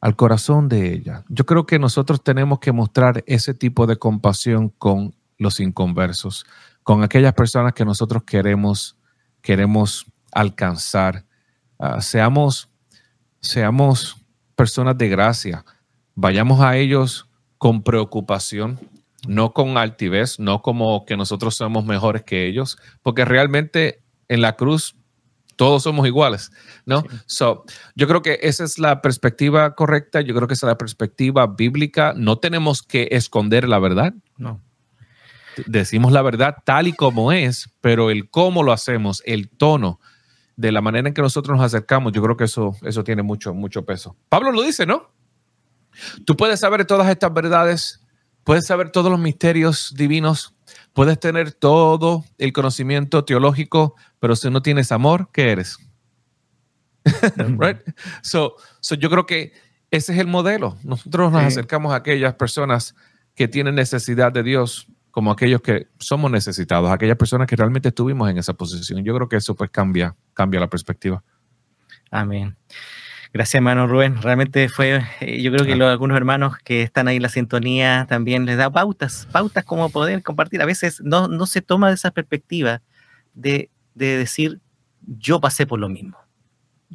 al 0.06 0.16
corazón 0.16 0.70
de 0.70 0.94
ella. 0.94 1.24
Yo 1.30 1.48
creo 1.48 1.66
que 1.66 1.80
nosotros 1.80 2.24
tenemos 2.24 2.60
que 2.60 2.72
mostrar 2.72 3.24
ese 3.26 3.56
tipo 3.56 3.88
de 3.88 3.98
compasión 3.98 4.70
con 4.70 5.16
los 5.40 5.60
inconversos, 5.60 6.46
con 6.84 7.02
aquellas 7.02 7.34
personas 7.34 7.74
que 7.74 7.86
nosotros 7.86 8.22
queremos, 8.24 9.00
queremos 9.42 10.06
alcanzar. 10.32 11.26
Ah, 11.80 12.02
seamos, 12.02 12.70
seamos 13.42 14.18
personas 14.56 14.96
de 14.96 15.10
gracia. 15.10 15.66
Vayamos 16.14 16.62
a 16.62 16.78
ellos 16.78 17.28
con 17.58 17.82
preocupación, 17.82 18.80
no 19.28 19.54
con 19.54 19.76
altivez, 19.76 20.40
no 20.40 20.62
como 20.62 21.04
que 21.08 21.18
nosotros 21.18 21.56
somos 21.56 21.84
mejores 21.84 22.22
que 22.22 22.46
ellos, 22.46 22.78
porque 23.02 23.26
realmente 23.26 24.04
en 24.28 24.42
la 24.42 24.56
cruz 24.56 24.96
todos 25.56 25.84
somos 25.84 26.06
iguales, 26.08 26.52
¿no? 26.86 27.04
So, 27.26 27.64
yo 27.96 28.08
creo 28.08 28.22
que 28.22 28.40
esa 28.42 28.64
es 28.64 28.78
la 28.80 29.02
perspectiva 29.02 29.76
correcta, 29.76 30.22
yo 30.22 30.36
creo 30.36 30.48
que 30.48 30.54
esa 30.54 30.68
es 30.68 30.72
la 30.72 30.78
perspectiva 30.78 31.48
bíblica. 31.48 32.14
No 32.16 32.38
tenemos 32.38 32.82
que 32.82 33.08
esconder 33.12 33.68
la 33.68 33.80
verdad. 33.80 34.14
No. 34.38 34.62
Decimos 35.66 36.12
la 36.12 36.22
verdad 36.22 36.58
tal 36.66 36.88
y 36.88 36.94
como 36.94 37.32
es, 37.32 37.70
pero 37.82 38.10
el 38.10 38.30
cómo 38.30 38.64
lo 38.64 38.74
hacemos, 38.74 39.22
el 39.26 39.50
tono, 39.50 40.00
de 40.58 40.72
la 40.72 40.82
manera 40.82 41.08
en 41.08 41.14
que 41.14 41.22
nosotros 41.22 41.58
nos 41.58 41.66
acercamos, 41.66 42.14
yo 42.14 42.22
creo 42.22 42.38
que 42.38 42.46
eso, 42.46 42.76
eso 42.84 43.04
tiene 43.04 43.24
mucho, 43.24 43.54
mucho 43.54 43.86
peso. 43.86 44.16
Pablo 44.30 44.52
lo 44.52 44.62
dice, 44.62 44.86
¿no? 44.86 45.12
Tú 46.26 46.36
puedes 46.36 46.60
saber 46.60 46.86
todas 46.86 47.10
estas 47.10 47.34
verdades, 47.34 48.02
puedes 48.44 48.66
saber 48.66 48.90
todos 48.92 49.12
los 49.12 49.20
misterios 49.20 49.94
divinos, 49.96 50.55
puedes 50.96 51.20
tener 51.20 51.52
todo 51.52 52.24
el 52.38 52.54
conocimiento 52.54 53.26
teológico, 53.26 53.96
pero 54.20 54.34
si 54.36 54.50
no 54.50 54.62
tienes 54.62 54.94
amor, 54.94 55.30
¿qué 55.34 55.52
eres? 55.52 55.78
right? 57.60 57.78
So, 58.24 58.56
yo 58.98 59.10
creo 59.10 59.26
que 59.26 59.52
ese 59.92 60.14
es 60.14 60.20
el 60.20 60.28
modelo. 60.28 60.78
Nosotros 60.84 61.34
nos 61.34 61.44
acercamos 61.44 61.92
a 61.92 61.98
aquellas 61.98 62.34
personas 62.36 62.96
que 63.36 63.50
tienen 63.50 63.76
necesidad 63.76 64.32
de 64.32 64.42
Dios 64.42 64.88
como 65.12 65.32
aquellos 65.32 65.62
que 65.62 65.88
somos 66.00 66.32
necesitados, 66.32 66.90
aquellas 66.90 67.18
personas 67.18 67.48
que 67.48 67.58
realmente 67.58 67.90
estuvimos 67.90 68.30
en 68.30 68.38
esa 68.38 68.54
posición. 68.54 69.04
Yo 69.04 69.14
creo 69.16 69.28
que 69.28 69.36
eso 69.36 69.54
pues 69.54 69.70
cambia, 69.70 70.16
cambia 70.34 70.62
la 70.62 70.70
perspectiva. 70.70 71.22
Amén. 72.10 72.56
Gracias, 73.36 73.56
hermano 73.56 73.86
Rubén. 73.86 74.22
Realmente 74.22 74.70
fue, 74.70 75.04
eh, 75.20 75.42
yo 75.42 75.52
creo 75.52 75.66
que 75.66 75.74
algunos 75.74 76.16
hermanos 76.16 76.56
que 76.64 76.84
están 76.84 77.10
ahí 77.10 77.18
en 77.18 77.22
la 77.22 77.28
sintonía 77.28 78.06
también 78.08 78.46
les 78.46 78.56
da 78.56 78.72
pautas, 78.72 79.28
pautas 79.30 79.66
como 79.66 79.90
poder 79.90 80.24
compartir. 80.24 80.62
A 80.62 80.66
veces 80.66 81.02
no, 81.04 81.28
no 81.28 81.46
se 81.46 81.62
toma 81.62 81.92
esa 81.92 82.12
perspectiva 82.12 82.82
de, 83.34 83.70
decir, 83.94 84.62
yo 85.02 85.42
pasé 85.42 85.68
por 85.68 85.82
lo 85.82 85.90
mismo. 85.90 86.18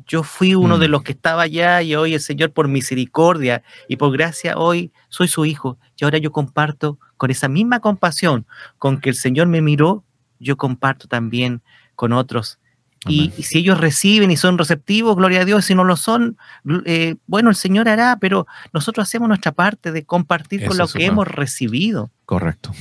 Yo 0.07 0.23
fui 0.23 0.55
uno 0.55 0.79
de 0.79 0.89
mm. 0.89 0.91
los 0.91 1.03
que 1.03 1.13
estaba 1.13 1.43
allá 1.43 1.83
y 1.83 1.95
hoy 1.95 2.15
el 2.15 2.21
Señor 2.21 2.53
por 2.53 2.69
misericordia 2.69 3.63
y 3.87 3.97
por 3.97 4.11
gracia 4.11 4.57
hoy 4.57 4.93
soy 5.11 5.29
su 5.29 5.45
hijo. 5.45 5.77
Y 5.99 6.05
ahora 6.05 6.17
yo 6.17 6.33
comparto 6.33 6.99
con 7.19 7.31
esa 7.31 7.49
misma 7.49 7.81
compasión 7.81 8.47
con 8.79 8.99
que 8.99 9.11
el 9.11 9.15
Señor 9.15 9.47
me 9.49 9.61
miró, 9.61 10.05
yo 10.39 10.57
comparto 10.57 11.07
también 11.07 11.61
con 11.97 12.15
otros 12.15 12.60
y, 13.09 13.31
si 13.43 13.59
ellos 13.59 13.81
reciben 13.81 14.31
y 14.31 14.37
son 14.37 14.59
receptivos, 14.59 15.17
gloria 15.17 15.41
a 15.41 15.45
Dios, 15.45 15.65
si 15.65 15.75
no 15.75 15.85
lo 15.85 15.97
son, 15.97 16.37
eh, 16.85 17.17
bueno, 17.27 17.49
el 17.49 17.57
Señor 17.57 17.89
hará, 17.89 18.19
pero 18.21 18.47
nosotros 18.73 19.09
hacemos 19.09 19.29
nuestra 19.29 19.53
parte 19.53 19.91
de 19.91 20.05
compartir 20.05 20.67
con 20.67 20.77
lo 20.77 20.87
que 20.87 21.07
hemos 21.07 21.27
recibido. 21.27 22.11
Correcto. 22.27 22.73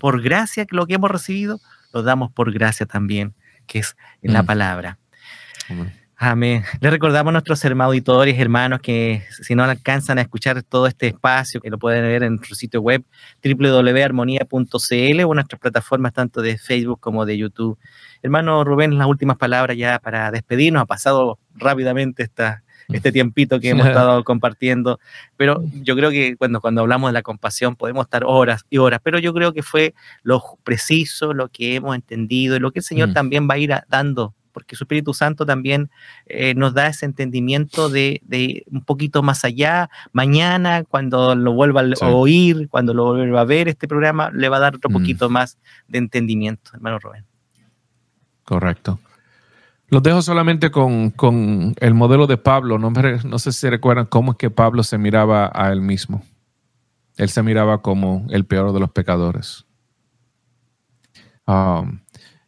Por 0.00 0.20
gracia, 0.20 0.66
que 0.66 0.74
lo 0.74 0.86
que 0.86 0.94
hemos 0.94 1.10
recibido, 1.10 1.60
lo 1.92 2.02
damos 2.02 2.32
por 2.32 2.52
gracia 2.52 2.86
también, 2.86 3.34
que 3.66 3.78
es 3.80 3.96
en 4.22 4.32
la 4.32 4.42
mm. 4.42 4.46
palabra. 4.46 4.98
Amén. 6.20 6.64
Les 6.80 6.90
recordamos 6.90 7.30
a 7.30 7.32
nuestros 7.32 7.64
hermanos 7.64 7.90
auditores, 7.90 8.36
hermanos, 8.40 8.80
que 8.80 9.22
si 9.40 9.54
no 9.54 9.62
alcanzan 9.62 10.18
a 10.18 10.22
escuchar 10.22 10.60
todo 10.64 10.88
este 10.88 11.06
espacio, 11.06 11.60
que 11.60 11.70
lo 11.70 11.78
pueden 11.78 12.02
ver 12.02 12.24
en 12.24 12.34
nuestro 12.34 12.56
sitio 12.56 12.80
web 12.80 13.04
www.armonía.cl 13.44 14.56
o 14.56 15.32
en 15.32 15.34
nuestras 15.34 15.60
plataformas 15.60 16.12
tanto 16.12 16.42
de 16.42 16.58
Facebook 16.58 16.98
como 16.98 17.24
de 17.24 17.38
YouTube. 17.38 17.78
Hermano 18.22 18.64
Rubén, 18.64 18.98
las 18.98 19.06
últimas 19.06 19.36
palabras 19.36 19.76
ya 19.76 19.98
para 19.98 20.30
despedirnos. 20.30 20.82
Ha 20.82 20.86
pasado 20.86 21.38
rápidamente 21.54 22.22
esta, 22.22 22.62
este 22.88 23.12
tiempito 23.12 23.60
que 23.60 23.70
hemos 23.70 23.86
estado 23.88 24.24
compartiendo, 24.24 24.98
pero 25.36 25.62
yo 25.82 25.94
creo 25.96 26.10
que 26.10 26.36
cuando, 26.36 26.60
cuando 26.60 26.80
hablamos 26.80 27.10
de 27.10 27.14
la 27.14 27.22
compasión 27.22 27.76
podemos 27.76 28.06
estar 28.06 28.24
horas 28.24 28.64
y 28.70 28.78
horas, 28.78 29.00
pero 29.02 29.18
yo 29.18 29.32
creo 29.34 29.52
que 29.52 29.62
fue 29.62 29.94
lo 30.22 30.42
preciso, 30.64 31.34
lo 31.34 31.48
que 31.48 31.76
hemos 31.76 31.94
entendido 31.94 32.56
y 32.56 32.60
lo 32.60 32.70
que 32.70 32.80
el 32.80 32.84
Señor 32.84 33.10
mm. 33.10 33.14
también 33.14 33.48
va 33.48 33.54
a 33.54 33.58
ir 33.58 33.74
dando 33.88 34.34
porque 34.58 34.74
su 34.74 34.82
Espíritu 34.82 35.14
Santo 35.14 35.46
también 35.46 35.88
eh, 36.26 36.52
nos 36.56 36.74
da 36.74 36.88
ese 36.88 37.06
entendimiento 37.06 37.88
de, 37.88 38.20
un 38.72 38.82
poquito 38.82 39.22
más 39.22 39.44
allá. 39.44 39.88
Mañana, 40.10 40.82
cuando 40.82 41.36
lo 41.36 41.52
vuelva 41.52 41.82
a 42.00 42.08
oír, 42.08 42.68
cuando 42.68 42.92
lo 42.92 43.14
vuelva 43.14 43.42
a 43.42 43.44
ver 43.44 43.68
este 43.68 43.86
programa, 43.86 44.32
le 44.32 44.48
va 44.48 44.56
a 44.56 44.60
dar 44.60 44.74
otro 44.74 44.90
mm. 44.90 44.92
poquito 44.94 45.30
más 45.30 45.58
de 45.86 45.98
entendimiento, 45.98 46.72
hermano 46.74 46.98
Rubén. 46.98 47.24
Correcto. 48.48 48.98
Los 49.88 50.02
dejo 50.02 50.22
solamente 50.22 50.70
con, 50.70 51.74
el 51.80 51.92
modelo 51.92 52.26
de 52.26 52.38
Pablo. 52.38 52.78
No, 52.78 52.90
no 52.90 53.38
sé 53.38 53.52
si 53.52 53.68
recuerdan 53.68 54.06
cómo 54.06 54.32
es 54.32 54.38
que 54.38 54.48
Pablo 54.48 54.82
se 54.84 54.96
miraba 54.96 55.52
a 55.54 55.70
él 55.70 55.82
mismo. 55.82 56.22
Él 57.18 57.28
se 57.28 57.42
miraba 57.42 57.82
como 57.82 58.26
el 58.30 58.46
peor 58.46 58.72
de 58.72 58.80
los 58.80 58.90
pecadores. 58.90 59.66
Um, 61.46 62.00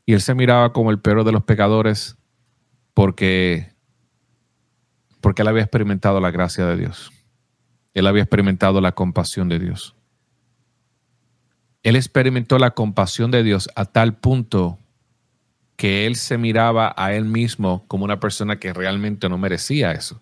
y 0.06 0.14
él 0.14 0.22
se 0.22 0.34
miraba 0.34 0.72
como 0.72 0.90
el 0.90 1.00
peor 1.00 1.22
de 1.22 1.32
los 1.32 1.44
pecadores 1.44 2.16
porque, 2.94 3.74
porque 5.20 5.42
él 5.42 5.48
había 5.48 5.64
experimentado 5.64 6.18
la 6.18 6.30
gracia 6.30 6.64
de 6.64 6.78
Dios. 6.78 7.12
Él 7.92 8.06
había 8.06 8.22
experimentado 8.22 8.80
la 8.80 8.92
compasión 8.92 9.50
de 9.50 9.58
Dios. 9.58 9.94
Él 11.82 11.94
experimentó 11.94 12.58
la 12.58 12.70
compasión 12.70 13.30
de 13.30 13.42
Dios 13.42 13.68
a 13.74 13.84
tal 13.84 14.16
punto 14.16 14.79
que 15.80 16.04
él 16.04 16.16
se 16.16 16.36
miraba 16.36 16.92
a 16.94 17.14
él 17.14 17.24
mismo 17.24 17.86
como 17.88 18.04
una 18.04 18.20
persona 18.20 18.58
que 18.58 18.74
realmente 18.74 19.30
no 19.30 19.38
merecía 19.38 19.92
eso. 19.92 20.20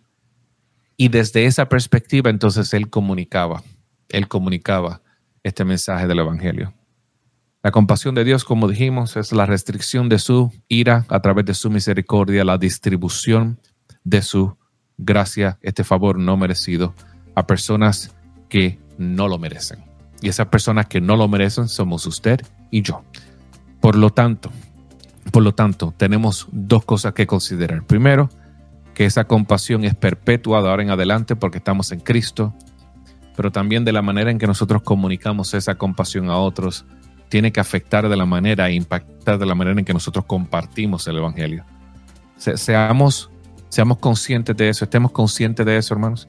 Y 0.97 1.09
desde 1.09 1.47
esa 1.47 1.69
perspectiva 1.69 2.31
entonces 2.31 2.73
él 2.75 2.89
comunicaba, 2.91 3.65
él 4.09 4.29
comunicaba 4.29 5.03
este 5.43 5.65
mensaje 5.65 6.07
del 6.07 6.21
Evangelio. 6.21 6.75
La 7.61 7.73
compasión 7.73 8.15
de 8.15 8.23
Dios, 8.23 8.45
como 8.45 8.69
dijimos, 8.69 9.17
es 9.17 9.33
la 9.33 9.47
restricción 9.47 10.09
de 10.09 10.21
su 10.21 10.53
ira 10.69 11.05
a 11.09 11.19
través 11.23 11.45
de 11.45 11.55
su 11.55 11.71
misericordia, 11.71 12.45
la 12.45 12.57
distribución 12.57 13.59
de 14.05 14.23
su 14.23 14.57
gracia, 14.97 15.59
este 15.61 15.83
favor 15.83 16.21
no 16.21 16.37
merecido 16.37 16.95
a 17.35 17.49
personas 17.49 18.15
que 18.49 18.79
no 18.97 19.27
lo 19.27 19.39
merecen. 19.39 19.81
Y 20.23 20.29
esas 20.29 20.47
personas 20.47 20.87
que 20.87 21.01
no 21.01 21.17
lo 21.17 21.27
merecen 21.27 21.67
somos 21.67 22.07
usted 22.07 22.43
y 22.71 22.83
yo. 22.83 23.03
Por 23.81 23.97
lo 23.97 24.11
tanto, 24.11 24.53
por 25.31 25.43
lo 25.43 25.55
tanto, 25.55 25.95
tenemos 25.97 26.47
dos 26.53 26.85
cosas 26.85 27.13
que 27.13 27.27
considerar. 27.27 27.85
Primero, 27.87 28.31
que 28.95 29.05
esa 29.05 29.25
compasión 29.25 29.85
es 29.85 29.95
perpetua 29.95 30.63
de 30.63 30.69
ahora 30.69 30.83
en 30.83 30.91
adelante 30.91 31.37
porque 31.37 31.59
estamos 31.59 31.93
en 31.93 32.01
Cristo, 32.01 32.53
pero 33.37 33.53
también 33.53 33.85
de 33.85 33.93
la 33.93 34.03
manera 34.03 34.31
en 34.31 34.39
que 34.39 34.47
nosotros 34.47 34.83
comunicamos 34.83 35.55
esa 35.55 35.77
compasión 35.77 36.31
a 36.31 36.37
otros 36.37 36.85
tiene 37.29 37.53
que 37.53 37.61
afectar 37.61 38.09
de 38.09 38.17
la 38.17 38.27
manera 38.27 38.69
e 38.69 38.75
impactar 38.75 39.39
de 39.39 39.47
la 39.47 39.55
manera 39.55 39.79
en 39.79 39.85
que 39.85 39.93
nosotros 39.93 40.25
compartimos 40.25 41.07
el 41.07 41.19
Evangelio. 41.19 41.65
seamos, 42.37 43.31
seamos 43.69 43.99
conscientes 43.99 44.57
de 44.57 44.69
eso, 44.69 44.85
estemos 44.85 45.13
conscientes 45.13 45.65
de 45.65 45.77
eso, 45.77 45.95
hermanos. 45.95 46.29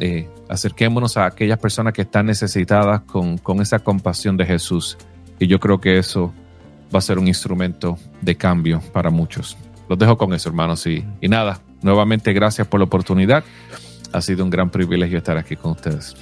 Eh, 0.00 0.30
acerquémonos 0.48 1.16
a 1.16 1.26
aquellas 1.26 1.58
personas 1.58 1.92
que 1.92 2.02
están 2.02 2.26
necesitadas 2.26 3.00
con, 3.00 3.36
con 3.36 3.60
esa 3.60 3.80
compasión 3.80 4.36
de 4.36 4.46
Jesús. 4.46 4.96
Y 5.40 5.48
yo 5.48 5.58
creo 5.58 5.80
que 5.80 5.98
eso 5.98 6.32
va 6.94 6.98
a 6.98 7.02
ser 7.02 7.18
un 7.18 7.28
instrumento 7.28 7.98
de 8.20 8.36
cambio 8.36 8.80
para 8.92 9.10
muchos. 9.10 9.56
Los 9.88 9.98
dejo 9.98 10.16
con 10.18 10.34
eso, 10.34 10.48
hermanos. 10.48 10.86
Y, 10.86 11.04
y 11.20 11.28
nada, 11.28 11.60
nuevamente 11.82 12.32
gracias 12.32 12.66
por 12.66 12.80
la 12.80 12.84
oportunidad. 12.84 13.44
Ha 14.12 14.20
sido 14.20 14.44
un 14.44 14.50
gran 14.50 14.70
privilegio 14.70 15.18
estar 15.18 15.36
aquí 15.36 15.56
con 15.56 15.72
ustedes. 15.72 16.16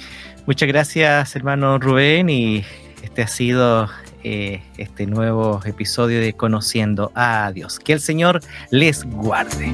Muchas 0.45 0.67
gracias, 0.67 1.35
hermano 1.35 1.79
Rubén. 1.79 2.29
Y 2.29 2.63
este 3.03 3.21
ha 3.21 3.27
sido 3.27 3.89
eh, 4.23 4.61
este 4.77 5.05
nuevo 5.05 5.61
episodio 5.65 6.19
de 6.19 6.33
Conociendo 6.33 7.11
a 7.15 7.51
Dios. 7.53 7.79
Que 7.79 7.93
el 7.93 7.99
Señor 7.99 8.41
les 8.71 9.03
guarde. 9.03 9.73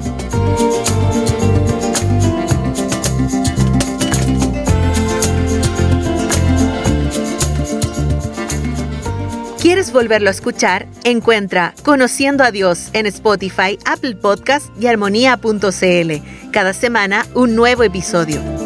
¿Quieres 9.74 9.92
volverlo 9.92 10.30
a 10.30 10.32
escuchar? 10.32 10.86
Encuentra 11.04 11.74
Conociendo 11.82 12.44
a 12.44 12.52
Dios 12.52 12.92
en 12.94 13.08
Spotify, 13.08 13.80
Apple 13.86 14.16
Podcast 14.16 14.68
y 14.80 14.86
armonía.cl. 14.86 16.52
Cada 16.52 16.74
semana 16.74 17.26
un 17.34 17.56
nuevo 17.56 17.82
episodio. 17.82 18.63